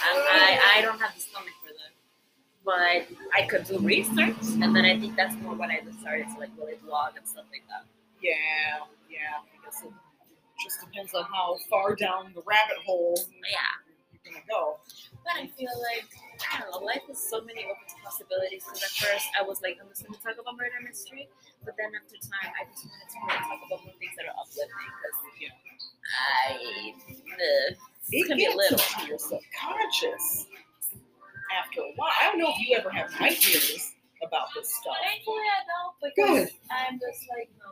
[0.03, 1.92] I'm, I I don't have the stomach for that.
[2.65, 6.39] But I could do research, and then I think that's more when I started to
[6.39, 7.85] like really blog and stuff like that.
[8.21, 9.43] Yeah, yeah.
[9.43, 9.91] I guess it
[10.63, 13.59] just depends on how far down the rabbit hole Yeah,
[14.13, 14.79] you're gonna go.
[15.25, 16.07] but I feel like
[16.53, 18.63] I don't know, life has so many open possibilities.
[18.63, 21.27] Because at first I was like, I'm just gonna talk about murder mystery,
[21.65, 24.37] but then after time, I just wanted to really talk about more things that are
[24.39, 24.71] uplifting.
[24.71, 25.55] Because Yeah.
[26.47, 27.77] I, uh, It
[28.11, 28.79] it's gonna be a little.
[28.79, 30.47] into your subconscious
[31.53, 32.11] after a while.
[32.19, 33.93] I don't know if you ever have nightmares
[34.25, 34.97] about this stuff.
[35.03, 36.49] Thankfully, I don't Good.
[36.71, 37.71] I'm just like, no.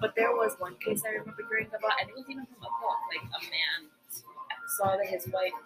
[0.00, 2.72] But there was one case I remember hearing about, and it was even from a
[2.80, 2.98] book.
[3.10, 3.80] Like a man
[4.76, 5.56] saw that his wife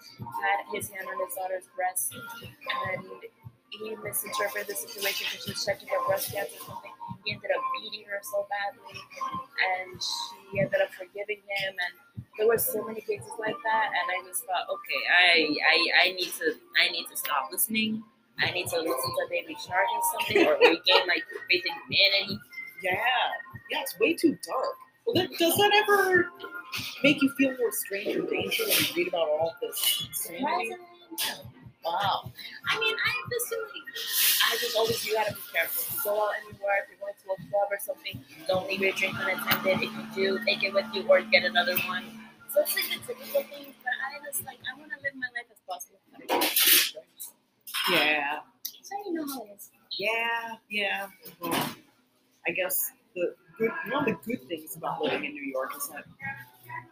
[0.40, 3.04] had his hand on his daughter's breast, and
[3.72, 6.92] he misinterpreted the situation because she was checking her breast cancer or something.
[7.24, 11.72] He ended up beating her so badly, and she ended up forgiving him.
[11.72, 15.32] And there were so many cases like that, and I just thought, okay, I,
[15.64, 18.04] I, I need to, I need to stop listening.
[18.38, 21.18] I need to listen to Baby Shark or something, or regain my
[21.48, 22.38] faith in humanity.
[22.82, 22.98] Yeah,
[23.70, 24.76] yeah, it's way too dark.
[25.06, 26.30] Well, then, does that ever
[27.02, 30.72] make you feel more strange or danger when you read about all this insanity?
[31.84, 32.30] Wow.
[32.68, 33.12] I mean, I
[33.52, 33.84] feeling.
[34.50, 35.82] I just always you gotta be careful.
[35.82, 38.80] If you go out anywhere, if you're going to a club or something, don't leave
[38.80, 39.82] your drink unattended.
[39.82, 42.04] If you do, take it with you or get another one.
[42.52, 45.28] So it's like the typical thing, but I just like I want to live my
[45.34, 45.98] life as possible.
[47.90, 48.38] Yeah,
[48.82, 49.70] So you know how it is.
[49.98, 51.06] yeah, yeah.
[51.40, 51.52] Well,
[52.46, 55.88] I guess the good, one of the good things about living in New York is
[55.88, 56.04] that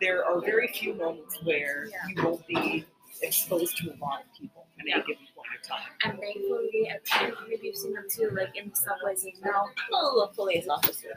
[0.00, 1.96] there are very few moments where Yeah.
[2.08, 2.86] you won't be
[3.22, 4.94] exposed to a lot of people at Yeah.
[4.96, 5.88] any given point in time.
[6.04, 9.66] And thankfully, I think maybe you've seen them too, like in the subways and now
[9.90, 11.16] full of police officers.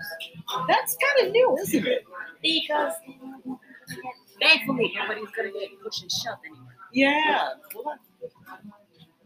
[0.67, 2.03] That's kind of new, isn't it?
[2.41, 2.93] Because
[4.41, 6.75] thankfully nobody's gonna get pushed and shoved anymore.
[6.91, 7.53] Yeah.
[7.75, 7.97] Well,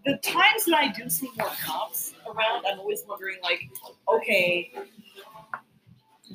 [0.06, 3.60] the times that I do see more cops around, I'm always wondering, like,
[4.08, 4.72] okay,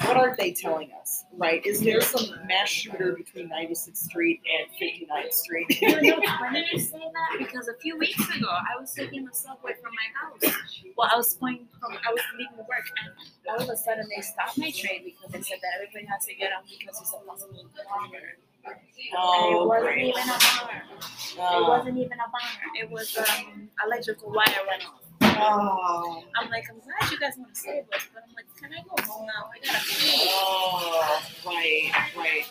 [0.00, 1.64] what are they telling us, right?
[1.66, 5.66] Is there some mass shooter between 96th Street and 59th Street?
[5.82, 9.32] You know, funny you say that because a few weeks ago I was taking the
[9.34, 10.08] subway from my
[10.48, 10.56] house.
[10.96, 13.12] Well, I was going from I was leaving work, and
[13.50, 16.34] all of a sudden they stopped my train because they said that everybody has to
[16.34, 18.18] get on because it's a possible bomber.
[18.66, 20.08] And it oh, wasn't great.
[20.08, 20.82] even a bomber.
[20.82, 22.66] It Oh, wasn't even a bomber.
[22.80, 25.01] It was um electrical wire went off.
[25.38, 28.70] Oh, I'm like, I'm glad you guys want to save us, but I'm like, can
[28.72, 29.50] I go home now?
[29.52, 30.28] I gotta pee.
[30.30, 32.44] oh, right, right.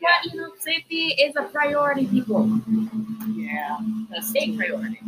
[0.00, 2.60] But you know, safety is a priority, people.
[3.34, 3.78] Yeah,
[4.10, 4.98] that's Big priority.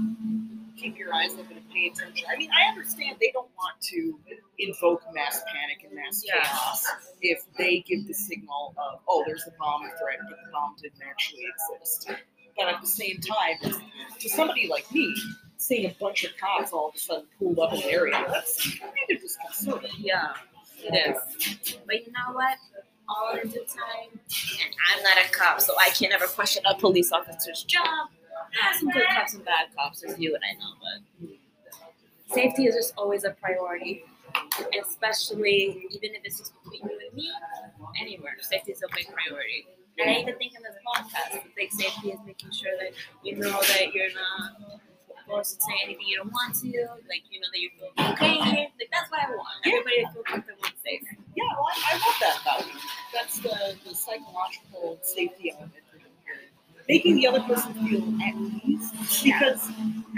[0.76, 2.26] keep your eyes open and pay attention.
[2.32, 4.18] I mean, I understand they don't want to
[4.58, 6.42] invoke mass panic and mass Yeah.
[6.42, 6.86] chaos
[7.22, 11.02] if they give the signal of, oh, there's a bomb threat, but the bomb didn't
[11.08, 11.44] actually
[11.74, 12.10] exist.
[12.56, 13.72] But at the same time,
[14.20, 15.12] to somebody like me,
[15.64, 18.78] seeing a bunch of cops all of a sudden pulled up in the area, that's
[18.78, 19.90] kind of disconcerting.
[19.98, 20.34] Yeah,
[20.82, 21.78] it is.
[21.86, 22.58] But you know what?
[23.08, 26.74] All in due time, and I'm not a cop, so I can never question a
[26.74, 28.08] police officer's job.
[28.52, 32.66] There are some good cops and bad cops, as you and I know, but safety
[32.66, 34.04] is just always a priority,
[34.80, 37.30] especially even if it's just between you and me.
[38.00, 39.66] Anywhere, safety is a big priority.
[39.98, 42.92] And I even think in this podcast, the big safety is making sure that
[43.22, 44.80] you know that you're not
[45.26, 46.68] to say anything you don't want to,
[47.08, 48.38] like you know that you feel okay.
[48.78, 49.48] Like that's what I want.
[49.64, 51.02] Everybody to feel comfortable and safe.
[51.34, 52.80] Yeah, well, I, I love that about you.
[53.12, 55.72] That's the, the psychological safety element.
[56.88, 58.34] Making the other person feel at
[58.66, 58.92] ease.
[59.24, 59.70] Because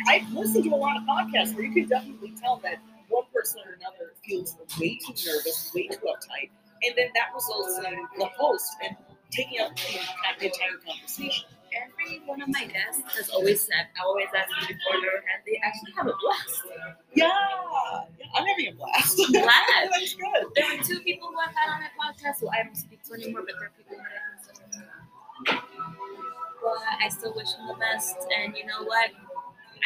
[0.09, 2.78] I've listened to a lot of podcasts where you can definitely tell that
[3.09, 6.51] one person or another feels way too nervous, way too uptight,
[6.83, 8.97] and then that results in the host and
[9.31, 11.47] taking up the entire conversation.
[11.77, 15.40] Every one of my guests has always said, I always ask them before they're and
[15.47, 16.62] they actually have a blast.
[17.15, 17.28] Yeah,
[18.19, 19.16] yeah I'm having a blast.
[19.16, 19.90] Blast.
[19.93, 20.47] That's good.
[20.55, 23.15] There are two people who I've had on my podcast who I don't speak to
[23.15, 25.62] anymore, but there are people that I consider.
[26.62, 29.11] But I still wish them the best, and you know what?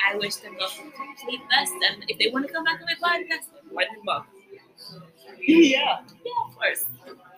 [0.09, 1.73] I wish them the complete best.
[1.91, 4.31] And if they want to come back to my podcast, more than welcome.
[5.41, 6.01] Yeah.
[6.25, 6.87] Yeah, of course.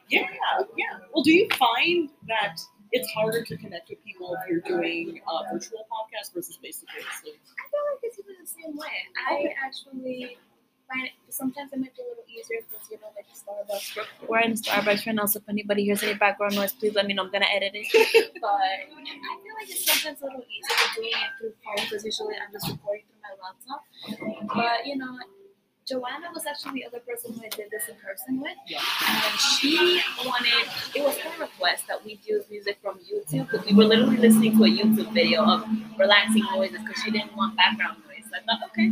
[0.08, 0.28] Yeah,
[0.76, 0.98] yeah.
[1.12, 2.60] Well, do you find that
[2.92, 6.86] it's harder to connect with people if you're doing uh, virtual podcast versus face to
[6.86, 7.04] face?
[7.04, 8.88] I feel like it's even the same way.
[9.28, 10.36] I actually
[10.92, 14.28] find it sometimes it might be a little easier because you know, like Starbucks.
[14.28, 17.14] We're in Starbucks right now, so if anybody hears any background noise, please let me
[17.14, 17.24] know.
[17.24, 17.88] I'm gonna edit it.
[18.40, 22.34] but I feel like it's sometimes a little easier doing it through phone because usually
[22.36, 23.82] I'm just recording through my laptop.
[24.54, 25.16] But you know.
[25.92, 28.56] Joanna was actually the other person who I did this in person with.
[28.66, 28.80] Yeah.
[28.80, 30.64] And she wanted,
[30.94, 34.56] it was her request that we use music from YouTube because we were literally listening
[34.56, 38.24] to a YouTube video of relaxing noises because she didn't want background noise.
[38.32, 38.88] I thought, okay,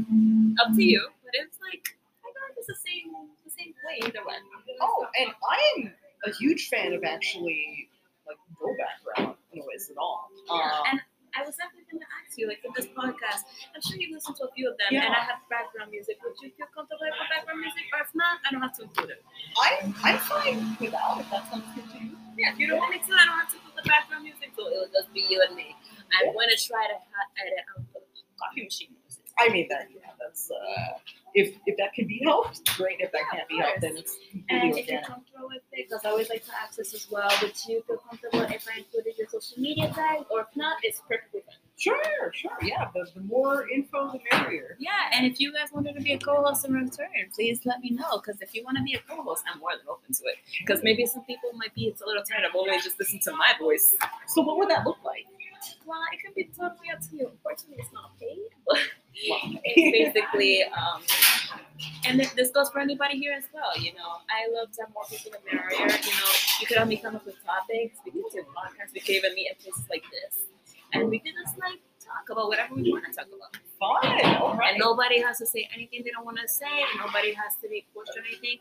[0.60, 1.00] up to you.
[1.24, 3.16] But it's like I like it's the same
[3.46, 4.36] the same way either way.
[4.82, 5.94] Oh, and I'm
[6.26, 7.88] a huge fan of actually
[8.28, 10.28] like no background noise at all.
[10.48, 11.00] Yeah, Um, and
[11.36, 14.36] I was definitely going to ask you, like, in this podcast, I'm sure you've listened
[14.42, 15.06] to a few of them, Yeah.
[15.06, 16.18] and I have background music.
[16.22, 17.84] Would you feel comfortable with background music?
[17.94, 19.22] Or if not, I don't have to include it.
[19.58, 22.14] I'm I'm fine without if that sounds good to you.
[22.36, 24.50] Yeah, if you don't want me to, I don't have to put the background music,
[24.56, 25.76] so it'll just be you and me.
[26.14, 28.00] I'm going to try to ha- edit out the
[28.40, 28.94] coffee machine.
[29.40, 30.98] I mean that yeah, that's uh
[31.34, 33.00] if if that can be helped, great.
[33.00, 34.16] If that Yeah, can't be helped, then it's
[34.50, 37.30] And if you're comfortable with it, because I always like to ask this as well,
[37.40, 40.24] would you feel comfortable if I included your social media tag?
[40.30, 41.56] Or if not, it's perfectly fine.
[41.78, 42.88] Sure, sure, yeah.
[42.92, 44.76] The, the more info, the merrier.
[44.78, 47.90] Yeah, and if you guys wanted to be a co-host in return, please let me
[47.90, 48.18] know.
[48.18, 50.36] Because if you want to be a co-host, I'm more than open to it.
[50.58, 53.32] Because maybe some people might be it's a little tired of always just listening to
[53.32, 53.94] my voice.
[54.26, 55.24] So what would that look like?
[55.86, 57.28] Well, it could be totally up to you.
[57.28, 58.78] Unfortunately, it's not paid, but
[59.28, 59.60] Wow.
[59.64, 60.62] it's basically.
[60.64, 61.02] Um,
[62.06, 63.76] and this goes for anybody here as well.
[63.78, 65.80] You know, I love to have more people in the area.
[65.80, 66.30] You know,
[66.60, 67.98] you could help me come up with topics.
[68.04, 68.92] We could do podcasts.
[68.94, 70.44] We could even meet in places like this,
[70.92, 73.56] and we could just like talk about whatever we want to talk about.
[74.58, 74.72] Right.
[74.72, 76.84] And nobody has to say anything they don't want to say.
[76.98, 78.58] Nobody has to be pushed or anything.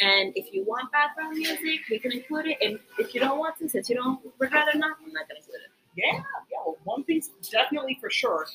[0.00, 2.58] And if you want background music, we can include it.
[2.60, 5.62] And if you don't want to, since you don't rather not, I'm not gonna include
[5.64, 5.72] it.
[5.96, 6.20] Yeah, yeah.
[6.66, 8.46] Well, one thing's definitely for sure.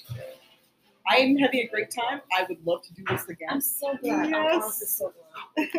[1.07, 2.21] I'm having a great time.
[2.37, 3.49] I would love to do this again.
[3.51, 4.25] I'm so glad.
[4.25, 4.63] I'm Yes.
[4.63, 5.13] honestly so
[5.55, 5.69] glad.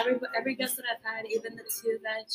[0.00, 2.30] every every guest that I've had, even the two that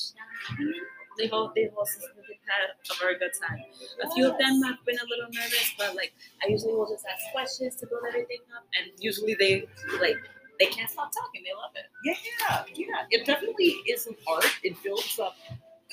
[1.17, 3.59] they've all they've also they've had a very good time.
[4.03, 6.13] A few of them have been a little nervous, but like
[6.43, 9.67] I usually will just ask questions to build everything up, and usually they
[10.01, 10.17] like
[10.59, 11.43] they can't stop talking.
[11.43, 11.85] They love it.
[12.03, 13.05] Yeah, yeah.
[13.09, 14.45] It definitely is an art.
[14.63, 15.35] It builds up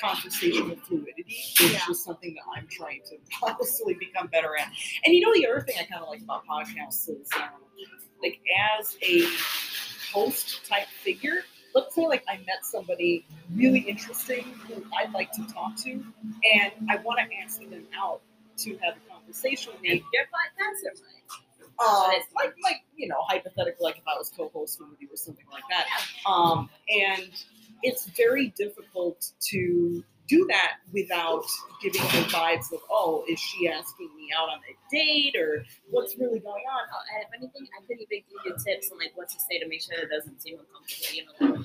[0.00, 1.80] conversational fluidity, which Yeah.
[1.90, 4.68] is something that I'm trying to honestly become better at.
[5.04, 7.50] And you know, the other thing I kind of like about podcasts is, um,
[8.22, 8.40] like,
[8.78, 9.24] as a
[10.12, 11.44] host type figure,
[11.74, 13.24] let's say like I met somebody
[13.54, 18.20] really interesting who I'd like to talk to, and I want to ask them out
[18.58, 20.02] to have a conversation with me.
[20.12, 21.06] Your podcast are fine.
[21.80, 25.46] Um, like, like you know, hypothetically, like if I was co-hosting with you or something
[25.50, 25.86] like that.
[26.30, 27.30] Um, and
[27.82, 31.42] it's very difficult to do that without
[31.82, 36.16] giving the vibes of, oh, is she asking me out on a date or what's
[36.18, 36.82] really going on?
[36.94, 39.58] Oh, and if anything, I could even give you tips on like what to say
[39.58, 41.10] to make sure it doesn't seem uncomfortable.
[41.10, 41.24] You
[41.58, 41.64] know,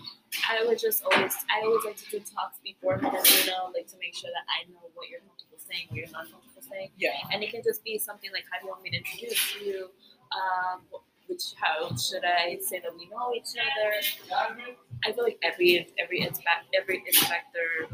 [0.49, 3.97] I would just always, I always like to do talks beforehand, you know, like to
[4.01, 7.13] make sure that I know what you're comfortable saying, what you're not comfortable saying, Yeah.
[7.31, 9.93] and it can just be something like, how do you want me to introduce you?
[10.33, 10.81] Um,
[11.27, 14.56] which how should I say that we know each other?
[15.03, 17.88] I feel like every every inspect every inspector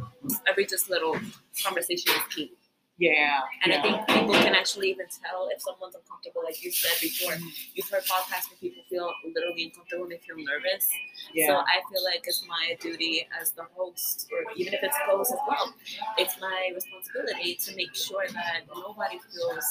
[0.48, 1.18] every just little
[1.64, 2.54] conversation is key.
[3.02, 3.42] Yeah.
[3.64, 3.80] And yeah.
[3.80, 7.34] I think people can actually even tell if someone's uncomfortable, like you said before.
[7.74, 10.86] You've heard podcasts where people feel literally uncomfortable and they feel nervous.
[11.34, 11.48] Yeah.
[11.48, 11.54] So.
[11.66, 15.40] I feel like it's my duty as the host, or even if it's co-host as
[15.50, 15.74] well,
[16.20, 19.66] it's my responsibility to make sure that nobody feels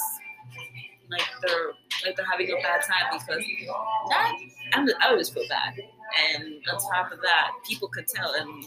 [1.09, 1.71] like they're
[2.05, 3.43] like they're having a bad time because
[4.09, 4.37] that
[4.73, 5.75] I'm, I always feel bad.
[6.35, 8.65] And on top of that, people could tell, and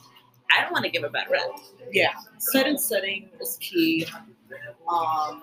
[0.51, 1.51] I don't want to give a bad rep.
[1.93, 2.13] Yeah,
[2.55, 4.07] and setting is key.
[4.89, 5.43] Um,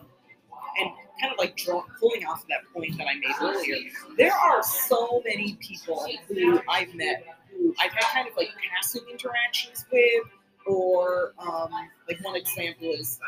[0.80, 3.78] and kind of like draw, pulling off of that point that I made earlier,
[4.18, 9.04] there are so many people who I've met who I've had kind of like passing
[9.12, 10.24] interactions with,
[10.66, 11.70] or um,
[12.08, 13.20] like one example is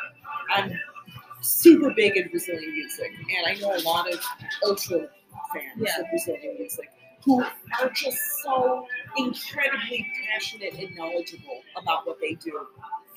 [0.49, 0.71] I'm
[1.43, 4.19] super big in Brazilian music, and I know a lot of
[4.65, 5.09] ultra
[5.53, 5.99] fans Yeah.
[5.99, 6.89] of Brazilian music
[7.23, 8.85] who are just so
[9.17, 12.67] incredibly passionate and knowledgeable about what they do.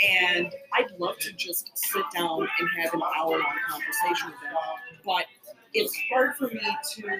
[0.08, 4.54] And I'd love to just sit down and have an hour long conversation with them.
[5.04, 5.24] But
[5.74, 7.18] it's hard for me to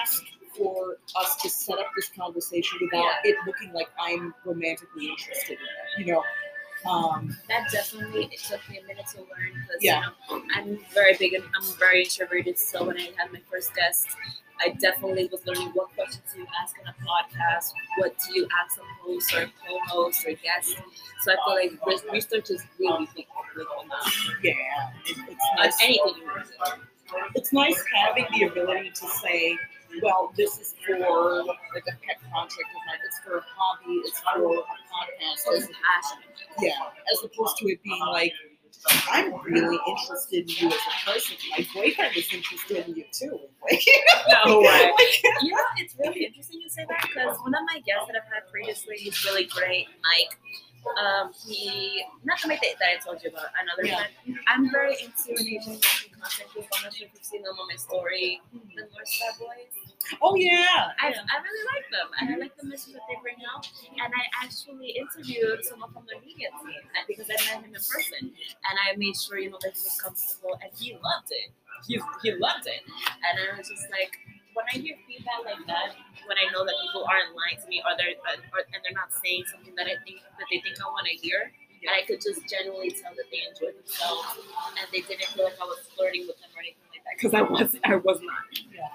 [0.00, 0.22] ask
[0.56, 5.64] for us to set up this conversation without it looking like I'm romantically interested in
[5.64, 5.98] it.
[6.06, 6.22] You know,
[6.88, 10.02] um, that definitely it took me a minute to learn because Yeah.
[10.30, 12.58] you know, I'm very big and I'm very introverted.
[12.58, 14.06] So when I had my first guest,
[14.60, 18.48] I definitely was learning what questions do you ask in a podcast, what do you
[18.62, 20.76] ask a host or co-host or guest.
[21.22, 23.84] So I feel like res- research is really big with all
[24.42, 24.52] yeah,
[25.06, 25.76] it, it's nice.
[25.82, 27.20] anything you want to do.
[27.34, 29.58] it's nice having the ability to say,
[30.02, 30.98] well, this is for
[31.44, 32.98] like a pet project of mine.
[33.06, 33.94] It's for a hobby.
[34.04, 35.56] It's for a podcast.
[35.56, 36.36] As, passionate.
[36.60, 36.72] yeah,
[37.12, 38.32] as opposed to it being like,
[39.10, 41.36] I'm really interested in you as a person.
[41.56, 43.38] My boyfriend is interested in you too.
[43.62, 43.80] Like,
[44.44, 44.92] No way.
[44.98, 48.16] like, You know, it's really interesting you say that because one of my guests that
[48.16, 50.38] I've had previously is really great, Mike.
[51.00, 54.04] Um, he not the mate that I told you about, another Yeah.
[54.24, 54.38] friend.
[54.48, 56.66] I'm very into an Asian content group.
[56.76, 58.42] I'm not sure if you've seen them on my story.
[58.52, 59.72] The North Star Boys.
[60.22, 60.92] Oh yeah.
[61.00, 63.66] I, I really like them, and I like the message that they bring out.
[63.96, 68.30] And I actually interviewed someone from the media team because I met him in person,
[68.30, 71.50] and I made sure you know that he was comfortable, and he loved it.
[71.86, 74.16] He he loved it, and I was just like,
[74.54, 75.96] when I hear feedback like that,
[76.28, 78.16] when I know that people aren't lying to me, or they're
[78.52, 81.16] or, and they're not saying something that I think that they think I want to
[81.16, 81.52] hear,
[81.84, 84.40] and I could just genuinely tell that they enjoyed themselves,
[84.80, 87.34] and they didn't feel like I was flirting with them or anything like that, because
[87.36, 88.48] I was I was not.
[88.72, 88.88] Yeah.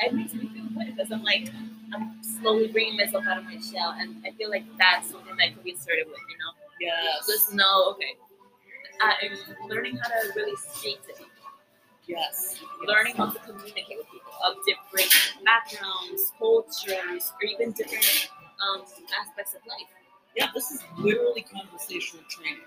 [0.00, 1.50] It makes me feel good because I'm like
[1.94, 5.44] I'm slowly bringing myself out of my shell, and I feel like that's something that
[5.44, 6.52] I could be assertive with, you know.
[6.80, 7.26] Yes.
[7.26, 8.16] Just know, okay,
[9.00, 11.28] I'm learning how to really speak to people,
[12.06, 12.60] Yes.
[12.86, 15.12] learning how to communicate with people of different
[15.44, 18.30] backgrounds, cultures, or even different
[18.62, 18.82] um,
[19.20, 19.88] aspects of life.
[20.36, 22.60] Yeah, this is literally conversational training.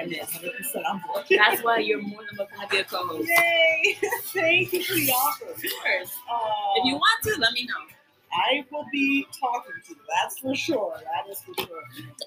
[0.00, 0.84] I'm 100 percent.
[1.30, 3.28] That's why you're more than welcome to be a co-host.
[3.28, 3.96] Yay!
[4.34, 5.44] Thank you for the offer.
[5.46, 6.12] Of course.
[6.30, 7.74] Uh, If you want to, let me know.
[8.32, 10.00] I will be talking to you.
[10.22, 10.94] That's for sure.
[10.98, 11.82] That is for sure.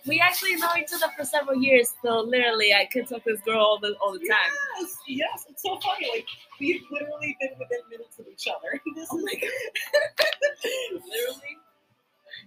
[0.08, 3.42] We actually know each other for several years, so literally, I could talk to this
[3.42, 4.52] girl all the all the time.
[4.80, 5.46] Yes, yes.
[5.50, 6.08] It's so funny.
[6.16, 6.28] Like
[6.60, 8.82] we've literally been within minutes of each other.
[8.96, 9.34] This Oh is my
[10.94, 11.58] Literally.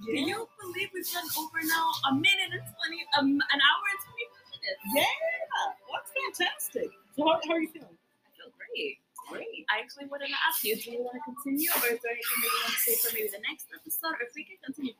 [0.06, 4.00] Can you believe we've done over now a minute and twenty, um, an hour and
[4.94, 5.04] Yeah,
[5.92, 6.88] that's fantastic.
[7.16, 7.88] So how, how are you feeling?
[8.26, 8.98] I feel great.
[9.30, 9.64] Great.
[9.70, 12.38] I actually wanted to ask you, do you want to continue, or is there anything
[12.42, 14.94] that you want to say for maybe the next episode, or if we can continue?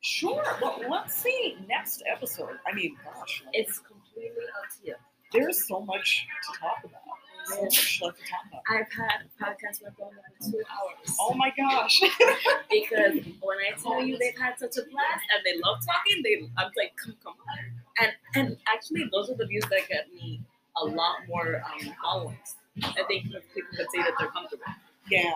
[0.00, 0.44] Sure.
[0.60, 2.58] Well, let's see next episode.
[2.66, 4.94] I mean, gosh, It's completely up to you.
[5.32, 7.00] there's so much to talk about.
[7.46, 8.62] So much left to talk about.
[8.70, 11.16] I've had podcasts where going over two hours.
[11.20, 12.00] Oh my gosh.
[12.70, 16.46] because when I tell you they've had such a blast and they love talking, they
[16.56, 17.83] I'm like, come, come on.
[18.00, 20.40] And and actually, those are the views that get me
[20.76, 22.56] a lot more um, followings.
[22.82, 23.40] I think people
[23.76, 24.64] could say that they're comfortable.
[25.08, 25.34] Yeah,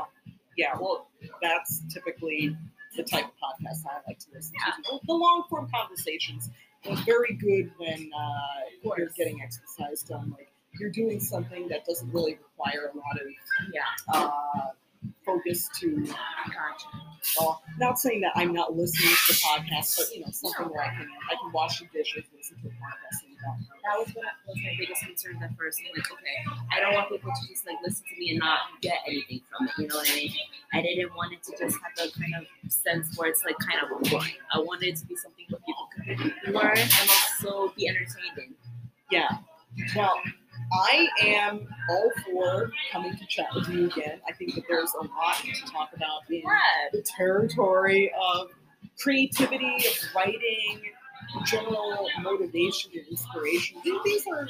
[0.56, 0.74] yeah.
[0.78, 1.08] Well,
[1.40, 2.56] that's typically
[2.96, 4.98] the type of podcast I like to listen to.
[5.06, 6.50] The long form conversations
[6.88, 10.34] are very good when uh, you're getting exercise done.
[10.36, 13.26] Like you're doing something that doesn't really require a lot of
[13.72, 13.82] Yeah,
[14.12, 14.70] uh,
[15.28, 16.06] focus to.
[16.06, 16.88] gotcha.
[17.38, 20.84] Well, not saying that I'm not listening to the podcast, but you know, something where
[20.84, 23.28] I can I can wash the dishes, listen to a podcast.
[23.84, 25.80] That was what was my biggest concern at first.
[25.80, 26.38] I'm like, okay,
[26.72, 29.68] I don't want people to just like listen to me and not get anything from
[29.68, 29.74] it.
[29.78, 30.32] You know what I mean?
[30.72, 33.84] I didn't want it to just have the kind of sense where it's like kind
[33.84, 34.32] of boring.
[34.54, 35.88] I wanted it to be something where people
[36.44, 38.54] could learn and also be entertained in.
[39.10, 39.38] Yeah.
[39.94, 40.14] Well,
[40.72, 44.20] I am all for coming to chat with you again.
[44.28, 46.42] I think that there's a lot to talk about in
[46.92, 48.48] the territory of
[49.00, 50.80] creativity, of writing,
[51.46, 53.80] general motivation and inspiration.
[54.04, 54.48] These- are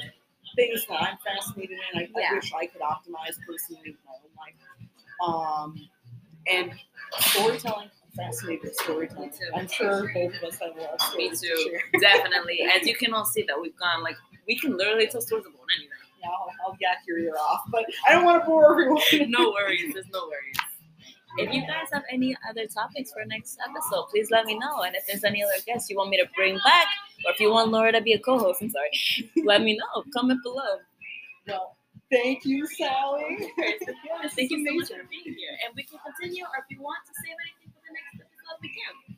[0.55, 1.99] things that I'm fascinated in.
[1.99, 2.29] I, Yeah.
[2.31, 4.55] I wish I could optimize personally in my own life.
[5.23, 5.89] Um,
[6.47, 6.73] and
[7.19, 7.89] storytelling.
[8.03, 9.29] I'm fascinated with storytelling.
[9.29, 9.51] Me too.
[9.53, 11.69] I'm sure both of us have a lot of Me stories to too.
[11.93, 12.01] share.
[12.01, 12.61] Definitely.
[12.63, 14.17] As you can all see that we've gone like
[14.47, 15.98] we can literally tell stories about anything.
[16.21, 19.01] Yeah, I'll, I'll yak your ear off, but I don't want to bore everyone.
[19.31, 19.93] no worries.
[19.93, 20.55] There's no worries.
[21.37, 24.81] If you guys have any other topics for next episode, please let me know.
[24.81, 26.87] And if there's any other guests you want me to bring back,
[27.25, 28.89] or if you want Laura to be a co-host, I'm sorry,
[29.45, 30.03] let me know.
[30.11, 30.79] Comment below.
[31.47, 31.77] Well,
[32.11, 33.51] thank you, Sally.
[33.57, 35.55] Yes, thank you so much for being here.
[35.65, 38.59] And we can continue, or if you want to save anything for the next episode,
[38.61, 39.08] we can.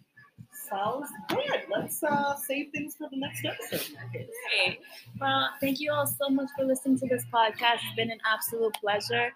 [0.72, 1.64] Sounds good.
[1.69, 3.98] Let's uh, save things for the next episode.
[4.11, 4.80] Great.
[5.19, 7.80] Well, thank you all so much for listening to this podcast.
[7.84, 9.34] It's been an absolute pleasure.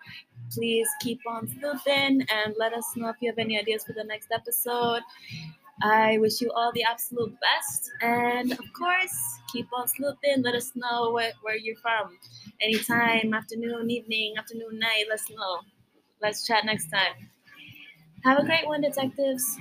[0.52, 4.06] Please keep on sleuthing and let us know if you have any ideas for the
[4.06, 5.02] next episode.
[5.84, 7.92] I wish you all the absolute best.
[8.02, 10.42] And of course, keep on sleuthing.
[10.42, 12.18] Let us know where, where you're from.
[12.62, 15.60] Anytime, afternoon, evening, afternoon, night, let's know.
[16.22, 17.30] Let's chat next time.
[18.24, 19.60] Have a great one, detectives.